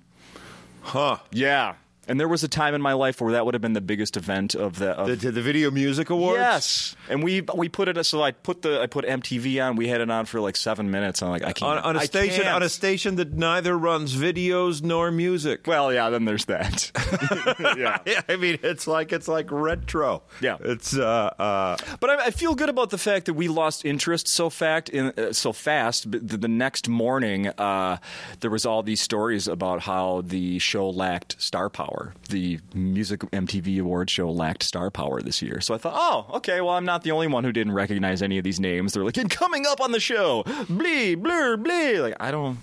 Huh. 0.82 1.18
Yeah. 1.32 1.76
And 2.10 2.20
there 2.20 2.28
was 2.28 2.44
a 2.44 2.48
time 2.48 2.74
in 2.74 2.82
my 2.82 2.94
life 2.94 3.22
where 3.22 3.34
that 3.34 3.46
would 3.46 3.54
have 3.54 3.62
been 3.62 3.74
the 3.74 3.82
biggest 3.82 4.18
event 4.18 4.56
of 4.56 4.80
the. 4.80 4.90
Of, 4.92 5.22
The, 5.22 5.32
the, 5.32 5.42
Video 5.42 5.70
Music 5.72 6.10
Awards? 6.10 6.40
yes, 6.40 6.96
and 7.08 7.24
we 7.24 7.42
we 7.56 7.70
put 7.70 7.88
it. 7.88 8.04
So 8.06 8.22
I 8.24 8.32
put 8.32 8.64
the 8.64 8.82
I 8.82 8.88
put 8.88 9.06
MTV 9.06 9.64
on. 9.66 9.76
We 9.76 9.88
had 9.88 10.02
it 10.02 10.10
on 10.10 10.26
for 10.26 10.40
like 10.42 10.56
seven 10.56 10.90
minutes. 10.90 11.22
I'm 11.22 11.30
like, 11.30 11.44
I 11.44 11.54
can't 11.54 11.72
On, 11.72 11.78
on 11.78 11.96
a 11.96 12.00
I 12.00 12.06
station 12.06 12.44
can't. 12.44 12.56
on 12.56 12.64
a 12.64 12.70
station 12.70 13.16
that 13.18 13.34
neither 13.34 13.78
runs 13.78 14.16
videos 14.16 14.82
nor 14.82 15.12
music. 15.12 15.68
Well, 15.68 15.94
yeah. 15.94 16.10
Then 16.10 16.26
there's 16.26 16.46
that. 16.46 16.92
yeah. 17.78 18.00
Yeah, 18.06 18.22
I 18.30 18.36
mean 18.38 18.58
it's 18.64 18.88
like 18.88 19.14
it's 19.14 19.28
like 19.28 19.52
retro. 19.52 20.24
Yeah. 20.42 20.58
it's 20.62 20.98
uh, 20.98 21.34
uh, 21.38 21.78
But 22.00 22.10
I, 22.10 22.26
I 22.26 22.32
feel 22.32 22.56
good 22.56 22.70
about 22.70 22.90
the 22.90 22.98
fact 22.98 23.28
that 23.28 23.34
we 23.36 23.48
lost 23.48 23.86
interest 23.86 24.28
so 24.28 24.50
fact 24.50 24.90
in 24.90 25.14
uh, 25.18 25.32
so 25.34 25.54
fast. 25.54 26.10
But 26.10 26.28
the, 26.28 26.38
the 26.38 26.48
next 26.48 26.90
morning, 26.90 27.48
uh, 27.48 27.98
there 28.40 28.50
was 28.52 28.66
all 28.66 28.82
these 28.84 29.02
stories 29.02 29.48
about 29.48 29.82
how 29.82 30.22
the 30.26 30.58
show 30.60 30.90
lacked 30.90 31.40
star 31.42 31.70
power. 31.70 31.99
The 32.30 32.60
music 32.74 33.22
MTV 33.22 33.80
Awards 33.82 34.12
show 34.12 34.30
lacked 34.32 34.64
star 34.64 34.90
power 34.90 35.22
this 35.22 35.42
year. 35.42 35.62
So 35.62 35.74
I 35.74 35.78
thought, 35.78 35.94
oh, 35.96 36.36
okay. 36.38 36.62
Well, 36.62 36.74
I'm 36.74 36.86
not 36.86 37.04
the 37.04 37.12
only 37.12 37.28
one 37.28 37.44
who 37.44 37.52
didn't 37.52 37.74
recognize 37.74 38.22
any 38.22 38.38
of 38.38 38.44
these 38.44 38.60
names. 38.60 38.94
They're 38.94 39.04
like, 39.04 39.18
and 39.18 39.30
coming 39.30 39.66
up 39.66 39.82
on 39.82 39.92
the 39.92 40.00
show, 40.00 40.44
blee, 40.70 41.16
blur, 41.16 41.58
blee. 41.58 42.00
Like 42.00 42.16
I 42.20 42.32
don't. 42.32 42.58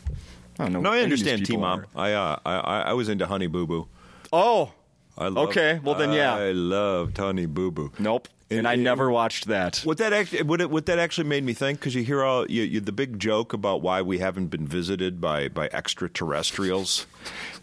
I 0.58 0.64
don't 0.64 0.72
know. 0.72 0.80
no, 0.80 0.90
I 0.92 0.96
who 0.96 1.02
any 1.02 1.12
of 1.12 1.18
these 1.18 1.28
understand 1.28 1.46
T 1.46 1.56
Mom. 1.56 1.86
I, 1.94 2.12
uh, 2.12 2.36
I 2.46 2.56
I 2.82 2.92
was 2.94 3.08
into 3.08 3.26
Honey 3.26 3.46
Boo 3.46 3.66
Boo. 3.66 3.88
Oh, 4.32 4.72
I 5.18 5.28
love, 5.28 5.48
Okay, 5.48 5.80
well 5.82 5.94
then, 5.94 6.12
yeah. 6.12 6.34
I 6.34 6.52
loved 6.52 7.16
Honey 7.18 7.46
Boo 7.46 7.70
Boo. 7.70 7.92
Nope. 7.98 8.28
And, 8.48 8.60
And 8.60 8.68
I 8.68 8.76
never 8.76 9.10
watched 9.10 9.46
that. 9.48 9.78
What 9.78 9.98
that 9.98 10.12
actually, 10.12 10.42
what, 10.44 10.60
it, 10.60 10.70
what 10.70 10.86
that 10.86 11.00
actually 11.00 11.26
made 11.26 11.42
me 11.42 11.52
think, 11.52 11.80
because 11.80 11.96
you 11.96 12.04
hear 12.04 12.22
all 12.22 12.48
you, 12.48 12.62
you, 12.62 12.80
the 12.80 12.92
big 12.92 13.18
joke 13.18 13.52
about 13.52 13.82
why 13.82 14.02
we 14.02 14.18
haven't 14.18 14.48
been 14.48 14.68
visited 14.68 15.20
by 15.20 15.48
by 15.48 15.68
extraterrestrials. 15.72 17.06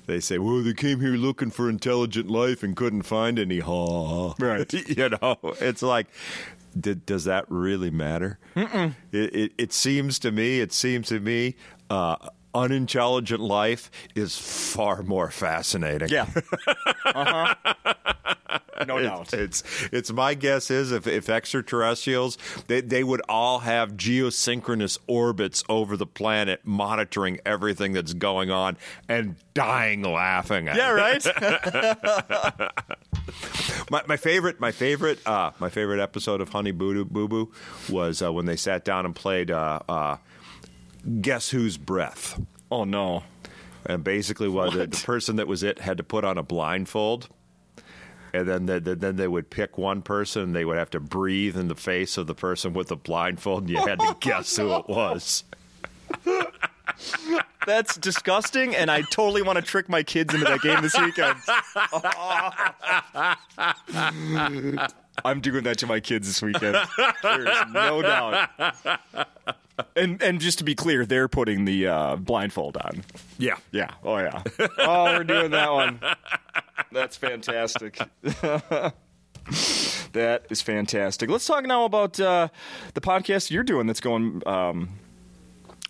They 0.06 0.20
say, 0.20 0.38
"Well, 0.38 0.62
they 0.62 0.74
came 0.74 1.00
here 1.00 1.14
looking 1.14 1.50
for 1.52 1.70
intelligent 1.70 2.30
life 2.30 2.64
and 2.64 2.76
couldn't 2.76 3.04
find 3.04 3.40
any." 3.40 3.60
Ha! 3.60 4.34
Right. 4.40 4.72
you 4.88 5.10
know, 5.10 5.38
it's 5.60 5.82
like, 5.82 6.08
did, 6.80 7.06
does 7.06 7.26
that 7.26 7.46
really 7.50 7.92
matter? 7.92 8.40
It, 8.56 8.94
it, 9.12 9.52
it 9.58 9.74
seems 9.74 10.20
to 10.20 10.32
me. 10.32 10.60
It 10.60 10.74
seems 10.74 11.08
to 11.10 11.20
me. 11.20 11.56
Uh, 11.90 12.16
Unintelligent 12.56 13.40
life 13.42 13.90
is 14.14 14.38
far 14.38 15.02
more 15.02 15.32
fascinating. 15.32 16.10
Yeah. 16.10 16.28
uh-huh. 17.06 17.56
No 18.88 18.98
It's, 18.98 19.08
doubt. 19.08 19.34
it's 19.34 19.64
it's 19.92 20.12
my 20.12 20.34
guess 20.34 20.70
is 20.72 20.92
if, 20.92 21.08
if 21.08 21.30
extraterrestrials 21.30 22.38
they, 22.68 22.82
they 22.82 23.04
would 23.04 23.22
all 23.30 23.60
have 23.60 23.94
geosynchronous 23.94 24.98
orbits 25.08 25.64
over 25.70 25.96
the 25.98 26.06
planet 26.08 26.62
monitoring 26.64 27.40
everything 27.46 27.94
that's 27.94 28.14
going 28.14 28.52
on 28.52 28.78
and 29.08 29.36
dying 29.54 30.02
laughing 30.04 30.68
at 30.68 30.76
yeah, 30.76 30.90
right? 30.92 31.26
My, 33.90 34.02
my 34.08 34.18
favorite 34.18 34.60
my 34.60 34.72
favorite 34.72 35.20
uh, 35.26 35.52
my 35.60 35.70
favorite 35.70 36.00
episode 36.02 36.42
of 36.42 36.50
Honey 36.50 36.72
Boo 36.72 37.06
Boo 37.06 37.28
Boo 37.28 37.52
was 37.90 38.22
uh, 38.22 38.32
when 38.32 38.46
they 38.46 38.56
sat 38.56 38.84
down 38.86 39.06
and 39.06 39.16
played 39.16 39.50
uh, 39.52 39.80
uh, 39.88 40.18
Guess 41.22 41.50
Whose 41.50 41.78
Breath. 41.78 42.40
oh, 42.72 42.84
no. 42.86 43.24
And 43.86 44.04
basically, 44.04 44.48
what 44.48 44.74
the, 44.74 44.88
the 44.88 45.04
person 45.06 45.36
that 45.38 45.48
was 45.48 45.62
it 45.64 45.80
had 45.80 45.98
to 45.98 46.04
put 46.04 46.24
on 46.24 46.38
a 46.38 46.44
blindfold, 46.44 47.28
and 48.34 48.48
then 48.48 48.66
the, 48.66 48.80
the, 48.80 48.96
then 48.96 49.16
they 49.16 49.28
would 49.28 49.50
pick 49.50 49.78
one 49.78 50.02
person. 50.02 50.42
and 50.44 50.56
They 50.56 50.66
would 50.66 50.78
have 50.78 50.90
to 50.92 51.00
breathe 51.00 51.56
in 51.58 51.68
the 51.68 51.76
face 51.76 52.18
of 52.18 52.28
the 52.28 52.36
person 52.36 52.74
with 52.74 52.88
the 52.88 52.96
blindfold, 52.96 53.62
and 53.64 53.70
you 53.70 53.78
had 53.78 54.00
to 54.00 54.18
guess 54.22 54.56
who 54.58 54.74
it 54.74 54.88
was. 54.90 55.44
That's 57.66 57.96
disgusting, 57.98 58.76
and 58.76 58.92
I 58.92 59.02
totally 59.04 59.42
want 59.42 59.56
to 59.58 59.62
trick 59.62 59.88
my 59.88 60.04
kids 60.04 60.34
into 60.34 60.46
that 60.46 60.62
game 60.62 60.82
this 60.82 60.98
weekend. 61.00 61.38
I'm 65.26 65.40
doing 65.42 65.64
that 65.64 65.78
to 65.80 65.88
my 65.88 66.00
kids 66.00 66.28
this 66.28 66.42
weekend. 66.42 66.78
There's 67.22 67.58
no 67.72 68.02
doubt. 68.02 68.50
And 69.96 70.22
and 70.22 70.40
just 70.42 70.58
to 70.60 70.64
be 70.64 70.76
clear, 70.76 71.06
they're 71.06 71.28
putting 71.28 71.66
the 71.66 71.88
uh, 71.88 72.16
blindfold 72.18 72.78
on. 72.78 73.04
Yeah, 73.38 73.56
Yeah. 73.72 73.92
Oh 74.04 74.18
yeah. 74.18 74.44
Oh, 74.80 75.06
we're 75.18 75.24
doing 75.24 75.52
that 75.52 75.72
one. 75.72 76.00
That's 76.92 77.18
fantastic. 77.18 78.00
that 78.24 78.94
is 80.50 80.62
fantastic. 80.62 81.30
Let's 81.30 81.46
talk 81.46 81.66
now 81.66 81.86
about 81.86 82.20
uh, 82.20 82.50
the 82.94 83.02
podcast 83.02 83.52
you're 83.52 83.64
doing. 83.64 83.88
That's 83.88 84.00
going. 84.00 84.42
Um, 84.46 84.90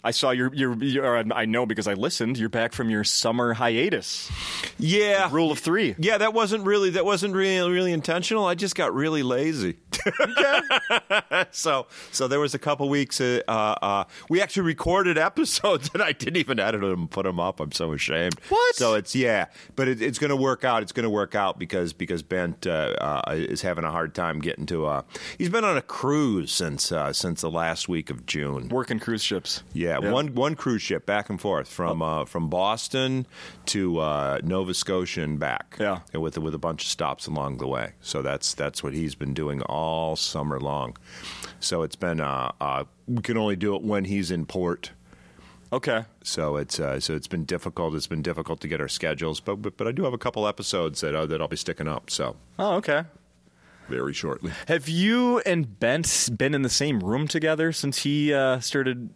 I 0.03 0.11
saw 0.11 0.31
your 0.31 0.53
your. 0.53 0.75
your 0.83 1.33
I 1.33 1.45
know 1.45 1.65
because 1.65 1.87
I 1.87 1.93
listened. 1.93 2.37
You're 2.37 2.49
back 2.49 2.73
from 2.73 2.89
your 2.89 3.03
summer 3.03 3.53
hiatus. 3.53 4.31
yeah. 4.77 5.29
Rule 5.31 5.51
of 5.51 5.59
three. 5.59 5.95
Yeah, 5.97 6.17
that 6.17 6.33
wasn't 6.33 6.65
really 6.65 6.91
that 6.91 7.05
wasn't 7.05 7.35
really 7.35 7.71
really 7.71 7.93
intentional. 7.93 8.45
I 8.45 8.55
just 8.55 8.75
got 8.75 8.93
really 8.93 9.23
lazy. 9.23 9.77
so 11.51 11.87
so 12.11 12.27
there 12.27 12.39
was 12.39 12.53
a 12.53 12.59
couple 12.59 12.89
weeks. 12.89 13.19
Uh, 13.21 13.41
uh, 13.47 14.03
we 14.29 14.41
actually 14.41 14.63
recorded 14.63 15.17
episodes 15.17 15.89
and 15.93 16.01
I 16.01 16.11
didn't 16.11 16.37
even 16.37 16.59
edit 16.59 16.81
them 16.81 17.01
and 17.01 17.11
put 17.11 17.23
them 17.23 17.39
up. 17.39 17.59
I'm 17.59 17.71
so 17.71 17.93
ashamed. 17.93 18.39
What? 18.49 18.75
So 18.75 18.93
it's 18.95 19.15
yeah, 19.15 19.47
but 19.75 19.87
it, 19.87 20.01
it's 20.01 20.19
going 20.19 20.29
to 20.29 20.35
work 20.35 20.63
out. 20.63 20.83
It's 20.83 20.91
going 20.91 21.03
to 21.03 21.09
work 21.09 21.35
out 21.35 21.59
because 21.59 21.93
because 21.93 22.23
Bent 22.23 22.65
uh, 22.67 22.95
uh, 22.99 23.21
is 23.35 23.61
having 23.61 23.83
a 23.83 23.91
hard 23.91 24.13
time 24.15 24.39
getting 24.39 24.65
to. 24.67 24.85
Uh, 24.85 25.01
he's 25.37 25.49
been 25.49 25.63
on 25.63 25.77
a 25.77 25.81
cruise 25.81 26.51
since 26.51 26.91
uh, 26.91 27.13
since 27.13 27.41
the 27.41 27.51
last 27.51 27.87
week 27.89 28.09
of 28.09 28.25
June. 28.25 28.69
Working 28.69 28.99
cruise 28.99 29.23
ships. 29.23 29.63
Yeah, 29.73 29.99
one 29.99 30.35
one 30.35 30.55
cruise 30.55 30.81
ship 30.81 31.05
back 31.05 31.29
and 31.29 31.39
forth 31.39 31.67
from 31.67 32.01
uh, 32.01 32.25
from 32.25 32.49
Boston 32.49 33.25
to 33.67 33.99
uh, 33.99 34.39
Nova 34.43 34.73
Scotia 34.73 35.21
and 35.21 35.39
back. 35.39 35.77
Yeah. 35.79 35.99
and 36.13 36.21
with 36.21 36.37
with 36.37 36.53
a 36.53 36.59
bunch 36.59 36.83
of 36.83 36.89
stops 36.89 37.27
along 37.27 37.57
the 37.57 37.67
way. 37.67 37.93
So 38.01 38.21
that's 38.21 38.53
that's 38.53 38.83
what 38.83 38.93
he's 38.93 39.15
been 39.15 39.33
doing 39.33 39.61
all 39.63 39.82
summer 40.15 40.59
long. 40.59 40.95
So 41.59 41.81
it's 41.83 41.95
been 41.95 42.19
uh, 42.19 42.51
uh, 42.59 42.83
we 43.07 43.21
can 43.21 43.37
only 43.37 43.55
do 43.55 43.75
it 43.75 43.81
when 43.83 44.05
he's 44.05 44.31
in 44.31 44.45
port. 44.45 44.91
Okay. 45.71 46.05
So 46.23 46.57
it's 46.57 46.79
uh, 46.79 46.99
so 46.99 47.15
it's 47.15 47.27
been 47.27 47.45
difficult. 47.45 47.95
It's 47.95 48.07
been 48.07 48.21
difficult 48.21 48.59
to 48.61 48.67
get 48.67 48.79
our 48.81 48.87
schedules, 48.87 49.39
but 49.39 49.55
but, 49.61 49.77
but 49.77 49.87
I 49.87 49.91
do 49.91 50.03
have 50.03 50.13
a 50.13 50.17
couple 50.17 50.47
episodes 50.47 51.01
that 51.01 51.15
uh, 51.15 51.25
that 51.25 51.41
I'll 51.41 51.47
be 51.47 51.55
sticking 51.57 51.87
up. 51.87 52.09
So 52.09 52.35
Oh, 52.59 52.75
okay. 52.75 53.03
very 53.89 54.13
shortly. 54.13 54.51
Have 54.67 54.87
you 54.87 55.39
and 55.39 55.79
Bent 55.79 56.29
been 56.37 56.53
in 56.53 56.61
the 56.61 56.69
same 56.69 56.99
room 56.99 57.27
together 57.27 57.71
since 57.71 58.03
he 58.03 58.33
uh, 58.33 58.59
started 58.59 59.09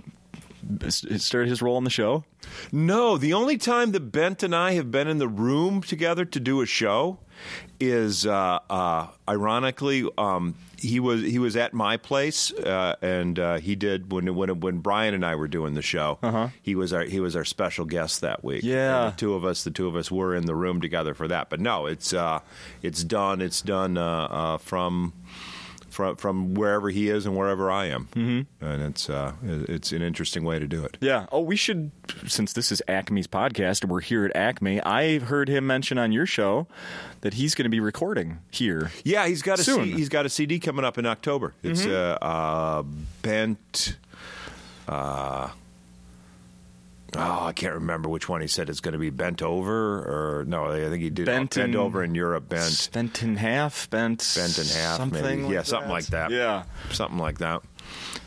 started 0.89 1.49
his 1.49 1.61
role 1.61 1.75
on 1.77 1.83
the 1.83 1.89
show? 1.89 2.23
No, 2.71 3.17
the 3.17 3.33
only 3.33 3.57
time 3.57 3.91
that 3.91 4.11
Bent 4.11 4.43
and 4.43 4.55
I 4.55 4.73
have 4.73 4.91
been 4.91 5.07
in 5.07 5.17
the 5.17 5.27
room 5.27 5.81
together 5.81 6.25
to 6.25 6.39
do 6.39 6.61
a 6.61 6.65
show 6.65 7.19
is, 7.79 8.25
uh, 8.25 8.59
uh, 8.69 9.07
ironically, 9.27 10.09
um, 10.17 10.55
he 10.77 10.99
was 10.99 11.21
he 11.21 11.39
was 11.39 11.55
at 11.55 11.73
my 11.73 11.97
place, 11.97 12.51
uh, 12.53 12.95
and 13.01 13.39
uh, 13.39 13.57
he 13.57 13.75
did 13.75 14.11
when 14.11 14.35
when 14.35 14.59
when 14.59 14.79
Brian 14.79 15.13
and 15.13 15.25
I 15.25 15.35
were 15.35 15.47
doing 15.47 15.73
the 15.73 15.81
show. 15.81 16.19
Uh-huh. 16.21 16.49
He 16.61 16.75
was 16.75 16.93
our 16.93 17.03
he 17.03 17.19
was 17.19 17.35
our 17.35 17.45
special 17.45 17.85
guest 17.85 18.21
that 18.21 18.43
week. 18.43 18.63
Yeah. 18.63 19.05
And 19.05 19.13
the 19.13 19.17
two 19.17 19.33
of 19.33 19.45
us, 19.45 19.63
the 19.63 19.71
two 19.71 19.87
of 19.87 19.95
us 19.95 20.11
were 20.11 20.35
in 20.35 20.45
the 20.45 20.55
room 20.55 20.81
together 20.81 21.13
for 21.13 21.27
that. 21.27 21.49
But 21.49 21.59
no, 21.59 21.85
it's 21.87 22.13
uh, 22.13 22.39
it's 22.81 23.03
done. 23.03 23.41
It's 23.41 23.61
done 23.61 23.97
uh, 23.97 24.27
uh, 24.29 24.57
from. 24.57 25.13
From, 25.97 26.15
from 26.15 26.53
wherever 26.53 26.91
he 26.91 27.09
is 27.09 27.25
and 27.25 27.35
wherever 27.35 27.71
I 27.71 27.85
am, 27.85 28.07
mm-hmm. 28.13 28.63
and 28.63 28.81
it's 28.83 29.09
uh, 29.09 29.33
it's 29.41 29.91
an 29.91 30.03
interesting 30.03 30.43
way 30.43 30.59
to 30.59 30.67
do 30.67 30.85
it. 30.85 30.95
Yeah. 31.01 31.25
Oh, 31.31 31.41
we 31.41 31.55
should, 31.55 31.89
since 32.27 32.53
this 32.53 32.71
is 32.71 32.83
Acme's 32.87 33.25
podcast 33.25 33.81
and 33.81 33.89
we're 33.89 34.01
here 34.01 34.23
at 34.23 34.35
Acme, 34.35 34.79
I 34.83 35.17
heard 35.17 35.49
him 35.49 35.65
mention 35.65 35.97
on 35.97 36.11
your 36.11 36.27
show 36.27 36.67
that 37.21 37.33
he's 37.33 37.55
going 37.55 37.63
to 37.63 37.71
be 37.71 37.79
recording 37.79 38.37
here. 38.51 38.91
Yeah, 39.03 39.25
he's 39.25 39.41
got 39.41 39.57
a 39.57 39.81
he's 39.81 40.09
got 40.09 40.27
a 40.27 40.29
CD 40.29 40.59
coming 40.59 40.85
up 40.85 40.99
in 40.99 41.07
October. 41.07 41.55
It's 41.63 41.83
a 41.83 42.23
uh, 42.23 42.83
bent. 43.23 43.97
Uh, 44.87 45.49
oh, 47.15 47.45
I 47.45 47.53
can't 47.53 47.73
remember 47.75 48.09
which 48.09 48.27
one 48.27 48.41
he 48.41 48.47
said 48.47 48.69
it's 48.69 48.79
going 48.81 48.93
to 48.93 48.97
be 48.99 49.09
bent 49.09 49.41
over 49.41 49.99
or 50.39 50.45
no. 50.45 50.65
I 50.65 50.89
think 50.89 51.01
he 51.03 51.09
did 51.09 51.25
Bent 51.25 51.55
bent 51.55 51.69
in- 51.73 51.79
over 51.79 52.03
in 52.03 52.15
Europe. 52.15 52.49
Bent 52.49 52.89
Bent 52.91 53.23
in 53.23 53.37
half, 53.37 53.89
bent, 53.89 54.19
bent 54.35 54.57
in 54.57 54.65
half, 54.65 54.97
something 54.97 55.23
maybe. 55.23 55.43
like 55.43 55.53
yeah, 55.53 55.61
something 55.63 55.89
like 55.91 56.07
that. 56.07 56.31
Yeah. 56.31 56.63
something 56.91 57.17
like 57.19 57.37
that. 57.39 57.61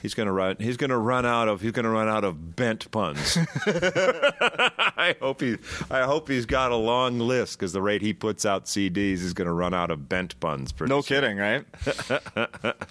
He's 0.01 0.15
gonna 0.15 0.33
run. 0.33 0.57
He's 0.59 0.79
gonna 0.79 0.97
run 0.99 1.27
out 1.27 1.49
of. 1.49 1.61
He's 1.61 1.73
gonna 1.73 1.91
run 1.91 2.09
out 2.09 2.25
of 2.25 2.57
bent 2.57 2.91
puns. 2.91 3.37
I 3.67 5.15
hope 5.21 5.43
he. 5.43 5.59
I 5.91 6.05
hope 6.05 6.29
he's 6.29 6.47
got 6.47 6.73
a 6.73 6.77
long 6.77 7.19
list 7.19 7.59
because 7.59 7.75
the 7.75 7.83
rate 7.83 8.01
he 8.01 8.15
puts 8.15 8.47
out 8.47 8.65
CDs, 8.65 9.19
he's 9.21 9.35
gonna 9.35 9.53
run 9.53 9.75
out 9.75 9.91
of 9.91 10.09
bent 10.09 10.39
puns. 10.41 10.73
No 10.81 11.03
soon. 11.03 11.21
kidding, 11.21 11.37
right? 11.37 11.65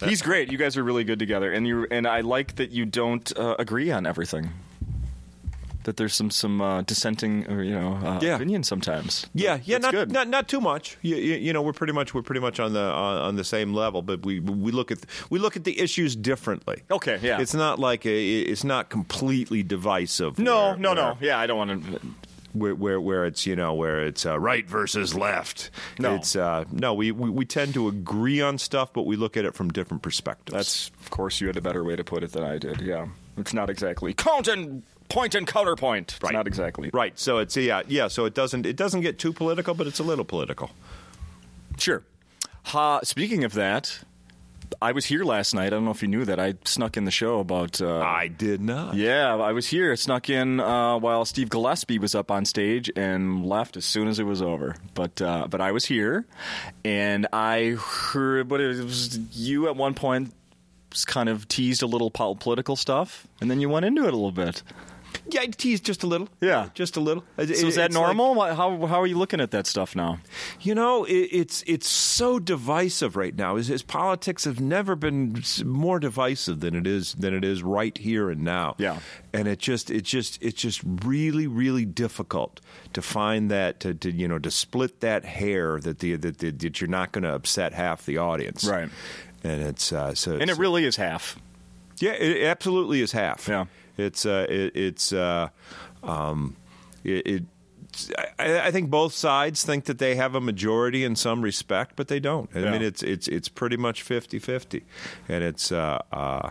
He's 0.00 0.22
great. 0.22 0.52
You 0.52 0.58
guys 0.58 0.76
are 0.76 0.84
really 0.84 1.02
good 1.04 1.18
together, 1.18 1.52
and 1.52 1.66
you 1.66 1.86
and 1.90 2.06
I 2.06 2.20
like 2.20 2.56
that 2.56 2.70
you 2.70 2.84
don't 2.86 3.36
uh, 3.36 3.56
agree 3.58 3.90
on 3.90 4.06
everything. 4.06 4.50
That 5.84 5.96
there's 5.96 6.14
some 6.14 6.30
some 6.30 6.60
uh, 6.60 6.82
dissenting, 6.82 7.50
or 7.50 7.62
you 7.62 7.72
know, 7.72 7.94
uh, 7.94 8.18
Yeah. 8.20 8.34
opinion 8.36 8.64
sometimes. 8.64 9.26
Yeah, 9.32 9.60
yeah, 9.64 9.78
That's 9.78 9.82
not, 9.84 9.92
good. 9.92 10.12
not 10.12 10.28
not 10.28 10.46
too 10.48 10.60
much. 10.60 10.98
You, 11.00 11.16
you, 11.16 11.36
you 11.36 11.52
know, 11.54 11.62
we're 11.62 11.72
pretty 11.72 11.94
much 11.94 12.12
we're 12.12 12.20
pretty 12.22 12.40
much 12.42 12.60
on 12.60 12.74
the 12.74 12.82
on, 12.82 13.16
on 13.18 13.36
the 13.36 13.44
same 13.44 13.72
level, 13.72 14.02
but 14.02 14.24
we 14.26 14.40
we 14.40 14.72
look 14.72 14.90
at 14.90 14.98
we 15.30 15.38
look 15.38 15.56
at 15.56 15.64
the 15.64 15.80
issues 15.80 16.14
differently. 16.14 16.82
Okay, 16.90 17.18
yeah. 17.22 17.40
It's 17.40 17.54
not 17.54 17.78
like 17.78 18.04
a, 18.04 18.40
it's 18.42 18.62
not 18.62 18.90
completely 18.90 19.62
divisive. 19.62 20.38
no, 20.38 20.68
where- 20.70 20.76
no, 20.76 20.92
no. 20.92 21.16
Yeah, 21.20 21.38
I 21.38 21.46
don't 21.46 21.56
want 21.56 21.84
to. 21.86 22.00
Where, 22.52 22.74
where 22.74 23.00
where 23.00 23.24
it's 23.26 23.46
you 23.46 23.54
know 23.56 23.72
where 23.74 24.04
it's 24.04 24.26
uh, 24.26 24.36
right 24.38 24.68
versus 24.68 25.14
left. 25.14 25.70
No. 26.00 26.16
it's 26.16 26.34
uh, 26.36 26.64
no. 26.72 26.92
We, 26.94 27.12
we 27.12 27.30
we 27.30 27.44
tend 27.46 27.72
to 27.74 27.86
agree 27.88 28.40
on 28.42 28.58
stuff, 28.58 28.92
but 28.92 29.06
we 29.06 29.14
look 29.16 29.36
at 29.36 29.44
it 29.44 29.54
from 29.54 29.70
different 29.70 30.02
perspectives. 30.02 30.52
That's 30.56 30.90
of 31.00 31.10
course 31.10 31.40
you 31.40 31.46
had 31.46 31.56
a 31.56 31.60
better 31.62 31.84
way 31.84 31.94
to 31.96 32.02
put 32.04 32.22
it 32.24 32.32
than 32.32 32.42
I 32.42 32.58
did. 32.58 32.80
Yeah, 32.80 33.06
it's 33.38 33.54
not 33.54 33.70
exactly 33.70 34.12
count 34.14 34.48
and 34.48 34.82
point 35.10 35.34
and 35.34 35.46
counterpoint. 35.46 36.12
It's 36.14 36.22
Right. 36.22 36.32
not 36.32 36.46
exactly 36.46 36.88
right. 36.92 37.18
So 37.18 37.38
it's 37.38 37.56
yeah 37.56 37.82
yeah. 37.88 38.08
So 38.08 38.24
it 38.24 38.34
doesn't 38.34 38.64
it 38.64 38.76
doesn't 38.76 39.02
get 39.02 39.18
too 39.18 39.32
political, 39.32 39.74
but 39.74 39.86
it's 39.86 39.98
a 39.98 40.04
little 40.04 40.24
political. 40.24 40.70
Sure. 41.78 42.02
Ha, 42.64 43.00
speaking 43.04 43.44
of 43.44 43.54
that, 43.54 44.00
I 44.82 44.92
was 44.92 45.06
here 45.06 45.24
last 45.24 45.54
night. 45.54 45.66
I 45.66 45.70
don't 45.70 45.84
know 45.84 45.90
if 45.90 46.02
you 46.02 46.08
knew 46.08 46.24
that. 46.26 46.38
I 46.38 46.54
snuck 46.64 46.96
in 46.96 47.04
the 47.04 47.10
show 47.10 47.40
about. 47.40 47.80
Uh, 47.80 47.98
I 48.00 48.28
did 48.28 48.60
not. 48.60 48.94
Yeah, 48.94 49.34
I 49.34 49.52
was 49.52 49.66
here. 49.66 49.90
I 49.92 49.94
snuck 49.96 50.28
in 50.30 50.60
uh, 50.60 50.98
while 50.98 51.24
Steve 51.24 51.48
Gillespie 51.50 51.98
was 51.98 52.14
up 52.14 52.30
on 52.30 52.44
stage 52.44 52.90
and 52.94 53.44
left 53.46 53.76
as 53.76 53.84
soon 53.84 54.08
as 54.08 54.18
it 54.18 54.24
was 54.24 54.42
over. 54.42 54.76
But 54.94 55.20
uh, 55.22 55.46
but 55.48 55.60
I 55.60 55.72
was 55.72 55.86
here, 55.86 56.26
and 56.84 57.26
I 57.32 57.76
heard. 57.80 58.48
But 58.48 58.60
it 58.60 58.84
was 58.84 59.18
you 59.32 59.66
at 59.68 59.74
one 59.76 59.94
point 59.94 60.32
kind 61.06 61.28
of 61.28 61.48
teased 61.48 61.82
a 61.82 61.86
little 61.86 62.10
political 62.10 62.76
stuff, 62.76 63.26
and 63.40 63.50
then 63.50 63.60
you 63.60 63.68
went 63.68 63.86
into 63.86 64.02
it 64.02 64.12
a 64.12 64.16
little 64.16 64.32
bit. 64.32 64.62
Yeah, 65.28 65.42
I 65.42 65.46
tease 65.46 65.80
just 65.80 66.02
a 66.02 66.06
little. 66.06 66.28
Yeah. 66.40 66.68
just 66.74 66.96
a 66.96 67.00
little. 67.00 67.24
So 67.36 67.42
is 67.42 67.74
that 67.76 67.86
it's 67.86 67.96
like- 67.96 68.16
normal? 68.16 68.40
How 68.54 68.86
how 68.86 69.00
are 69.00 69.06
you 69.06 69.18
looking 69.18 69.40
at 69.40 69.50
that 69.50 69.66
stuff 69.66 69.94
now? 69.94 70.18
You 70.60 70.74
know, 70.74 71.04
it, 71.04 71.12
it's 71.32 71.62
it's 71.66 71.88
so 71.88 72.38
divisive 72.38 73.16
right 73.16 73.34
now. 73.36 73.56
His, 73.56 73.68
his 73.68 73.82
politics 73.82 74.44
have 74.44 74.60
never 74.60 74.94
been 74.96 75.42
more 75.64 75.98
divisive 76.00 76.60
than 76.60 76.74
it 76.74 76.86
is 76.86 77.14
than 77.14 77.34
it 77.34 77.44
is 77.44 77.62
right 77.62 77.96
here 77.98 78.30
and 78.30 78.42
now. 78.42 78.74
Yeah. 78.78 78.98
and 79.32 79.46
it 79.48 79.58
just 79.58 79.90
it 79.90 80.02
just 80.02 80.42
it's 80.42 80.60
just 80.60 80.80
really 81.04 81.46
really 81.46 81.84
difficult 81.84 82.60
to 82.92 83.02
find 83.02 83.50
that 83.50 83.80
to, 83.80 83.94
to 83.94 84.10
you 84.10 84.26
know 84.28 84.38
to 84.38 84.50
split 84.50 85.00
that 85.00 85.24
hair 85.24 85.78
that 85.80 85.98
the 86.00 86.16
that, 86.16 86.38
that, 86.38 86.58
that 86.58 86.80
you're 86.80 86.88
not 86.90 87.12
going 87.12 87.24
to 87.24 87.34
upset 87.34 87.72
half 87.72 88.04
the 88.06 88.18
audience. 88.18 88.64
Right. 88.64 88.88
and 89.44 89.62
it's 89.62 89.92
uh, 89.92 90.14
so 90.14 90.36
And 90.36 90.50
it 90.50 90.58
really 90.58 90.84
is 90.84 90.96
half. 90.96 91.38
yeah, 91.98 92.12
it 92.12 92.44
absolutely 92.46 93.00
is 93.00 93.12
half. 93.12 93.48
Yeah. 93.48 93.66
It's 94.00 94.26
uh, 94.26 94.46
it, 94.48 94.74
it's 94.76 95.12
uh, 95.12 95.48
um, 96.02 96.56
it. 97.04 97.26
it 97.26 97.42
I, 98.38 98.68
I 98.68 98.70
think 98.70 98.88
both 98.88 99.12
sides 99.12 99.64
think 99.64 99.86
that 99.86 99.98
they 99.98 100.14
have 100.14 100.36
a 100.36 100.40
majority 100.40 101.02
in 101.04 101.16
some 101.16 101.42
respect, 101.42 101.96
but 101.96 102.06
they 102.08 102.20
don't. 102.20 102.48
I 102.54 102.60
Yeah. 102.60 102.70
mean, 102.72 102.82
it's 102.82 103.02
it's 103.02 103.26
it's 103.28 103.48
pretty 103.48 103.76
much 103.76 104.04
50-50. 104.04 104.82
and 105.28 105.42
it's 105.42 105.72
uh, 105.72 105.98
uh, 106.12 106.50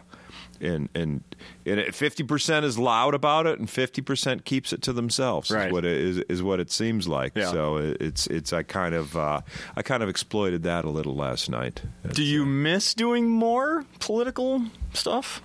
and 0.61 0.89
and 0.93 1.23
and 1.65 1.95
fifty 1.95 2.23
percent 2.23 2.65
is 2.65 2.77
loud 2.77 3.13
about 3.13 3.47
it, 3.47 3.57
and 3.57 3.69
fifty 3.69 4.01
percent 4.01 4.43
keeps 4.43 4.73
it 4.73 4.81
to 4.81 4.91
themselves. 4.91 5.49
Right. 5.49 5.67
Is 5.67 5.71
what 5.71 5.85
it 5.85 5.97
is 5.97 6.17
is 6.27 6.43
what 6.43 6.59
it 6.59 6.69
seems 6.69 7.07
like. 7.07 7.31
Yeah. 7.37 7.51
So 7.51 7.77
it- 7.77 7.97
it's 8.01 8.27
it's 8.27 8.51
I 8.51 8.63
kind 8.63 8.93
of 8.93 9.15
uh, 9.15 9.39
I 9.77 9.81
kind 9.81 10.03
of 10.03 10.09
exploited 10.09 10.63
that 10.63 10.83
a 10.83 10.89
little 10.89 11.15
last 11.15 11.49
night. 11.49 11.81
Do 12.11 12.21
you 12.23 12.45
miss 12.45 12.93
doing 12.93 13.29
more 13.29 13.85
political 13.99 14.63
stuff? 14.93 15.41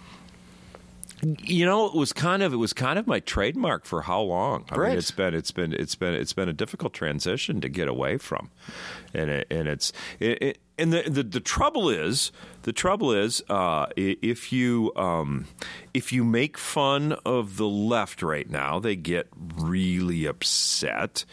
You 1.42 1.64
know, 1.64 1.86
it 1.86 1.94
was 1.94 2.12
kind 2.12 2.42
of 2.42 2.52
it 2.52 2.56
was 2.56 2.72
kind 2.72 2.98
of 2.98 3.06
my 3.06 3.20
trademark 3.20 3.86
for 3.86 4.02
how 4.02 4.20
long? 4.20 4.64
I 4.70 4.74
mean, 4.90 4.98
it's 4.98 5.10
been 5.10 5.34
it's 5.34 5.50
been 5.50 5.72
it's 5.72 5.94
been 5.94 6.14
it's 6.14 6.32
been 6.32 6.48
a 6.48 6.52
difficult 6.52 6.92
transition 6.92 7.60
to 7.60 7.68
get 7.68 7.88
away 7.88 8.18
from, 8.18 8.50
and 9.14 9.30
it, 9.30 9.46
and 9.50 9.68
it's 9.68 9.92
it, 10.20 10.42
it, 10.42 10.58
and 10.78 10.92
the, 10.92 11.02
the 11.08 11.22
the 11.22 11.40
trouble 11.40 11.88
is 11.88 12.32
the 12.62 12.72
trouble 12.72 13.12
is 13.12 13.42
uh, 13.48 13.86
if 13.96 14.52
you 14.52 14.92
um, 14.96 15.46
if 15.94 16.12
you 16.12 16.24
make 16.24 16.58
fun 16.58 17.12
of 17.24 17.56
the 17.56 17.68
left 17.68 18.22
right 18.22 18.50
now, 18.50 18.78
they 18.78 18.96
get 18.96 19.28
really 19.56 20.26
upset, 20.26 21.24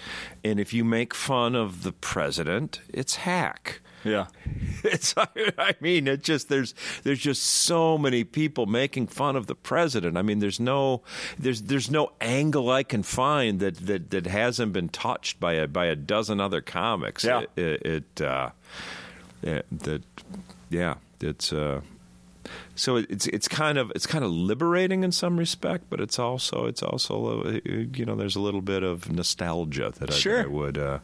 and 0.44 0.60
if 0.60 0.74
you 0.74 0.86
make 0.86 1.14
fun 1.14 1.56
of 1.56 1.84
the 1.84 1.92
president, 1.92 2.82
it's 2.90 3.16
hack. 3.16 3.82
Yeah. 4.04 4.28
It's, 4.84 5.14
I 5.16 5.76
mean, 5.80 6.08
it 6.08 6.24
just 6.24 6.50
there's 6.50 6.74
there's 7.04 7.20
just 7.20 7.44
so 7.44 8.00
many 8.00 8.24
people 8.24 8.66
making 8.66 9.06
fun 9.08 9.36
of 9.36 9.46
the 9.46 9.54
president. 9.54 10.18
I 10.18 10.24
mean, 10.24 10.40
there's 10.40 10.60
no 10.60 11.04
there's 11.38 11.62
there's 11.62 11.92
no 11.92 12.14
angle 12.20 12.72
I 12.72 12.82
can 12.82 13.04
find 13.04 13.60
that 13.60 13.76
that, 13.86 14.10
that 14.10 14.26
hasn't 14.26 14.74
been 14.74 14.90
touched 14.90 15.40
by 15.40 15.54
a 15.54 15.68
by 15.68 15.86
a 15.86 15.96
dozen 15.96 16.40
other 16.42 16.62
comics. 16.62 17.24
Yeah. 17.24 17.42
It, 17.56 17.64
it, 17.64 17.86
it 18.18 18.22
uh, 18.26 18.50
yeah, 19.44 19.62
that 19.72 20.02
yeah, 20.72 20.96
it's 21.20 21.54
uh, 21.54 21.82
so 22.76 22.96
it's 22.96 23.28
it's 23.28 23.48
kind 23.48 23.78
of 23.78 23.92
it's 23.94 24.08
kind 24.08 24.24
of 24.26 24.32
liberating 24.32 25.04
in 25.04 25.12
some 25.12 25.38
respect, 25.38 25.86
but 25.92 26.02
it's 26.02 26.18
also 26.18 26.66
it's 26.66 26.82
also 26.82 27.52
you 27.64 28.04
know 28.06 28.16
there's 28.16 28.36
a 28.36 28.42
little 28.42 28.62
bit 28.62 28.82
of 28.82 29.12
nostalgia 29.12 29.94
that 30.00 30.10
I, 30.10 30.14
Sure. 30.14 30.44
I 30.44 30.48
would. 30.48 30.78
Uh, 30.80 31.00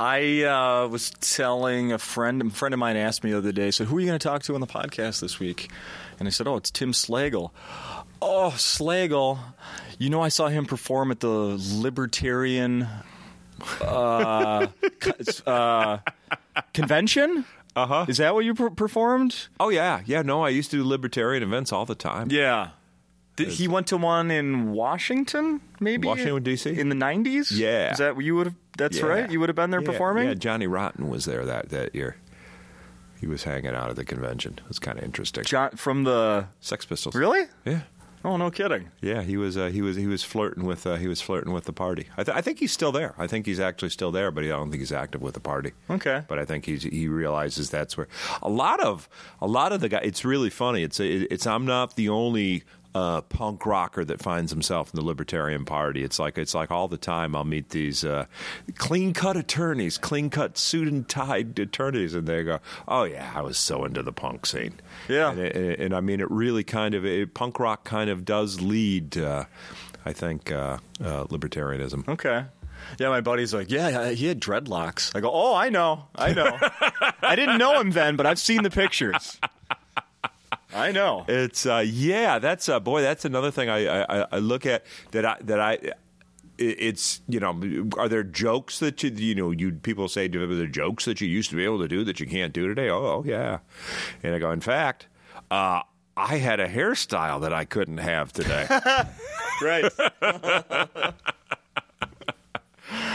I 0.00 0.44
uh, 0.44 0.88
was 0.88 1.10
telling 1.20 1.92
a 1.92 1.98
friend, 1.98 2.40
a 2.40 2.48
friend 2.48 2.72
of 2.72 2.80
mine 2.80 2.96
asked 2.96 3.22
me 3.22 3.32
the 3.32 3.38
other 3.38 3.52
day, 3.52 3.70
said, 3.70 3.86
Who 3.88 3.98
are 3.98 4.00
you 4.00 4.06
going 4.06 4.18
to 4.18 4.28
talk 4.28 4.42
to 4.44 4.54
on 4.54 4.62
the 4.62 4.66
podcast 4.66 5.20
this 5.20 5.38
week? 5.38 5.70
And 6.18 6.26
I 6.26 6.30
said, 6.30 6.48
Oh, 6.48 6.56
it's 6.56 6.70
Tim 6.70 6.92
Slagle. 6.92 7.50
Oh, 8.22 8.54
Slagle. 8.56 9.38
You 9.98 10.08
know, 10.08 10.22
I 10.22 10.28
saw 10.28 10.48
him 10.48 10.64
perform 10.64 11.10
at 11.10 11.20
the 11.20 11.28
Libertarian 11.28 12.88
uh, 13.82 14.68
uh, 15.46 15.98
convention. 16.72 17.44
Uh 17.76 17.86
huh. 17.86 18.06
Is 18.08 18.16
that 18.16 18.34
what 18.34 18.46
you 18.46 18.54
per- 18.54 18.70
performed? 18.70 19.48
Oh 19.60 19.68
yeah, 19.68 20.00
yeah. 20.06 20.22
No, 20.22 20.42
I 20.42 20.48
used 20.48 20.70
to 20.70 20.78
do 20.78 20.84
libertarian 20.84 21.42
events 21.42 21.72
all 21.72 21.84
the 21.84 21.94
time. 21.94 22.28
Yeah. 22.30 22.70
Did, 23.44 23.48
he 23.54 23.68
went 23.68 23.86
to 23.88 23.96
one 23.96 24.30
in 24.30 24.72
Washington, 24.72 25.60
maybe 25.80 26.06
Washington, 26.08 26.42
D.C.? 26.42 26.78
in 26.78 26.88
the 26.88 26.94
nineties. 26.94 27.50
Yeah. 27.52 27.92
is 27.92 27.98
that 27.98 28.20
you 28.22 28.36
would 28.36 28.46
have? 28.46 28.54
That's 28.78 28.98
Yeah. 28.98 29.06
right. 29.06 29.30
You 29.30 29.40
would 29.40 29.48
have 29.48 29.56
been 29.56 29.70
there 29.70 29.82
Yeah, 29.82 29.90
performing. 29.90 30.28
Yeah, 30.28 30.34
Johnny 30.34 30.66
Rotten 30.66 31.08
was 31.08 31.24
there 31.24 31.44
that 31.44 31.68
that 31.70 31.94
year. 31.94 32.16
He 33.20 33.26
was 33.26 33.42
hanging 33.44 33.74
out 33.74 33.90
at 33.90 33.96
the 33.96 34.04
convention. 34.04 34.54
It 34.58 34.66
was 34.68 34.78
kind 34.78 34.96
of 34.98 35.04
interesting. 35.04 35.44
John 35.44 35.72
from 35.72 36.04
the 36.04 36.46
Sex 36.60 36.86
Pistols. 36.86 37.14
really? 37.14 37.44
Yeah. 37.66 37.80
Oh, 38.22 38.36
no 38.36 38.50
kidding. 38.50 38.88
Yeah, 39.00 39.22
he 39.22 39.38
was 39.38 39.56
uh, 39.56 39.68
he 39.68 39.80
was 39.80 39.96
he 39.96 40.06
was 40.06 40.22
flirting 40.22 40.64
with 40.66 40.86
uh, 40.86 40.96
he 40.96 41.08
was 41.08 41.22
flirting 41.22 41.54
with 41.54 41.64
the 41.64 41.72
party. 41.72 42.06
I, 42.18 42.22
th- 42.24 42.36
I 42.36 42.42
think 42.42 42.58
he's 42.58 42.70
still 42.70 42.92
there. 42.92 43.14
I 43.16 43.26
think 43.26 43.46
he's 43.46 43.58
actually 43.60 43.88
still 43.88 44.12
there, 44.12 44.30
but 44.30 44.44
I 44.44 44.48
don't 44.48 44.70
think 44.70 44.80
he's 44.82 44.92
active 44.92 45.22
with 45.22 45.32
the 45.32 45.40
party. 45.40 45.72
Okay. 45.88 46.22
But 46.28 46.38
I 46.38 46.44
think 46.44 46.66
he's 46.66 46.82
he 46.82 47.08
realizes 47.08 47.70
that's 47.70 47.96
where 47.96 48.08
a 48.42 48.50
lot 48.50 48.78
of 48.80 49.08
a 49.40 49.46
lot 49.46 49.72
of 49.72 49.80
the 49.80 49.88
guy. 49.88 50.00
It's 50.02 50.22
really 50.22 50.50
funny. 50.50 50.82
It's 50.82 51.00
it's 51.00 51.46
I'm 51.46 51.64
not 51.64 51.96
the 51.96 52.10
only 52.10 52.64
uh, 52.94 53.20
punk 53.22 53.66
rocker 53.66 54.04
that 54.04 54.20
finds 54.20 54.50
himself 54.50 54.92
in 54.92 54.98
the 54.98 55.04
Libertarian 55.04 55.64
Party. 55.64 56.02
It's 56.02 56.18
like 56.18 56.38
it's 56.38 56.54
like 56.54 56.70
all 56.70 56.88
the 56.88 56.96
time. 56.96 57.36
I'll 57.36 57.44
meet 57.44 57.70
these 57.70 58.04
uh, 58.04 58.26
clean 58.76 59.12
cut 59.12 59.36
attorneys, 59.36 59.98
clean 59.98 60.30
cut 60.30 60.58
suit 60.58 60.88
and 60.88 61.08
tied 61.08 61.58
attorneys, 61.58 62.14
and 62.14 62.26
they 62.26 62.42
go, 62.42 62.60
"Oh 62.88 63.04
yeah, 63.04 63.32
I 63.34 63.42
was 63.42 63.58
so 63.58 63.84
into 63.84 64.02
the 64.02 64.12
punk 64.12 64.46
scene." 64.46 64.74
Yeah. 65.08 65.30
and, 65.30 65.40
and, 65.40 65.80
and 65.80 65.94
I 65.94 66.00
mean, 66.00 66.20
it 66.20 66.30
really 66.30 66.64
kind 66.64 66.94
of 66.94 67.04
it, 67.04 67.34
punk 67.34 67.60
rock 67.60 67.84
kind 67.84 68.10
of 68.10 68.24
does 68.24 68.60
lead. 68.60 69.16
Uh, 69.16 69.44
I 70.04 70.12
think 70.12 70.50
uh, 70.50 70.78
uh, 71.02 71.24
libertarianism. 71.24 72.08
Okay. 72.08 72.44
Yeah, 72.98 73.10
my 73.10 73.20
buddy's 73.20 73.52
like, 73.52 73.70
yeah, 73.70 74.10
he 74.10 74.26
had 74.26 74.40
dreadlocks. 74.40 75.14
I 75.14 75.20
go, 75.20 75.30
oh, 75.30 75.54
I 75.54 75.68
know, 75.68 76.06
I 76.14 76.32
know. 76.32 76.58
I 77.22 77.36
didn't 77.36 77.58
know 77.58 77.78
him 77.78 77.90
then, 77.90 78.16
but 78.16 78.26
I've 78.26 78.38
seen 78.38 78.62
the 78.62 78.70
pictures. 78.70 79.38
I 80.74 80.92
know. 80.92 81.24
It's 81.28 81.66
uh, 81.66 81.84
yeah, 81.86 82.38
that's 82.38 82.68
uh, 82.68 82.78
boy, 82.80 83.02
that's 83.02 83.24
another 83.24 83.50
thing 83.50 83.68
I, 83.68 84.02
I, 84.02 84.26
I 84.32 84.38
look 84.38 84.66
at 84.66 84.84
that 85.12 85.24
I 85.26 85.36
that 85.42 85.60
I. 85.60 85.78
It's 86.62 87.22
you 87.26 87.40
know, 87.40 87.88
are 87.96 88.06
there 88.08 88.22
jokes 88.22 88.80
that 88.80 89.02
you 89.02 89.10
you 89.10 89.34
know 89.34 89.50
you 89.50 89.72
people 89.72 90.08
say 90.08 90.26
are 90.26 90.46
there 90.46 90.66
jokes 90.66 91.06
that 91.06 91.20
you 91.20 91.26
used 91.26 91.48
to 91.50 91.56
be 91.56 91.64
able 91.64 91.78
to 91.78 91.88
do 91.88 92.04
that 92.04 92.20
you 92.20 92.26
can't 92.26 92.52
do 92.52 92.68
today? 92.68 92.90
Oh, 92.90 92.98
oh 93.04 93.24
yeah, 93.26 93.60
and 94.22 94.34
I 94.34 94.38
go. 94.38 94.50
In 94.50 94.60
fact, 94.60 95.06
uh, 95.50 95.80
I 96.18 96.36
had 96.36 96.60
a 96.60 96.68
hairstyle 96.68 97.40
that 97.40 97.54
I 97.54 97.64
couldn't 97.64 97.98
have 97.98 98.32
today. 98.32 98.66
Right. 99.62 99.92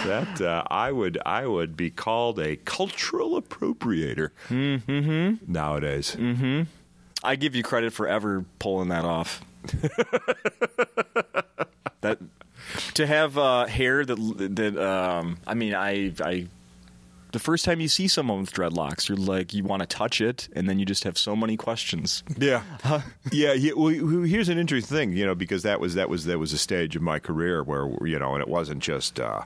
that 0.05 0.41
uh, 0.41 0.63
I 0.69 0.91
would 0.91 1.17
I 1.25 1.45
would 1.47 1.75
be 1.75 1.89
called 1.89 2.39
a 2.39 2.55
cultural 2.57 3.41
appropriator 3.41 4.29
Mm-hmm. 4.49 5.51
nowadays. 5.51 6.15
I 7.25 7.35
give 7.35 7.55
you 7.55 7.63
credit 7.63 7.93
for 7.93 8.07
ever 8.07 8.45
pulling 8.59 8.89
that 8.89 9.05
off. 9.05 9.43
that 12.01 12.19
to 12.95 13.07
have 13.07 13.37
uh, 13.37 13.65
hair 13.65 14.05
that 14.05 14.15
that 14.55 14.77
um, 14.77 15.37
I 15.45 15.53
mean, 15.53 15.73
I 15.73 16.13
I. 16.21 16.47
The 17.31 17.39
first 17.39 17.65
time 17.65 17.81
you 17.81 17.89
see 17.89 18.07
someone 18.07 18.39
with 18.39 18.53
dreadlocks, 18.53 19.09
you're 19.09 19.17
like, 19.17 19.53
you 19.53 19.65
want 19.65 19.81
to 19.81 19.85
touch 19.85 20.21
it, 20.21 20.47
and 20.53 20.69
then 20.69 20.79
you 20.79 20.85
just 20.85 21.03
have 21.03 21.17
so 21.17 21.35
many 21.35 21.57
questions. 21.57 22.23
Yeah, 22.37 22.63
yeah. 23.31 23.51
yeah 23.51 23.73
well, 23.75 23.89
here's 23.89 24.47
an 24.47 24.57
interesting 24.57 24.95
thing, 24.95 25.11
you 25.11 25.25
know, 25.25 25.35
because 25.35 25.63
that 25.63 25.81
was 25.81 25.95
that 25.95 26.07
was 26.09 26.25
that 26.25 26.39
was 26.39 26.53
a 26.53 26.57
stage 26.57 26.95
of 26.95 27.01
my 27.01 27.19
career 27.19 27.61
where 27.61 27.91
you 28.07 28.17
know, 28.17 28.35
and 28.35 28.41
it 28.41 28.47
wasn't 28.47 28.81
just. 28.81 29.19
Uh, 29.19 29.41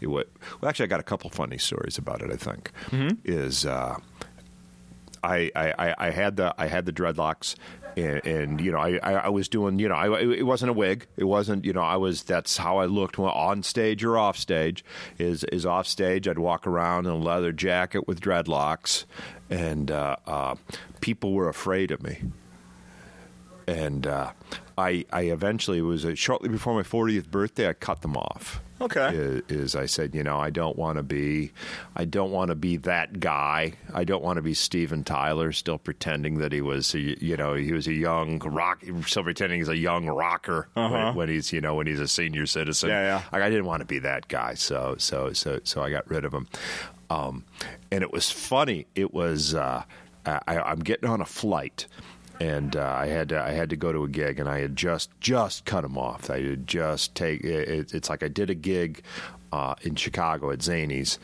it 0.00 0.08
wa 0.08 0.22
well, 0.60 0.68
actually, 0.68 0.84
I 0.84 0.88
got 0.88 1.00
a 1.00 1.04
couple 1.04 1.30
funny 1.30 1.58
stories 1.58 1.98
about 1.98 2.22
it. 2.22 2.32
I 2.32 2.36
think 2.36 2.72
is. 3.24 3.64
Uh, 3.64 3.96
I, 5.22 5.50
I, 5.54 5.94
I- 5.98 6.10
had 6.10 6.36
the 6.36 6.54
I 6.58 6.66
had 6.66 6.86
the 6.86 6.92
dreadlocks, 6.92 7.54
and, 7.96 8.24
and 8.24 8.60
you 8.60 8.72
know 8.72 8.78
I, 8.78 8.98
I, 8.98 9.28
was 9.28 9.48
doing 9.48 9.78
you 9.78 9.88
know 9.88 9.94
I, 9.94 10.20
it 10.20 10.46
wasn't 10.46 10.70
a 10.70 10.72
wig. 10.72 11.06
It 11.16 11.24
wasn't 11.24 11.64
you 11.64 11.72
know 11.72 11.82
I 11.82 11.96
was 11.96 12.22
that's 12.22 12.56
how 12.56 12.78
I 12.78 12.86
looked 12.86 13.18
on 13.18 13.62
stage 13.62 14.02
or 14.04 14.18
off 14.18 14.36
stage. 14.36 14.84
Is 15.18 15.44
is 15.44 15.66
off 15.66 15.86
stage 15.86 16.26
I'd 16.28 16.38
walk 16.38 16.66
around 16.66 17.06
in 17.06 17.12
a 17.12 17.16
leather 17.16 17.52
jacket 17.52 18.06
with 18.08 18.20
dreadlocks, 18.20 19.04
and 19.48 19.90
uh, 19.90 20.16
uh, 20.26 20.54
people 21.00 21.32
were 21.32 21.48
afraid 21.48 21.90
of 21.90 22.02
me. 22.02 22.22
And 23.66 24.06
uh, 24.06 24.32
I 24.76 25.04
I 25.12 25.22
eventually 25.22 25.80
was 25.80 26.06
shortly 26.18 26.48
before 26.48 26.74
my 26.74 26.82
40th 26.82 27.30
birthday 27.30 27.68
I 27.68 27.72
cut 27.72 28.02
them 28.02 28.16
off 28.16 28.60
Okay. 28.80 29.14
is, 29.14 29.42
is 29.48 29.76
I 29.76 29.86
said, 29.86 30.14
you 30.14 30.22
know, 30.22 30.38
I 30.38 30.50
don't 30.50 30.76
want 30.76 30.96
to 30.96 31.02
be, 31.02 31.52
I 31.94 32.04
don't 32.04 32.30
want 32.30 32.48
to 32.48 32.54
be 32.54 32.78
that 32.78 33.20
guy. 33.20 33.74
I 33.92 34.04
don't 34.04 34.22
want 34.22 34.36
to 34.36 34.42
be 34.42 34.54
Steven 34.54 35.04
Tyler, 35.04 35.52
still 35.52 35.78
pretending 35.78 36.38
that 36.38 36.52
he 36.52 36.60
was, 36.60 36.94
a, 36.94 36.98
you 36.98 37.36
know, 37.36 37.54
he 37.54 37.72
was 37.72 37.86
a 37.86 37.92
young 37.92 38.38
rock, 38.38 38.82
still 39.06 39.22
pretending 39.22 39.58
he's 39.58 39.68
a 39.68 39.76
young 39.76 40.06
rocker 40.06 40.68
when, 40.74 41.14
when 41.14 41.28
he's, 41.28 41.52
you 41.52 41.60
know, 41.60 41.74
when 41.74 41.86
he's 41.86 42.00
a 42.00 42.08
senior 42.08 42.46
citizen. 42.46 42.90
Uh-huh. 42.90 42.98
Yeah, 42.98 43.18
yeah. 43.18 43.22
Like, 43.32 43.42
I 43.42 43.50
didn't 43.50 43.66
want 43.66 43.80
to 43.80 43.86
be 43.86 43.98
that 44.00 44.28
guy, 44.28 44.54
so, 44.54 44.94
so, 44.98 45.32
so, 45.32 45.60
so 45.64 45.82
I 45.82 45.90
got 45.90 46.08
rid 46.10 46.24
of 46.24 46.32
him. 46.32 46.48
Um, 47.10 47.44
and 47.90 48.02
it 48.02 48.12
was 48.12 48.30
funny. 48.30 48.86
It 48.94 49.12
was, 49.12 49.54
uh, 49.54 49.82
I, 50.24 50.40
I'm 50.46 50.80
getting 50.80 51.08
on 51.08 51.20
a 51.20 51.26
flight 51.26 51.86
and 52.40 52.74
uh, 52.74 52.96
I 52.98 53.06
had 53.06 53.28
to, 53.28 53.40
I 53.40 53.50
had 53.50 53.70
to 53.70 53.76
go 53.76 53.92
to 53.92 54.04
a 54.04 54.08
gig, 54.08 54.40
and 54.40 54.48
I 54.48 54.60
had 54.60 54.74
just 54.74 55.10
just 55.20 55.64
cut 55.64 55.82
them 55.82 55.98
off. 55.98 56.30
I 56.30 56.40
had 56.40 56.66
just 56.66 57.14
take 57.14 57.44
it, 57.44 57.92
it's 57.94 58.10
like 58.10 58.22
I 58.22 58.28
did 58.28 58.50
a 58.50 58.54
gig 58.54 59.02
uh, 59.52 59.74
in 59.82 59.94
Chicago 59.94 60.50
at 60.50 60.60
Zanies. 60.60 61.18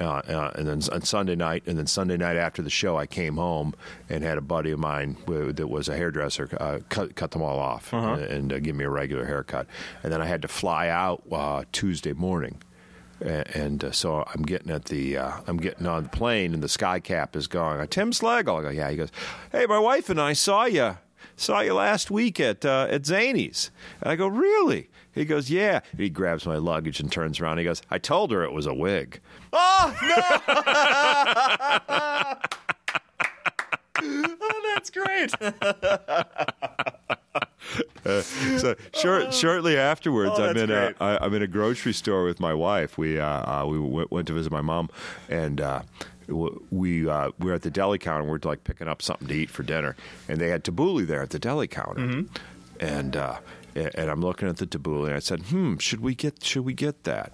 Uh, 0.00 0.22
uh, 0.28 0.50
and 0.54 0.66
then 0.66 0.80
on 0.94 1.02
Sunday 1.02 1.36
night, 1.36 1.62
and 1.66 1.76
then 1.76 1.86
Sunday 1.86 2.16
night 2.16 2.36
after 2.36 2.62
the 2.62 2.70
show, 2.70 2.96
I 2.96 3.04
came 3.06 3.36
home 3.36 3.74
and 4.08 4.24
had 4.24 4.38
a 4.38 4.40
buddy 4.40 4.70
of 4.70 4.78
mine 4.78 5.18
who, 5.26 5.52
that 5.52 5.66
was 5.66 5.90
a 5.90 5.96
hairdresser 5.96 6.48
uh, 6.58 6.78
cut 6.88 7.14
cut 7.16 7.32
them 7.32 7.42
all 7.42 7.58
off 7.58 7.92
and, 7.92 8.22
and 8.22 8.52
uh, 8.52 8.58
give 8.60 8.76
me 8.76 8.84
a 8.84 8.88
regular 8.88 9.26
haircut. 9.26 9.66
And 10.02 10.10
then 10.10 10.22
I 10.22 10.24
had 10.24 10.40
to 10.42 10.48
fly 10.48 10.88
out 10.88 11.22
uh, 11.30 11.64
Tuesday 11.70 12.14
morning, 12.14 12.62
and 13.20 13.84
uh, 13.84 13.92
so 13.92 14.24
I'm 14.34 14.42
getting 14.42 14.70
at 14.70 14.86
the 14.86 15.16
uh, 15.16 15.32
I'm 15.46 15.56
getting 15.58 15.86
on 15.86 16.04
the 16.04 16.08
plane, 16.08 16.54
and 16.54 16.62
the 16.62 16.68
sky 16.68 17.00
cap 17.00 17.36
is 17.36 17.46
going. 17.46 17.86
Tim 17.88 18.12
Slagle, 18.12 18.58
I 18.58 18.62
go, 18.62 18.68
yeah. 18.70 18.90
He 18.90 18.96
goes, 18.96 19.10
hey, 19.52 19.66
my 19.66 19.78
wife 19.78 20.10
and 20.10 20.20
I 20.20 20.32
saw 20.32 20.64
you 20.64 20.96
saw 21.36 21.60
you 21.60 21.74
last 21.74 22.10
week 22.10 22.38
at 22.40 22.64
uh, 22.64 22.86
at 22.90 23.02
Zanies. 23.02 23.70
And 24.00 24.12
I 24.12 24.16
go, 24.16 24.26
really? 24.26 24.90
He 25.12 25.24
goes, 25.24 25.50
yeah. 25.50 25.80
He 25.96 26.08
grabs 26.08 26.46
my 26.46 26.56
luggage 26.56 27.00
and 27.00 27.10
turns 27.10 27.40
around. 27.40 27.58
He 27.58 27.64
goes, 27.64 27.82
I 27.90 27.98
told 27.98 28.30
her 28.30 28.44
it 28.44 28.52
was 28.52 28.66
a 28.66 28.74
wig. 28.74 29.20
Oh 29.52 29.96
no! 30.02 30.16
oh 34.02 34.72
that's 34.74 34.90
great. 34.90 35.32
so 38.04 38.74
short, 38.94 39.32
shortly 39.34 39.76
afterwards, 39.76 40.32
Oh, 40.36 40.44
I'm 40.44 40.56
in 40.56 40.70
a 40.70 40.92
great. 40.92 40.96
I, 41.00 41.18
I'm 41.20 41.34
in 41.34 41.42
a 41.42 41.46
grocery 41.46 41.92
store 41.92 42.24
with 42.24 42.40
my 42.40 42.54
wife. 42.54 42.96
We 42.98 43.18
uh, 43.20 43.26
uh, 43.62 43.66
we 43.66 43.78
went, 43.78 44.10
went 44.10 44.26
to 44.28 44.32
visit 44.32 44.50
my 44.52 44.60
mom, 44.62 44.88
and 45.28 45.60
uh, 45.60 45.82
w- 46.26 46.62
we 46.70 47.08
uh, 47.08 47.30
we 47.38 47.46
were 47.50 47.54
at 47.54 47.62
the 47.62 47.70
deli 47.70 47.98
counter. 47.98 48.24
We 48.24 48.36
are 48.36 48.40
like 48.44 48.64
picking 48.64 48.88
up 48.88 49.02
something 49.02 49.28
to 49.28 49.34
eat 49.34 49.50
for 49.50 49.62
dinner, 49.62 49.96
and 50.28 50.38
they 50.40 50.48
had 50.48 50.64
tabbouleh 50.64 51.06
there 51.06 51.22
at 51.22 51.30
the 51.30 51.38
deli 51.38 51.68
counter, 51.68 52.00
Mm-hmm. 52.02 52.34
and. 52.80 53.16
Uh, 53.76 53.90
and 53.94 54.10
I'm 54.10 54.20
looking 54.20 54.48
at 54.48 54.56
the 54.56 54.66
tabbouleh, 54.66 55.06
and 55.06 55.14
I 55.14 55.20
said, 55.20 55.42
"Hmm, 55.42 55.76
should 55.76 56.00
we 56.00 56.14
get 56.14 56.42
should 56.44 56.64
we 56.64 56.74
get 56.74 57.04
that?" 57.04 57.32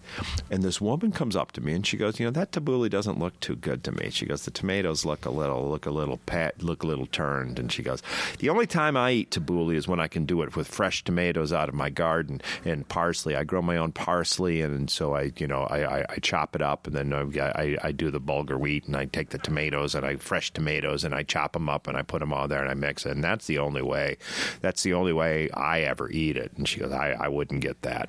And 0.50 0.62
this 0.62 0.80
woman 0.80 1.12
comes 1.12 1.36
up 1.36 1.52
to 1.52 1.60
me, 1.60 1.72
and 1.72 1.86
she 1.86 1.96
goes, 1.96 2.20
"You 2.20 2.26
know, 2.26 2.32
that 2.32 2.52
tabbouleh 2.52 2.90
doesn't 2.90 3.18
look 3.18 3.38
too 3.40 3.56
good 3.56 3.84
to 3.84 3.92
me." 3.92 4.10
She 4.10 4.26
goes, 4.26 4.44
"The 4.44 4.50
tomatoes 4.50 5.04
look 5.04 5.24
a 5.24 5.30
little 5.30 5.68
look 5.68 5.86
a 5.86 5.90
little 5.90 6.18
pat 6.26 6.62
look 6.62 6.82
a 6.82 6.86
little 6.86 7.06
turned." 7.06 7.58
And 7.58 7.72
she 7.72 7.82
goes, 7.82 8.02
"The 8.38 8.50
only 8.50 8.66
time 8.66 8.96
I 8.96 9.12
eat 9.12 9.30
tabbouleh 9.30 9.74
is 9.76 9.88
when 9.88 10.00
I 10.00 10.08
can 10.08 10.26
do 10.26 10.42
it 10.42 10.56
with 10.56 10.68
fresh 10.68 11.04
tomatoes 11.04 11.52
out 11.52 11.68
of 11.68 11.74
my 11.74 11.90
garden 11.90 12.40
and 12.64 12.88
parsley. 12.88 13.36
I 13.36 13.44
grow 13.44 13.62
my 13.62 13.76
own 13.76 13.92
parsley, 13.92 14.60
and 14.62 14.90
so 14.90 15.14
I 15.14 15.32
you 15.38 15.46
know 15.46 15.62
I, 15.62 16.00
I, 16.00 16.06
I 16.10 16.16
chop 16.16 16.54
it 16.54 16.62
up, 16.62 16.86
and 16.86 16.94
then 16.94 17.12
I, 17.12 17.22
I 17.40 17.76
I 17.82 17.92
do 17.92 18.10
the 18.10 18.20
bulgur 18.20 18.58
wheat, 18.58 18.86
and 18.86 18.96
I 18.96 19.06
take 19.06 19.30
the 19.30 19.38
tomatoes 19.38 19.94
and 19.94 20.04
I 20.04 20.16
fresh 20.16 20.52
tomatoes, 20.52 21.04
and 21.04 21.14
I 21.14 21.22
chop 21.22 21.52
them 21.52 21.68
up, 21.68 21.86
and 21.86 21.96
I 21.96 22.02
put 22.02 22.20
them 22.20 22.32
all 22.32 22.48
there, 22.48 22.60
and 22.60 22.70
I 22.70 22.74
mix 22.74 23.06
it, 23.06 23.12
and 23.12 23.24
that's 23.24 23.46
the 23.46 23.58
only 23.58 23.82
way. 23.82 24.16
That's 24.60 24.82
the 24.82 24.92
only 24.92 25.12
way 25.12 25.50
I 25.50 25.80
ever 25.80 26.10
eat 26.10 26.25
it." 26.34 26.50
And 26.56 26.66
she 26.66 26.80
goes, 26.80 26.90
"I 26.90 27.12
I 27.12 27.28
wouldn't 27.28 27.60
get 27.60 27.82
that." 27.82 28.08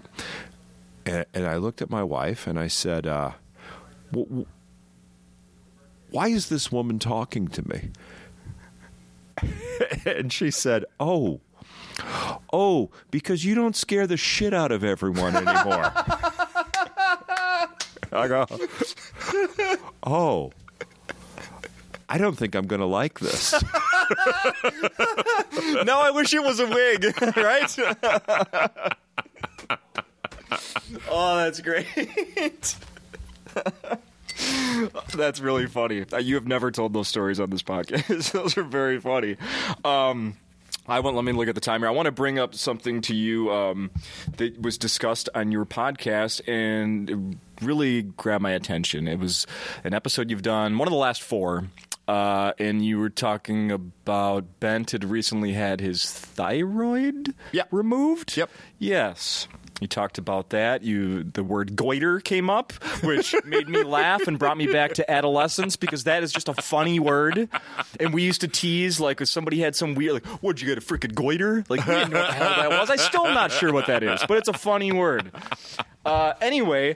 And, 1.06 1.26
and 1.34 1.46
I 1.46 1.58
looked 1.58 1.82
at 1.82 1.90
my 1.90 2.02
wife 2.04 2.48
and 2.48 2.58
I 2.58 2.68
said, 2.68 3.06
uh, 3.06 3.32
w- 4.12 4.46
"Why 6.10 6.30
is 6.30 6.50
this 6.50 6.72
woman 6.72 6.98
talking 7.00 7.48
to 7.50 7.68
me?" 7.70 7.92
and 10.06 10.34
she 10.34 10.50
said, 10.52 10.86
"Oh, 11.00 11.42
oh, 12.52 12.90
because 13.12 13.46
you 13.46 13.54
don't 13.56 13.76
scare 13.76 14.08
the 14.08 14.18
shit 14.18 14.54
out 14.54 14.72
of 14.72 14.84
everyone 14.84 15.36
anymore." 15.36 15.92
I 18.12 18.28
go, 18.28 18.46
"Oh." 20.04 20.52
I 22.10 22.18
don't 22.18 22.38
think 22.38 22.56
I'm 22.56 22.68
going 22.68 22.80
to 22.80 22.86
like 22.88 23.20
this. 23.20 23.54
now 25.86 26.00
I 26.02 26.12
wish 26.14 26.34
it 26.34 26.44
was 26.44 26.60
a 26.60 26.68
wig, 26.68 27.06
right? 27.38 27.78
oh, 31.10 31.38
that's 31.38 31.62
great. 31.62 32.76
that's 35.16 35.40
really 35.40 35.68
funny. 35.68 36.06
Uh, 36.12 36.18
You 36.18 36.36
have 36.36 36.48
never 36.48 36.72
told 36.72 36.94
those 36.94 37.08
stories 37.08 37.40
on 37.40 37.50
this 37.50 37.64
podcast. 37.64 38.32
those 38.32 38.58
are 38.58 38.64
very 38.64 39.00
funny. 39.00 39.38
Um, 39.84 40.36
I 40.90 41.02
want. 41.02 41.16
Let 41.18 41.26
me 41.26 41.34
look 41.34 41.50
at 41.50 41.56
the 41.56 41.62
timer. 41.62 41.86
I 41.88 41.92
want 41.92 42.06
to 42.06 42.14
bring 42.14 42.40
up 42.40 42.56
something 42.56 43.02
to 43.02 43.16
you 43.16 43.52
um, 43.52 43.92
that 44.38 44.62
was 44.62 44.78
discussed 44.78 45.28
on 45.36 45.52
your 45.52 45.66
podcast 45.66 46.48
and 46.48 47.10
it 47.10 47.18
really 47.66 48.04
grabbed 48.04 48.42
my 48.42 48.52
attention. 48.52 49.06
It 49.08 49.20
was 49.20 49.46
an 49.84 49.94
episode 49.94 50.30
you've 50.32 50.44
done, 50.44 50.78
one 50.78 50.88
of 50.88 50.92
the 50.94 50.98
last 50.98 51.22
four, 51.22 51.66
uh, 52.08 52.54
and 52.60 52.86
you 52.86 53.00
were 53.00 53.10
talking 53.10 53.72
about 53.72 54.60
Bent 54.60 54.92
had 54.92 55.04
recently 55.04 55.54
had 55.54 55.82
his 55.82 56.06
thyroid 56.10 57.34
Yep. 57.52 57.68
removed. 57.72 58.38
Yep. 58.38 58.50
Yes. 58.80 59.48
You 59.80 59.88
talked 59.88 60.18
about 60.18 60.50
that. 60.50 60.82
You 60.82 61.24
the 61.24 61.44
word 61.44 61.76
goiter 61.76 62.20
came 62.20 62.50
up, 62.50 62.74
which 63.04 63.36
made 63.46 63.70
me 63.70 63.84
laugh 63.84 64.28
and 64.28 64.40
brought 64.40 64.58
me 64.58 64.66
back 64.68 64.94
to 64.96 65.10
adolescence 65.12 65.76
because 65.76 66.06
that 66.06 66.24
is 66.24 66.32
just 66.32 66.50
a 66.50 66.54
funny 66.56 67.00
word. 67.00 67.48
And 68.00 68.14
we 68.14 68.24
used 68.24 68.42
to 68.42 68.48
tease 68.48 69.00
like 69.00 69.22
if 69.22 69.28
somebody 69.28 69.60
had 69.60 69.76
some 69.76 69.94
weird 69.94 70.14
like, 70.14 70.26
"What'd 70.42 70.62
you 70.62 70.68
get 70.68 70.78
a 70.78 70.82
freaking 70.82 71.14
goiter?" 71.14 71.64
Like 71.70 71.86
we 71.86 71.94
didn't 71.94 72.12
know 72.12 72.20
what 72.22 72.28
the 72.28 72.34
hell 72.34 72.70
that 72.70 72.80
was. 72.80 72.90
I 72.90 72.96
still 72.96 73.28
am 73.28 73.36
not 73.36 73.52
sure 73.52 73.72
what 73.72 73.88
that 73.88 74.02
is, 74.02 74.24
but 74.28 74.38
it's 74.38 74.48
a 74.48 74.54
funny 74.54 74.92
word. 74.92 75.32
Uh, 76.06 76.34
anyway, 76.42 76.96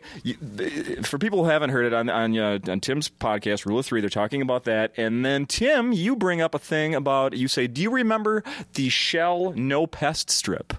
for 1.04 1.18
people 1.20 1.44
who 1.44 1.50
haven't 1.50 1.70
heard 1.70 1.86
it 1.86 1.94
on 1.94 2.10
on, 2.10 2.38
uh, 2.38 2.60
on 2.68 2.80
Tim's 2.80 3.10
podcast, 3.10 3.66
Rule 3.66 3.80
of 3.80 3.86
Three, 3.86 4.02
they're 4.02 4.10
talking 4.10 4.42
about 4.42 4.64
that, 4.64 4.94
and 4.98 5.24
then 5.24 5.46
Tim, 5.46 5.92
you 5.92 6.16
bring 6.16 6.42
up 6.42 6.56
a 6.56 6.60
thing 6.60 6.96
about 6.96 7.38
you 7.38 7.48
say, 7.48 7.68
"Do 7.68 7.82
you 7.82 7.92
remember 7.92 8.44
the 8.74 8.90
Shell 8.90 9.54
No 9.56 9.86
Pest 9.86 10.30
strip?" 10.32 10.74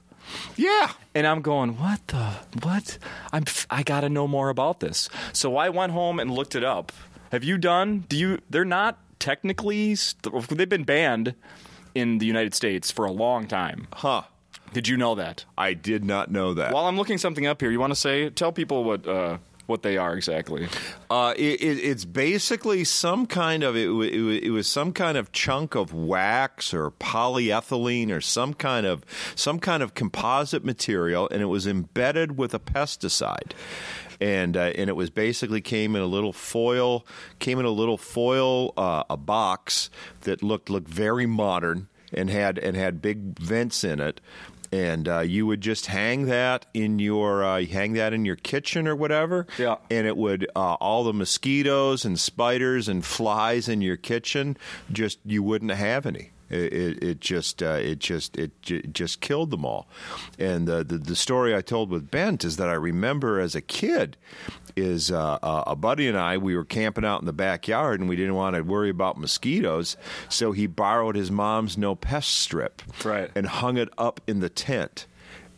Yeah. 0.56 0.92
And 1.14 1.26
I'm 1.26 1.42
going, 1.42 1.78
what 1.78 2.06
the 2.08 2.32
what? 2.62 2.98
I'm 3.32 3.44
I 3.70 3.82
got 3.82 4.00
to 4.00 4.08
know 4.08 4.26
more 4.26 4.48
about 4.48 4.80
this. 4.80 5.08
So 5.32 5.56
I 5.56 5.68
went 5.68 5.92
home 5.92 6.18
and 6.18 6.30
looked 6.30 6.54
it 6.54 6.64
up. 6.64 6.92
Have 7.30 7.44
you 7.44 7.58
done? 7.58 8.04
Do 8.08 8.16
you? 8.16 8.38
They're 8.50 8.64
not 8.64 8.98
technically. 9.18 9.94
St- 9.94 10.48
they've 10.48 10.68
been 10.68 10.84
banned 10.84 11.34
in 11.94 12.18
the 12.18 12.26
United 12.26 12.54
States 12.54 12.90
for 12.90 13.04
a 13.04 13.12
long 13.12 13.46
time. 13.46 13.88
Huh. 13.92 14.22
Did 14.72 14.88
you 14.88 14.96
know 14.96 15.14
that? 15.16 15.44
I 15.58 15.74
did 15.74 16.02
not 16.04 16.30
know 16.30 16.54
that. 16.54 16.72
While 16.72 16.86
I'm 16.86 16.96
looking 16.96 17.18
something 17.18 17.46
up 17.46 17.60
here, 17.60 17.70
you 17.70 17.78
want 17.78 17.92
to 17.92 17.98
say 17.98 18.30
tell 18.30 18.52
people 18.52 18.84
what 18.84 19.06
uh, 19.06 19.38
what 19.66 19.82
they 19.82 19.96
are 19.96 20.14
exactly? 20.14 20.68
Uh, 21.10 21.34
it, 21.36 21.60
it, 21.60 21.78
it's 21.78 22.04
basically 22.04 22.84
some 22.84 23.26
kind 23.26 23.62
of 23.62 23.76
it, 23.76 23.88
it, 23.88 24.50
was 24.50 24.66
some 24.66 24.92
kind 24.92 25.16
of 25.16 25.32
chunk 25.32 25.74
of 25.74 25.92
wax 25.92 26.74
or 26.74 26.90
polyethylene 26.90 28.10
or 28.10 28.20
some 28.20 28.54
kind 28.54 28.86
of 28.86 29.04
some 29.34 29.58
kind 29.58 29.82
of 29.82 29.94
composite 29.94 30.64
material, 30.64 31.28
and 31.30 31.42
it 31.42 31.46
was 31.46 31.66
embedded 31.66 32.36
with 32.36 32.54
a 32.54 32.58
pesticide. 32.58 33.52
And 34.20 34.56
uh, 34.56 34.72
and 34.76 34.88
it 34.88 34.94
was 34.94 35.10
basically 35.10 35.60
came 35.60 35.96
in 35.96 36.02
a 36.02 36.06
little 36.06 36.32
foil 36.32 37.04
came 37.40 37.58
in 37.58 37.64
a 37.64 37.70
little 37.70 37.98
foil 37.98 38.72
uh, 38.76 39.02
a 39.10 39.16
box 39.16 39.90
that 40.20 40.42
looked 40.42 40.70
looked 40.70 40.88
very 40.88 41.26
modern 41.26 41.88
and 42.12 42.30
had 42.30 42.58
and 42.58 42.76
had 42.76 43.02
big 43.02 43.38
vents 43.38 43.82
in 43.82 44.00
it 44.00 44.20
and 44.72 45.06
uh, 45.08 45.20
you 45.20 45.46
would 45.46 45.60
just 45.60 45.86
hang 45.86 46.24
that 46.26 46.64
in 46.74 46.98
your 46.98 47.44
uh, 47.44 47.62
hang 47.66 47.92
that 47.92 48.12
in 48.12 48.24
your 48.24 48.36
kitchen 48.36 48.88
or 48.88 48.96
whatever 48.96 49.46
Yeah. 49.58 49.76
and 49.90 50.06
it 50.06 50.16
would 50.16 50.48
uh, 50.56 50.74
all 50.74 51.04
the 51.04 51.12
mosquitoes 51.12 52.04
and 52.04 52.18
spiders 52.18 52.88
and 52.88 53.04
flies 53.04 53.68
in 53.68 53.82
your 53.82 53.96
kitchen 53.96 54.56
just 54.90 55.18
you 55.24 55.42
wouldn't 55.42 55.70
have 55.72 56.06
any 56.06 56.30
it, 56.52 56.72
it, 56.72 57.04
it 57.04 57.20
just 57.20 57.62
uh, 57.62 57.78
it 57.80 57.98
just 57.98 58.36
it, 58.36 58.52
it 58.70 58.92
just 58.92 59.20
killed 59.20 59.50
them 59.50 59.64
all 59.64 59.88
and 60.38 60.68
uh, 60.68 60.82
the 60.82 60.98
the 60.98 61.16
story 61.16 61.54
I 61.54 61.60
told 61.60 61.90
with 61.90 62.10
Bent 62.10 62.44
is 62.44 62.56
that 62.58 62.68
I 62.68 62.74
remember 62.74 63.40
as 63.40 63.54
a 63.54 63.60
kid 63.60 64.16
is 64.76 65.10
uh, 65.10 65.38
a 65.66 65.76
buddy 65.76 66.08
and 66.08 66.16
I 66.18 66.38
we 66.38 66.56
were 66.56 66.64
camping 66.64 67.04
out 67.04 67.20
in 67.20 67.26
the 67.26 67.32
backyard 67.32 68.00
and 68.00 68.08
we 68.08 68.16
didn't 68.16 68.34
want 68.34 68.56
to 68.56 68.62
worry 68.62 68.90
about 68.90 69.18
mosquitoes 69.18 69.96
so 70.28 70.52
he 70.52 70.66
borrowed 70.66 71.16
his 71.16 71.30
mom's 71.30 71.76
no 71.76 71.94
pest 71.94 72.30
strip 72.32 72.82
Right. 73.04 73.30
and 73.34 73.46
hung 73.46 73.76
it 73.76 73.88
up 73.98 74.20
in 74.26 74.40
the 74.40 74.48
tent 74.48 75.06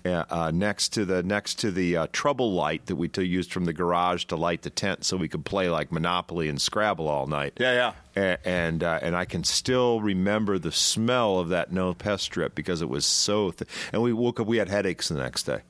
uh, 0.04 0.24
uh, 0.28 0.50
next 0.52 0.90
to 0.94 1.04
the 1.04 1.22
next 1.22 1.58
to 1.60 1.70
the 1.70 1.96
uh, 1.96 2.06
trouble 2.12 2.52
light 2.52 2.86
that 2.86 2.96
we 2.96 3.08
t- 3.08 3.22
used 3.22 3.52
from 3.52 3.64
the 3.64 3.72
garage 3.72 4.24
to 4.26 4.36
light 4.36 4.62
the 4.62 4.70
tent, 4.70 5.04
so 5.04 5.16
we 5.16 5.28
could 5.28 5.44
play 5.44 5.68
like 5.70 5.90
Monopoly 5.90 6.48
and 6.48 6.60
Scrabble 6.60 7.08
all 7.08 7.26
night. 7.26 7.54
Yeah, 7.58 7.92
yeah. 8.16 8.22
A- 8.22 8.48
and 8.48 8.82
uh, 8.84 8.98
and 9.02 9.16
I 9.16 9.24
can 9.24 9.44
still 9.44 10.00
remember 10.00 10.58
the 10.58 10.72
smell 10.72 11.38
of 11.38 11.48
that 11.48 11.72
no 11.72 11.94
pest 11.94 12.24
strip 12.24 12.54
because 12.54 12.82
it 12.82 12.88
was 12.88 13.06
so. 13.06 13.50
Th- 13.50 13.68
and 13.92 14.02
we 14.02 14.12
woke 14.12 14.40
up, 14.40 14.46
we 14.46 14.58
had 14.58 14.68
headaches 14.68 15.08
the 15.08 15.14
next 15.14 15.44
day. 15.44 15.60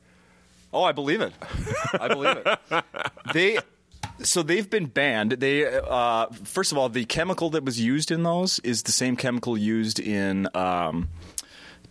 Oh, 0.73 0.83
I 0.83 0.91
believe 0.91 1.21
it. 1.21 1.31
I 1.99 2.07
believe 2.09 2.37
it. 2.45 2.59
They 3.33 3.57
so 4.21 4.43
they've 4.43 4.69
been 4.69 4.85
banned. 4.85 5.31
They 5.33 5.65
uh, 5.65 6.27
first 6.43 6.71
of 6.71 6.77
all, 6.77 6.89
the 6.89 7.05
chemical 7.05 7.49
that 7.51 7.63
was 7.63 7.79
used 7.79 8.11
in 8.11 8.23
those 8.23 8.59
is 8.59 8.83
the 8.83 8.91
same 8.91 9.15
chemical 9.15 9.57
used 9.57 9.99
in 9.99 10.47
um, 10.53 11.09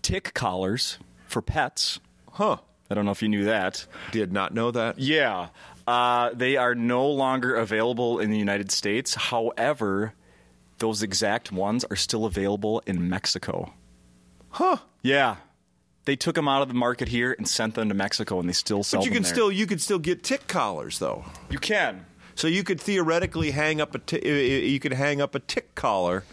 tick 0.03 0.33
collars 0.35 0.99
for 1.27 1.43
pets. 1.43 2.01
Huh? 2.35 2.59
I 2.91 2.95
don't 2.95 3.05
know 3.05 3.11
if 3.13 3.23
you 3.23 3.29
knew 3.29 3.45
that. 3.47 3.87
Did 4.13 4.33
not 4.33 4.53
know 4.55 4.71
that. 4.71 4.99
Yeah, 4.99 5.49
uh, 5.87 6.31
they 6.35 6.57
are 6.57 6.75
no 6.75 7.09
longer 7.09 7.57
available 7.57 8.19
in 8.19 8.31
the 8.31 8.39
United 8.39 8.71
States. 8.71 9.15
However, 9.15 10.13
those 10.79 11.03
exact 11.03 11.51
ones 11.53 11.85
are 11.85 11.97
still 11.97 12.25
available 12.27 12.83
in 12.87 13.09
Mexico. 13.09 13.73
Huh. 14.51 14.77
Yeah. 15.03 15.37
They 16.05 16.17
took 16.17 16.35
them 16.35 16.49
out 16.49 16.61
of 16.63 16.69
the 16.69 16.75
market 16.75 17.09
here 17.09 17.35
and 17.39 17.49
sent 17.49 17.75
them 17.75 17.89
to 17.89 17.95
Mexico, 17.95 18.39
and 18.39 18.49
they 18.49 18.53
still 18.53 18.83
sell 18.83 19.01
But 19.01 19.05
you 19.07 19.11
them 19.11 19.17
can 19.17 19.23
there. 19.23 19.33
still 19.33 19.51
you 19.53 19.67
could 19.67 19.81
still 19.81 19.99
get 19.99 20.23
tick 20.23 20.47
collars 20.47 20.99
though. 20.99 21.25
You 21.49 21.59
can. 21.59 22.05
So 22.35 22.47
you 22.49 22.63
could 22.65 22.81
theoretically 22.81 23.53
hang 23.53 23.81
up 23.81 23.95
a 23.95 23.99
t- 23.99 24.69
you 24.71 24.79
could 24.81 24.93
hang 24.93 25.21
up 25.23 25.35
a 25.35 25.39
tick 25.39 25.75
collar 25.75 26.25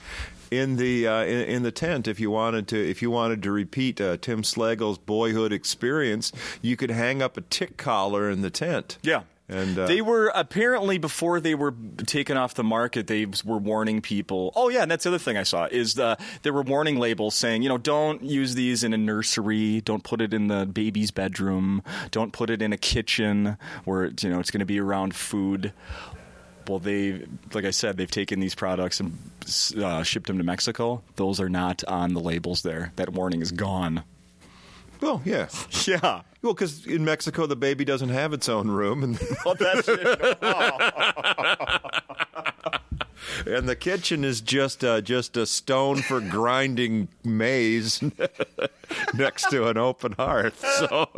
in 0.52 0.76
the 0.76 1.08
uh, 1.08 1.24
in, 1.24 1.40
in 1.42 1.64
the 1.64 1.72
tent 1.72 2.08
if 2.08 2.20
you 2.20 2.30
wanted 2.30 2.68
to 2.68 2.90
if 2.90 3.02
you 3.02 3.10
wanted 3.10 3.42
to 3.44 3.52
repeat 3.52 4.00
uh, 4.00 4.18
Tim 4.18 4.44
Slagle's 4.44 4.98
boyhood 4.98 5.52
experience. 5.54 6.32
You 6.62 6.76
could 6.76 6.92
hang 6.92 7.22
up 7.22 7.38
a 7.38 7.42
tick 7.42 7.78
collar 7.78 8.30
in 8.30 8.42
the 8.42 8.52
tent. 8.52 8.98
Yeah. 9.02 9.24
And, 9.52 9.78
uh, 9.78 9.86
they 9.86 10.02
were 10.02 10.32
apparently 10.34 10.98
before 10.98 11.42
they 11.42 11.56
were 11.56 11.76
taken 12.06 12.38
off 12.38 12.54
the 12.54 12.64
market. 12.64 13.08
They 13.08 13.26
were 13.44 13.58
warning 13.58 14.02
people. 14.02 14.54
Oh 14.56 14.70
yeah, 14.70 14.84
and 14.84 14.90
that's 14.90 15.04
the 15.04 15.10
other 15.10 15.20
thing 15.20 15.36
I 15.36 15.44
saw 15.44 15.66
is 15.66 15.96
the 15.96 16.18
there 16.44 16.54
were 16.54 16.62
warning 16.62 16.98
labels 16.98 17.36
saying 17.36 17.62
you 17.62 17.68
know 17.68 17.78
don't 17.78 18.24
use 18.24 18.56
these 18.56 18.82
in 18.84 18.94
a 18.94 18.98
nursery, 18.98 19.82
don't 19.82 20.06
put 20.06 20.22
it 20.22 20.34
in 20.34 20.48
the 20.48 20.66
baby's 20.66 21.12
bedroom, 21.12 21.84
don't 22.12 22.32
put 22.32 22.50
it 22.50 22.62
in 22.62 22.72
a 22.72 22.78
kitchen 22.78 23.58
where 23.84 24.12
you 24.22 24.30
know 24.30 24.40
it's 24.40 24.52
going 24.52 24.60
to 24.60 24.66
be 24.66 24.80
around 24.80 25.16
food. 25.16 25.74
Well, 26.72 26.80
they 26.80 27.26
like 27.54 27.66
I 27.66 27.72
said, 27.72 27.98
they've 27.98 28.10
taken 28.10 28.40
these 28.40 28.56
products 28.56 29.02
and 29.02 29.18
uh, 29.78 30.04
shipped 30.04 30.28
them 30.28 30.38
to 30.38 30.44
Mexico. 30.46 31.02
Those 31.18 31.42
are 31.42 31.50
not 31.50 31.84
on 31.84 32.14
the 32.14 32.22
labels 32.22 32.62
there. 32.62 32.94
That 32.96 33.10
warning 33.10 33.42
is 33.42 33.52
gone. 33.52 34.06
Well, 35.02 35.22
yeah. 35.26 35.50
Yeah. 35.86 36.22
Well, 36.42 36.54
because 36.54 36.86
in 36.86 37.04
Mexico 37.04 37.46
the 37.46 37.58
baby 37.58 37.84
doesn't 37.84 38.08
have 38.08 38.32
its 38.32 38.48
own 38.48 38.72
room, 38.72 39.04
and 39.04 39.20
Well, 39.44 39.56
that's 39.60 39.86
and 43.46 43.68
the 43.68 43.76
kitchen 43.78 44.24
is 44.24 44.40
just 44.40 44.86
uh, 44.86 45.02
just 45.02 45.36
a 45.36 45.46
stone 45.46 45.98
for 45.98 46.22
grinding 46.22 47.10
maize 47.26 48.02
next 49.14 49.50
to 49.50 49.68
an 49.68 49.78
open 49.78 50.14
hearth. 50.14 50.64
So 50.80 51.10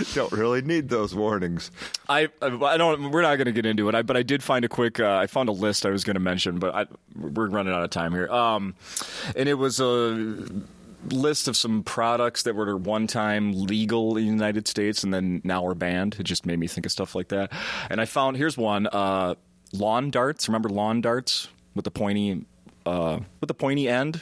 don't 0.14 0.32
really 0.32 0.62
need 0.62 0.88
those 0.88 1.14
warnings. 1.14 1.70
I 2.08 2.28
I 2.40 2.76
don't. 2.76 3.10
We're 3.10 3.22
not 3.22 3.36
going 3.36 3.46
to 3.46 3.52
get 3.52 3.66
into 3.66 3.88
it. 3.88 3.94
I, 3.94 4.02
but 4.02 4.16
I 4.16 4.22
did 4.22 4.42
find 4.42 4.64
a 4.64 4.68
quick. 4.68 5.00
Uh, 5.00 5.16
I 5.16 5.26
found 5.26 5.48
a 5.48 5.52
list 5.52 5.86
I 5.86 5.90
was 5.90 6.04
going 6.04 6.14
to 6.14 6.20
mention, 6.20 6.58
but 6.58 6.74
I, 6.74 6.86
we're 7.16 7.48
running 7.48 7.72
out 7.72 7.82
of 7.82 7.90
time 7.90 8.12
here. 8.12 8.28
Um, 8.28 8.74
and 9.36 9.48
it 9.48 9.54
was 9.54 9.80
a 9.80 10.46
list 11.10 11.48
of 11.48 11.56
some 11.56 11.82
products 11.82 12.44
that 12.44 12.54
were 12.54 12.76
one 12.76 13.06
time 13.06 13.52
legal 13.52 14.16
in 14.16 14.24
the 14.24 14.30
United 14.30 14.68
States 14.68 15.02
and 15.02 15.12
then 15.12 15.40
now 15.44 15.66
are 15.66 15.74
banned. 15.74 16.16
It 16.18 16.24
just 16.24 16.46
made 16.46 16.58
me 16.58 16.68
think 16.68 16.86
of 16.86 16.92
stuff 16.92 17.14
like 17.14 17.28
that. 17.28 17.52
And 17.90 18.00
I 18.00 18.04
found 18.04 18.36
here's 18.36 18.56
one: 18.56 18.86
uh, 18.86 19.34
lawn 19.72 20.10
darts. 20.10 20.48
Remember 20.48 20.68
lawn 20.68 21.00
darts 21.00 21.48
with 21.74 21.84
the 21.84 21.90
pointy 21.90 22.44
uh, 22.86 23.20
with 23.40 23.48
the 23.48 23.54
pointy 23.54 23.88
end? 23.88 24.20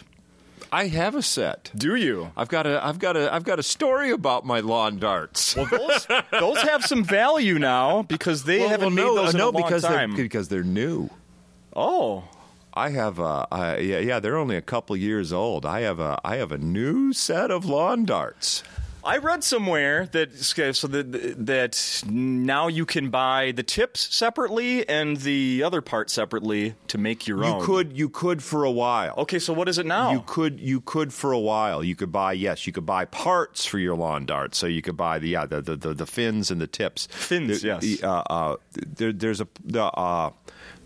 I 0.73 0.87
have 0.87 1.15
a 1.15 1.23
set. 1.23 1.71
Do 1.75 1.97
you? 1.97 2.31
I've 2.37 2.49
got 2.49 2.67
a 2.67 2.85
I've 2.85 2.99
got 2.99 3.17
a 3.17 3.33
I've 3.33 3.45
got 3.45 3.59
a 3.59 3.63
story 3.63 4.11
about 4.11 4.45
my 4.47 4.61
lawn 4.61 4.99
darts. 4.99 5.57
Well, 5.57 5.67
those 5.67 6.07
those 6.31 6.63
have 6.63 6.85
some 6.85 7.03
value 7.05 7.59
now 7.59 8.03
because 8.03 8.45
they 8.45 8.61
haven't 8.61 8.95
made 8.95 9.03
no, 9.03 9.15
those 9.17 9.35
in 9.35 9.39
no, 9.39 9.51
a 9.51 9.51
long 9.51 9.63
because 9.63 9.83
time. 9.83 10.15
they're 10.15 10.25
because 10.25 10.49
they're 10.49 10.63
new. 10.63 11.11
oh. 11.75 12.25
I 12.73 12.91
have 12.91 13.19
a 13.19 13.49
I, 13.51 13.79
yeah 13.79 13.99
yeah 13.99 14.21
they're 14.21 14.37
only 14.37 14.57
a 14.57 14.63
couple 14.63 14.97
years 14.97 15.33
old. 15.33 15.67
I 15.67 15.81
have 15.81 15.99
a 15.99 16.21
I 16.25 16.37
have 16.37 16.53
a 16.53 16.59
new 16.59 17.13
set 17.13 17.51
of 17.51 17.65
lawn 17.65 18.05
darts. 18.05 18.63
I 19.03 19.17
read 19.19 19.43
somewhere 19.43 20.07
that 20.13 20.35
so 20.35 20.87
that 20.89 21.47
that 21.47 22.03
now 22.07 22.69
you 22.69 22.85
can 22.85 23.11
buy 23.11 23.53
the 23.53 23.63
tips 23.63 24.15
separately 24.15 24.87
and 24.89 25.17
the 25.19 25.63
other 25.63 25.81
part 25.81 26.11
separately 26.11 26.75
to 26.89 26.99
make 26.99 27.27
your 27.27 27.39
You 27.39 27.45
own. 27.45 27.65
could 27.65 27.97
you 27.97 28.09
could 28.09 28.43
for 28.43 28.65
a 28.65 28.71
while. 28.71 29.15
Okay, 29.19 29.39
so 29.39 29.53
what 29.53 29.69
is 29.69 29.79
it 29.79 29.87
now? 29.87 30.13
You 30.13 30.23
could 30.27 30.61
you 30.61 30.81
could 30.83 31.13
for 31.13 31.33
a 31.33 31.39
while. 31.39 31.83
You 31.83 31.97
could 31.97 32.13
buy 32.13 32.33
yes, 32.33 32.67
you 32.67 32.73
could 32.73 32.87
buy 32.87 33.05
parts 33.07 33.65
for 33.65 33.79
your 33.79 33.97
lawn 33.97 34.27
dart. 34.27 34.55
So 34.55 34.67
you 34.67 34.83
could 34.83 34.97
buy 34.97 35.19
the 35.19 35.29
yeah 35.31 35.47
the 35.47 35.61
the, 35.63 35.77
the, 35.77 35.95
the 35.95 36.07
fins 36.07 36.51
and 36.51 36.61
the 36.61 36.67
tips. 36.67 37.09
Fins, 37.11 37.63
There- 37.63 37.75
yes. 37.75 37.83
the, 37.83 38.07
uh, 38.07 38.23
uh, 38.29 38.57
there, 38.75 39.13
there's 39.13 39.41
a 39.41 39.49
the, 39.65 39.85
uh, 39.85 40.31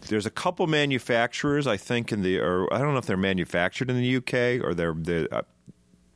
there's 0.09 0.27
a 0.27 0.31
couple 0.31 0.67
manufacturers 0.67 1.67
I 1.67 1.77
think 1.79 2.13
in 2.13 2.23
the 2.23 2.39
or 2.39 2.73
I 2.73 2.79
don't 2.79 2.93
know 2.93 2.99
if 2.99 3.07
they're 3.07 3.17
manufactured 3.17 3.91
in 3.91 3.97
the 3.97 4.17
UK 4.17 4.65
or 4.65 4.75
they're 4.75 4.95
the. 4.95 5.45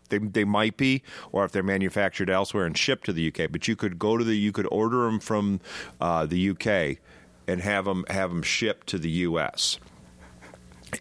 They, 0.09 0.19
they 0.19 0.45
might 0.45 0.77
be, 0.77 1.03
or 1.33 1.45
if 1.45 1.53
they're 1.53 1.63
manufactured 1.63 2.31
elsewhere 2.31 2.65
and 2.65 2.77
shipped 2.77 3.07
to 3.07 3.13
the 3.13 3.29
UK. 3.29 3.51
But 3.51 3.69
you 3.69 3.77
could 3.77 3.99
go 3.99 4.17
to 4.17 4.25
the 4.25 4.37
you 4.37 4.53
could 4.53 4.69
order 4.71 5.03
them 5.03 5.21
from 5.21 5.61
uh, 6.01 6.27
the 6.27 6.51
UK 6.51 6.99
and 7.47 7.61
have 7.61 7.85
them 7.85 8.05
have 8.09 8.31
them 8.31 8.43
shipped 8.43 8.87
to 8.89 8.99
the 8.99 9.11
US 9.11 9.79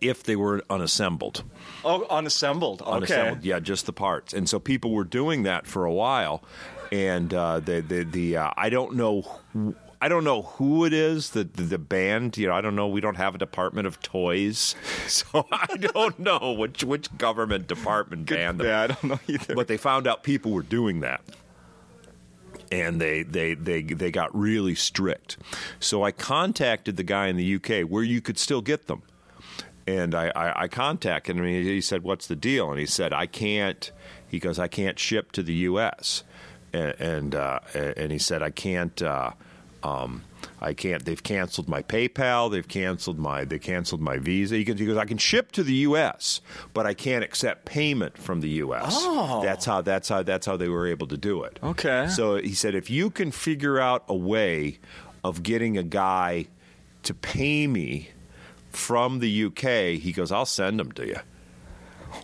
if 0.01 0.23
they 0.23 0.35
were 0.35 0.63
unassembled 0.69 1.43
oh, 1.83 2.05
unassembled. 2.09 2.81
Okay. 2.81 2.91
unassembled. 2.91 3.43
Yeah, 3.45 3.59
just 3.59 3.85
the 3.85 3.93
parts. 3.93 4.33
And 4.33 4.47
so 4.47 4.59
people 4.59 4.91
were 4.91 5.03
doing 5.03 5.43
that 5.43 5.67
for 5.67 5.85
a 5.85 5.93
while, 5.93 6.43
and 6.91 7.33
uh, 7.33 7.59
the 7.59 7.81
the 7.81 8.03
the 8.03 8.37
uh, 8.37 8.51
I 8.55 8.69
don't 8.69 8.95
know. 8.95 9.23
I 9.99 10.09
don't 10.09 10.23
know 10.23 10.43
who 10.43 10.85
it 10.85 10.93
is, 10.93 11.31
the, 11.31 11.43
the 11.43 11.63
the 11.63 11.77
band. 11.77 12.37
You 12.37 12.47
know, 12.47 12.53
I 12.53 12.61
don't 12.61 12.75
know. 12.75 12.87
We 12.87 13.01
don't 13.01 13.15
have 13.15 13.33
a 13.33 13.37
department 13.37 13.87
of 13.87 13.99
toys, 14.01 14.75
so 15.07 15.47
I 15.51 15.77
don't 15.77 16.19
know 16.19 16.55
which 16.57 16.83
which 16.83 17.15
government 17.17 17.67
department 17.67 18.27
banned 18.27 18.59
them. 18.59 18.67
Yeah, 18.67 18.81
I 18.81 18.87
don't 18.87 19.03
know 19.03 19.19
either. 19.27 19.55
But 19.55 19.67
they 19.67 19.77
found 19.77 20.07
out 20.07 20.23
people 20.23 20.51
were 20.51 20.61
doing 20.61 20.99
that. 21.01 21.21
And 22.69 22.99
they, 22.99 23.23
they, 23.23 23.53
they, 23.53 23.81
they 23.81 24.11
got 24.11 24.37
really 24.37 24.75
strict. 24.75 25.37
So 25.79 26.03
I 26.03 26.11
contacted 26.11 26.97
the 26.97 27.03
guy 27.03 27.27
in 27.27 27.37
the 27.37 27.55
UK 27.55 27.89
where 27.89 28.03
you 28.03 28.19
could 28.19 28.37
still 28.37 28.61
get 28.61 28.87
them. 28.87 29.03
And 29.87 30.13
I, 30.13 30.33
I, 30.35 30.63
I 30.63 30.67
contacted 30.67 31.37
him. 31.37 31.45
And 31.45 31.65
he 31.65 31.79
said, 31.79 32.03
"What's 32.03 32.27
the 32.27 32.35
deal?" 32.35 32.69
And 32.69 32.77
he 32.77 32.85
said, 32.85 33.13
"I 33.13 33.25
can't." 33.25 33.89
He 34.27 34.37
goes, 34.37 34.59
"I 34.59 34.67
can't 34.67 34.99
ship 34.99 35.31
to 35.31 35.43
the 35.43 35.53
U.S." 35.53 36.23
And 36.73 36.93
and, 36.99 37.35
uh, 37.35 37.59
and 37.73 38.11
he 38.11 38.17
said, 38.17 38.43
"I 38.43 38.49
can't." 38.49 39.01
Uh, 39.01 39.31
um, 39.83 40.23
I 40.59 40.73
can't. 40.73 41.05
They've 41.05 41.21
canceled 41.21 41.69
my 41.69 41.81
PayPal. 41.81 42.51
They've 42.51 42.67
canceled 42.67 43.19
my. 43.19 43.45
They 43.45 43.59
canceled 43.59 44.01
my 44.01 44.17
Visa. 44.17 44.55
He 44.55 44.63
goes, 44.63 44.79
he 44.79 44.85
goes, 44.85 44.97
I 44.97 45.05
can 45.05 45.17
ship 45.17 45.51
to 45.53 45.63
the 45.63 45.73
U.S., 45.73 46.41
but 46.73 46.85
I 46.85 46.93
can't 46.93 47.23
accept 47.23 47.65
payment 47.65 48.17
from 48.17 48.41
the 48.41 48.49
U.S. 48.49 48.93
Oh. 48.97 49.41
That's 49.43 49.65
how. 49.65 49.81
That's 49.81 50.09
how. 50.09 50.23
That's 50.23 50.45
how 50.45 50.57
they 50.57 50.69
were 50.69 50.87
able 50.87 51.07
to 51.07 51.17
do 51.17 51.43
it. 51.43 51.59
Okay. 51.61 52.07
So 52.09 52.37
he 52.37 52.53
said, 52.53 52.75
if 52.75 52.89
you 52.89 53.09
can 53.09 53.31
figure 53.31 53.79
out 53.79 54.03
a 54.07 54.15
way 54.15 54.79
of 55.23 55.43
getting 55.43 55.77
a 55.77 55.83
guy 55.83 56.47
to 57.03 57.13
pay 57.13 57.67
me 57.67 58.09
from 58.69 59.19
the 59.19 59.45
UK, 59.45 59.99
he 59.99 60.11
goes, 60.11 60.31
I'll 60.31 60.45
send 60.45 60.79
them 60.79 60.91
to 60.93 61.07
you. 61.07 61.17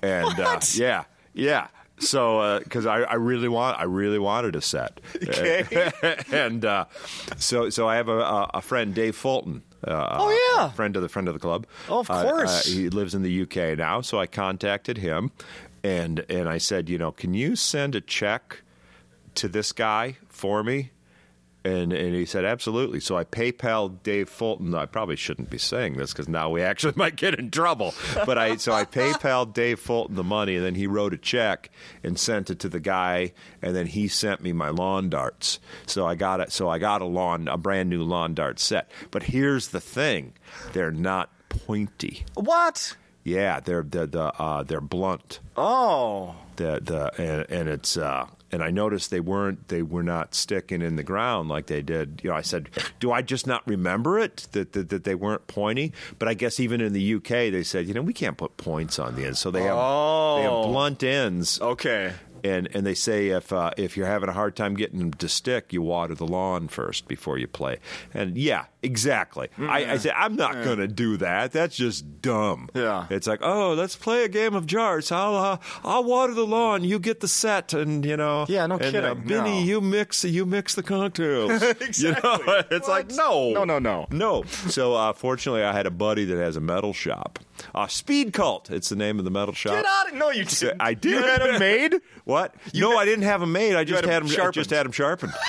And 0.02 0.40
uh, 0.40 0.60
yeah, 0.74 1.04
yeah. 1.34 1.68
So 2.00 2.60
because 2.64 2.86
I, 2.86 3.02
I 3.02 3.14
really 3.16 3.48
want 3.48 3.80
I 3.80 3.84
really 3.84 4.20
wanted 4.20 4.56
a 4.56 4.62
set. 4.62 5.00
Okay. 5.24 5.92
and 6.32 6.66
uh, 6.66 6.86
so 7.38 7.70
so 7.70 7.88
I 7.88 7.96
have 7.96 8.10
a, 8.10 8.50
a, 8.54 8.62
friend 8.62 8.94
Dave 8.94 9.16
Fulton. 9.16 9.64
Uh, 9.86 10.18
Oh, 10.20 10.56
yeah. 10.58 10.70
friend 10.72 10.96
of 10.96 11.02
the 11.02 11.10
friend 11.10 11.28
of 11.28 11.34
the 11.34 11.40
club. 11.40 11.66
Oh, 11.90 12.00
of 12.00 12.10
Uh, 12.10 12.24
course. 12.24 12.68
uh, 12.68 12.70
he 12.70 12.90
lives 12.90 13.14
in 13.16 13.22
the 13.22 13.42
UK 13.44 13.78
now, 13.78 14.02
so 14.02 14.20
I 14.20 14.28
contacted 14.28 14.98
him, 14.98 15.32
and 15.84 16.26
and 16.30 16.48
I 16.50 16.58
said, 16.58 16.90
you 16.90 16.98
know, 16.98 17.12
can 17.12 17.34
you 17.34 17.56
send 17.56 17.96
a 17.96 18.02
check 18.02 18.62
to 19.36 19.48
this 19.48 19.72
guy 19.72 20.18
for 20.30 20.64
me? 20.64 20.92
And 21.66 21.94
and 21.94 22.14
he 22.14 22.26
said 22.26 22.44
absolutely. 22.44 23.00
So 23.00 23.18
I 23.18 23.24
PayPal 23.24 24.02
Dave 24.04 24.28
Fulton. 24.28 24.76
I 24.76 24.86
probably 24.86 25.16
shouldn't 25.16 25.50
be 25.50 25.58
saying 25.58 25.96
this 25.96 26.12
because 26.12 26.28
now 26.28 26.50
we 26.50 26.62
actually 26.62 26.94
might 26.98 27.16
get 27.16 27.36
in 27.40 27.52
trouble. 27.52 27.94
But 28.26 28.38
I 28.38 28.58
so 28.58 28.74
I 28.74 28.84
PayPal 28.84 29.52
Dave 29.54 29.80
Fulton 29.80 30.16
the 30.16 30.24
money, 30.26 30.58
and 30.58 30.66
then 30.66 30.76
he 30.76 30.88
wrote 30.88 31.14
a 31.14 31.18
check 31.18 31.70
and 32.04 32.20
sent 32.20 32.50
it 32.50 32.60
to 32.60 32.70
the 32.70 32.82
guy, 32.82 33.32
and 33.62 33.74
then 33.76 33.88
he 33.88 34.10
sent 34.10 34.42
me 34.42 34.52
my 34.52 34.70
lawn 34.70 35.10
darts. 35.10 35.60
So 35.86 36.06
I 36.06 36.16
got 36.16 36.42
it. 36.42 36.52
So 36.52 36.68
I 36.68 36.80
got 36.80 37.02
a 37.02 37.06
lawn, 37.06 37.48
a 37.48 37.58
brand 37.58 37.90
new 37.90 38.04
lawn 38.04 38.34
dart 38.34 38.60
set. 38.60 38.92
But 39.10 39.24
here's 39.24 39.70
the 39.70 39.80
thing: 39.80 40.34
they're 40.74 40.92
not 40.92 41.30
pointy. 41.48 42.26
what? 42.36 42.98
Yeah, 43.24 43.62
they're 43.62 43.84
they're 43.84 44.06
the 44.06 44.34
uh, 44.38 44.64
they're 44.64 44.82
blunt 44.82 45.40
Oh. 45.56 46.36
the 46.58 46.82
the 46.84 47.12
and, 47.18 47.46
and 47.50 47.70
it's 47.70 47.96
uh 47.96 48.28
and 48.54 48.64
I 48.64 48.70
noticed 48.72 49.10
they 49.12 49.20
weren't 49.20 49.68
they 49.68 49.82
were 49.82 50.04
not 50.04 50.36
sticking 50.36 50.82
in 50.82 50.96
the 50.96 51.04
ground 51.04 51.50
like 51.50 51.66
they 51.66 51.82
did. 51.82 52.22
You 52.24 52.30
know, 52.30 52.36
I 52.36 52.42
said, 52.42 52.70
"Do 53.00 53.12
I 53.12 53.22
just 53.22 53.48
not 53.48 53.68
remember 53.68 54.20
it 54.20 54.48
that 54.54 54.72
that, 54.74 54.90
that 54.90 55.04
they 55.04 55.16
weren't 55.16 55.48
pointy?" 55.48 55.92
But 56.20 56.28
I 56.30 56.34
guess 56.36 56.60
even 56.60 56.80
in 56.80 56.94
the 56.94 57.16
UK 57.16 57.50
they 57.52 57.64
said, 57.64 57.88
"You 57.88 57.94
know, 57.94 58.02
we 58.02 58.14
can't 58.14 58.38
put 58.38 58.56
points 58.58 59.00
on 59.00 59.16
the 59.16 59.26
end, 59.26 59.38
So 59.38 59.52
they 59.52 59.64
have 59.64 59.76
oh. 59.78 60.36
they 60.38 60.44
have 60.44 60.52
Oh. 60.54 60.68
blunt 60.72 61.04
ends. 61.04 61.60
Okay. 61.60 62.14
And 62.44 62.68
and 62.74 62.86
they 62.86 62.94
say 62.94 63.30
if 63.30 63.54
uh, 63.54 63.72
if 63.78 63.96
you're 63.96 64.06
having 64.08 64.28
a 64.30 64.34
hard 64.34 64.56
time 64.56 64.74
getting 64.76 65.00
them 65.00 65.14
to 65.14 65.30
stick, 65.30 65.72
you 65.72 65.82
water 65.82 66.14
the 66.16 66.28
lawn 66.28 66.68
first 66.68 67.08
before 67.08 67.38
you 67.38 67.48
play. 67.48 67.78
And 68.14 68.38
yeah, 68.38 68.66
exactly. 68.82 69.48
I, 69.58 69.94
I 69.94 69.98
say 69.98 70.12
I'm 70.16 70.36
not 70.36 70.54
going 70.64 70.80
to 70.80 70.88
do 70.88 71.16
that. 71.18 71.52
That's 71.54 71.76
just 71.78 72.22
dumb. 72.22 72.70
Yeah. 72.74 73.08
It's 73.10 73.28
like, 73.28 73.40
oh, 73.42 73.74
let's 73.74 73.96
play 73.96 74.26
a 74.26 74.28
game 74.28 74.56
of 74.56 74.66
Jarts. 74.66 75.12
I'll 75.12 75.36
uh, 75.36 75.58
I'll 75.86 76.04
water 76.04 76.34
the 76.34 76.46
lawn. 76.46 76.84
You 76.84 77.00
get 77.00 77.22
the 77.22 77.28
set, 77.30 77.74
and 77.74 78.06
you 78.06 78.18
know. 78.18 78.46
Yeah, 78.50 78.66
no 78.68 78.76
and, 78.76 78.84
kidding. 78.84 79.04
Uh, 79.06 79.16
Benny, 79.16 79.60
No. 79.62 79.66
you 79.66 79.80
mix 79.82 80.26
you 80.26 80.46
mix 80.46 80.76
the 80.76 80.84
cocktails. 80.84 81.62
You 82.04 82.12
know, 82.12 82.36
Exactly. 82.36 82.54
it's 82.78 82.88
What? 82.88 83.08
like 83.08 83.12
no, 83.12 83.52
No, 83.52 83.64
no, 83.64 83.80
no. 83.80 84.08
no. 84.12 84.44
So 84.68 84.96
uh, 84.96 85.14
fortunately, 85.14 85.64
I 85.64 85.72
had 85.72 85.86
a 85.86 85.92
buddy 85.92 86.26
that 86.26 86.38
has 86.38 86.58
a 86.58 86.62
metal 86.62 86.92
shop, 86.94 87.40
Uh, 87.74 87.88
Speed 87.88 88.34
Cult. 88.34 88.70
It's 88.70 88.90
the 88.90 88.96
name 88.96 89.20
of 89.20 89.26
the 89.26 89.32
metal 89.32 89.54
shop. 89.54 89.74
Get 89.74 89.86
out 89.86 90.10
of 90.10 90.16
no, 90.16 90.30
you 90.32 90.46
didn't. 90.46 90.78
I 90.80 90.94
did. 90.94 91.12
You 91.12 91.22
had 91.22 91.42
them 91.42 91.60
made. 91.60 91.96
What? 92.26 92.56
no, 92.74 92.98
I 92.98 93.06
didn't 93.06 93.26
have 93.26 93.42
them 93.42 93.52
made. 93.52 93.76
I 93.76 93.84
just 93.84 94.04
had 94.06 94.06
'em 94.06 94.12
had 94.12 94.24
them. 94.24 94.30
I 94.30 94.34
sharpened. 94.34 94.54
just 94.54 94.70
had 94.70 94.86
them 94.86 94.92
sharpened. 94.92 95.34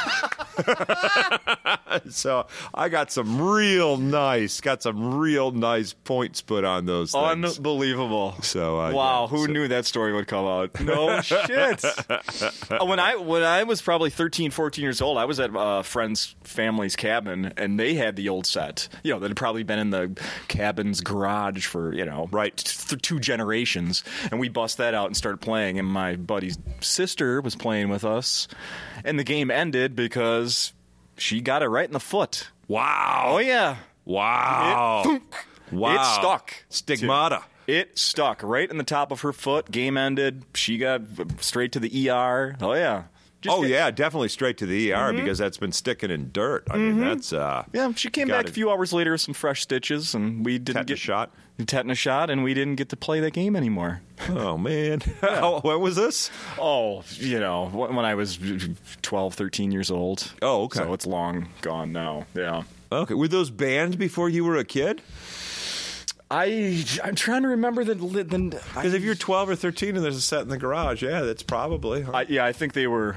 so 2.10 2.46
I 2.72 2.88
got 2.88 3.10
some 3.12 3.40
real 3.40 3.96
nice, 3.96 4.60
got 4.60 4.82
some 4.82 5.18
real 5.18 5.50
nice 5.50 5.92
points 5.92 6.40
put 6.40 6.64
on 6.64 6.86
those 6.86 7.12
things. 7.12 7.58
Unbelievable. 7.58 8.34
So, 8.42 8.78
uh, 8.80 8.92
wow, 8.92 9.22
yeah, 9.22 9.26
who 9.28 9.46
so- 9.46 9.52
knew 9.52 9.68
that 9.68 9.86
story 9.86 10.12
would 10.12 10.26
come 10.26 10.46
out? 10.46 10.80
No 10.80 11.20
shit. 11.22 11.84
Uh, 11.84 12.84
when 12.84 12.98
I 12.98 13.16
when 13.16 13.42
I 13.42 13.62
was 13.64 13.82
probably 13.82 14.10
13, 14.10 14.50
14 14.50 14.82
years 14.82 15.00
old, 15.00 15.18
I 15.18 15.24
was 15.24 15.40
at 15.40 15.50
a 15.54 15.82
friend's 15.82 16.34
family's 16.44 16.96
cabin, 16.96 17.52
and 17.56 17.78
they 17.78 17.94
had 17.94 18.16
the 18.16 18.28
old 18.28 18.46
set. 18.46 18.88
You 19.02 19.12
know, 19.14 19.20
that 19.20 19.28
had 19.28 19.36
probably 19.36 19.62
been 19.62 19.78
in 19.78 19.90
the 19.90 20.16
cabin's 20.48 21.00
garage 21.00 21.66
for 21.66 21.92
you 21.94 22.03
know 22.03 22.03
You 22.04 22.10
know, 22.10 22.28
right. 22.30 22.54
th- 22.54 23.00
two 23.00 23.18
generations, 23.18 24.04
and 24.30 24.38
we 24.38 24.50
bust 24.50 24.76
that 24.76 24.92
out 24.92 25.06
and 25.06 25.16
started 25.16 25.38
playing. 25.38 25.78
And 25.78 25.88
my 25.88 26.16
buddy's 26.16 26.58
sister 26.80 27.40
was 27.40 27.56
playing 27.56 27.88
with 27.88 28.04
us, 28.04 28.46
and 29.04 29.18
the 29.18 29.24
game 29.24 29.50
ended 29.50 29.96
because 29.96 30.74
she 31.16 31.40
got 31.40 31.62
it 31.62 31.68
right 31.68 31.86
in 31.86 31.92
the 31.94 32.00
foot. 32.00 32.48
wow. 32.68 33.22
Oh 33.28 33.38
yeah. 33.38 33.76
Wow. 34.04 35.02
It- 35.06 35.22
wow. 35.72 35.94
It 35.94 36.04
stuck. 36.20 36.54
Stigmata. 36.68 37.42
It 37.66 37.98
stuck 37.98 38.42
right 38.42 38.70
in 38.70 38.76
the 38.76 38.84
top 38.84 39.10
of 39.10 39.22
her 39.22 39.32
foot. 39.32 39.70
Game 39.70 39.96
ended. 39.96 40.44
She 40.54 40.76
got 40.76 41.00
straight 41.40 41.72
to 41.72 41.80
the 41.80 42.10
ER. 42.10 42.56
Oh 42.60 42.74
yeah. 42.74 43.04
Just 43.40 43.56
oh 43.56 43.62
get- 43.62 43.70
yeah, 43.70 43.90
definitely 43.90 44.28
straight 44.28 44.58
to 44.58 44.66
the 44.66 44.92
ER 44.92 45.12
because 45.14 45.38
that's 45.38 45.56
been 45.56 45.72
sticking 45.72 46.10
in 46.10 46.30
dirt. 46.32 46.66
I 46.70 46.76
mean, 46.78 47.00
that's 47.00 47.32
uh, 47.32 47.64
Yeah, 47.72 47.92
she 47.94 48.10
came 48.10 48.28
back 48.28 48.48
a 48.48 48.52
few 48.52 48.70
hours 48.70 48.92
later 48.92 49.12
with 49.12 49.20
some 49.22 49.34
fresh 49.34 49.62
stitches, 49.62 50.14
and 50.14 50.44
we 50.44 50.58
didn't 50.58 50.86
get 50.86 50.98
shot. 50.98 51.30
Tetanus 51.58 51.98
shot, 51.98 52.30
and 52.30 52.42
we 52.42 52.54
didn't 52.54 52.76
get 52.76 52.88
to 52.90 52.96
play 52.96 53.20
that 53.20 53.32
game 53.32 53.54
anymore. 53.56 54.00
Oh 54.28 54.58
man, 54.58 55.00
How- 55.20 55.60
when 55.62 55.80
was 55.80 55.96
this? 55.96 56.30
Oh, 56.58 57.04
you 57.14 57.38
know, 57.38 57.66
when 57.68 58.04
I 58.04 58.14
was 58.14 58.38
12, 59.02 59.34
13 59.34 59.72
years 59.72 59.90
old. 59.90 60.32
Oh, 60.42 60.64
okay. 60.64 60.80
So 60.80 60.92
it's 60.92 61.06
long 61.06 61.48
gone 61.62 61.92
now. 61.92 62.26
Yeah. 62.34 62.62
Okay, 62.92 63.14
were 63.14 63.28
those 63.28 63.50
banned 63.50 63.98
before 63.98 64.28
you 64.28 64.44
were 64.44 64.56
a 64.56 64.64
kid? 64.64 65.02
I 66.30 66.84
I'm 67.04 67.14
trying 67.14 67.42
to 67.42 67.48
remember 67.48 67.84
the 67.84 67.94
Because 67.94 68.94
if 68.94 69.02
you're 69.02 69.14
12 69.14 69.50
or 69.50 69.56
13 69.56 69.96
and 69.96 70.04
there's 70.04 70.16
a 70.16 70.20
set 70.20 70.42
in 70.42 70.48
the 70.48 70.56
garage, 70.58 71.02
yeah, 71.02 71.20
that's 71.20 71.42
probably. 71.42 72.04
I, 72.04 72.22
yeah, 72.22 72.44
I 72.44 72.52
think 72.52 72.72
they 72.72 72.86
were 72.86 73.16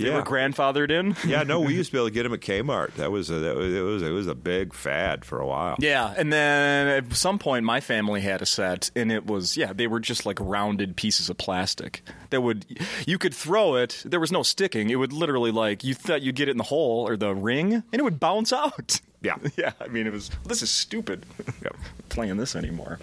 they 0.00 0.08
Yeah. 0.08 0.16
were 0.16 0.22
grandfathered 0.22 0.90
in. 0.90 1.14
yeah, 1.28 1.42
no, 1.42 1.60
we 1.60 1.74
used 1.74 1.90
to 1.90 1.92
be 1.92 1.98
able 1.98 2.08
to 2.08 2.14
get 2.14 2.22
them 2.24 2.32
at 2.34 2.40
Kmart. 2.40 2.94
That 2.94 3.10
was 3.12 3.30
a, 3.30 3.34
that 3.34 3.56
was 3.56 3.72
it 3.74 3.80
was 3.80 4.02
it 4.02 4.10
was 4.10 4.26
a 4.26 4.34
big 4.34 4.74
fad 4.74 5.24
for 5.24 5.40
a 5.40 5.46
while. 5.46 5.76
Yeah, 5.78 6.14
and 6.16 6.32
then 6.32 6.88
at 6.88 7.12
some 7.14 7.38
point, 7.38 7.64
my 7.64 7.80
family 7.80 8.20
had 8.20 8.42
a 8.42 8.46
set, 8.46 8.90
and 8.96 9.12
it 9.12 9.26
was 9.26 9.56
yeah, 9.56 9.72
they 9.72 9.86
were 9.86 10.00
just 10.00 10.26
like 10.26 10.38
rounded 10.40 10.96
pieces 10.96 11.28
of 11.30 11.38
plastic 11.38 12.02
that 12.30 12.40
would 12.40 12.64
you 13.06 13.18
could 13.18 13.34
throw 13.34 13.76
it. 13.76 14.02
There 14.04 14.20
was 14.20 14.32
no 14.32 14.42
sticking. 14.42 14.90
It 14.90 14.96
would 14.96 15.12
literally 15.12 15.50
like 15.52 15.84
you 15.84 15.94
thought 15.94 16.22
you'd 16.22 16.34
get 16.36 16.48
it 16.48 16.52
in 16.52 16.56
the 16.58 16.64
hole 16.64 17.06
or 17.08 17.16
the 17.16 17.34
ring, 17.34 17.72
and 17.74 17.84
it 17.92 18.02
would 18.02 18.18
bounce 18.20 18.52
out. 18.52 19.00
Yeah. 19.22 19.36
yeah. 19.58 19.72
I 19.78 19.88
mean, 19.88 20.06
it 20.06 20.14
was 20.14 20.30
this 20.46 20.62
is 20.62 20.70
stupid. 20.70 21.26
Yep. 21.62 21.76
Playing 22.08 22.38
this 22.38 22.56
anymore. 22.56 22.98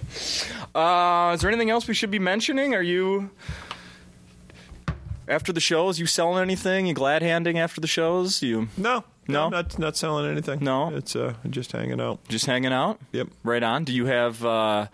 Uh, 0.73 1.31
is 1.35 1.41
there 1.41 1.49
anything 1.51 1.69
else 1.69 1.87
we 1.87 1.93
should 1.93 2.09
be 2.09 2.17
mentioning? 2.17 2.73
Are 2.73 2.81
you? 2.81 3.29
After 5.27 5.51
the 5.51 5.59
shows, 5.59 5.99
you 5.99 6.05
selling 6.05 6.41
anything? 6.41 6.87
You 6.87 6.93
glad 6.93 7.21
handing 7.21 7.59
after 7.59 7.81
the 7.81 7.87
shows? 7.87 8.41
You 8.41 8.69
No, 8.77 9.03
No? 9.27 9.49
no, 9.49 9.49
not 9.49 9.77
not 9.79 9.97
selling 9.97 10.29
anything. 10.31 10.63
No? 10.63 10.95
it's 10.95 11.15
uh, 11.15 11.33
just 11.49 11.71
hanging 11.73 11.99
out. 11.99 12.19
just 12.29 12.45
hanging 12.45 12.71
out? 12.71 12.99
Yep. 13.11 13.27
Right 13.43 13.63
on. 13.63 13.83
Do 13.83 13.91
you 13.93 14.05
have? 14.05 14.43
Uh, 14.45 14.87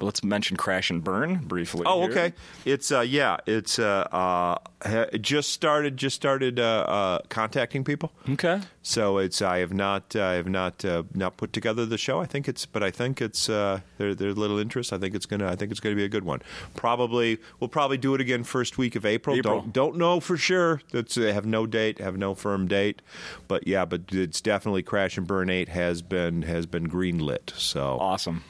let's 0.00 0.22
mention 0.24 0.56
Crash 0.56 0.90
and 0.90 1.02
Burn 1.02 1.36
briefly. 1.36 1.82
Oh, 1.86 2.02
here. 2.02 2.10
okay. 2.10 2.32
It's 2.64 2.90
uh, 2.92 3.00
yeah, 3.00 3.38
it's 3.46 3.78
uh, 3.78 4.06
uh, 4.10 4.58
ha- 4.86 5.18
just 5.20 5.52
started 5.52 5.96
just 5.96 6.16
started 6.16 6.58
uh, 6.60 6.84
uh, 6.86 7.18
contacting 7.28 7.84
people. 7.84 8.12
Okay. 8.28 8.60
So 8.82 9.18
it's 9.18 9.40
I 9.42 9.58
have 9.58 9.72
not 9.72 10.14
I 10.16 10.34
have 10.34 10.48
not 10.48 10.84
uh, 10.84 11.04
not 11.14 11.36
put 11.36 11.52
together 11.52 11.86
the 11.86 11.98
show. 11.98 12.20
I 12.20 12.26
think 12.26 12.48
it's 12.48 12.66
but 12.66 12.82
I 12.82 12.90
think 12.90 13.20
it's 13.20 13.48
uh, 13.48 13.80
there 13.98 14.14
there's 14.14 14.36
little 14.36 14.58
interest. 14.58 14.92
I 14.92 14.98
think 14.98 15.14
it's 15.14 15.26
gonna 15.26 15.48
I 15.48 15.56
think 15.56 15.70
it's 15.70 15.80
gonna 15.80 15.96
be 15.96 16.04
a 16.04 16.08
good 16.08 16.24
one. 16.24 16.42
Probably 16.76 17.38
we'll 17.60 17.68
probably 17.68 17.98
do 17.98 18.14
it 18.14 18.20
again 18.20 18.44
first 18.44 18.78
week 18.78 18.96
of 18.96 19.06
April. 19.06 19.36
April. 19.36 19.60
Don't 19.60 19.72
don't 19.72 19.96
know 19.96 20.20
for 20.20 20.36
sure. 20.36 20.80
That's 20.92 21.14
have 21.16 21.46
no 21.46 21.66
date, 21.66 21.98
have 21.98 22.16
no 22.16 22.34
firm 22.34 22.66
date. 22.68 23.02
But 23.48 23.66
yeah, 23.66 23.84
but 23.84 24.02
it's 24.10 24.40
definitely 24.40 24.82
Crash 24.82 25.16
and 25.16 25.26
Burn 25.26 25.50
Eight 25.50 25.68
has 25.68 26.02
been 26.02 26.42
has 26.42 26.66
been 26.66 26.88
greenlit. 26.88 27.50
So 27.56 27.98
Awesome. 28.00 28.44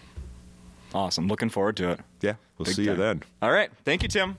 Awesome. 0.95 1.27
Looking 1.29 1.49
forward 1.51 1.77
to 1.79 1.91
it. 1.91 2.01
yeah, 2.21 2.35
we'll 2.57 2.67
Big 2.67 2.77
see 2.77 2.85
you 2.85 2.95
then. 2.95 3.23
All 3.43 3.51
right. 3.51 3.71
Thank 3.85 4.03
you, 4.03 4.09
Tim. 4.09 4.39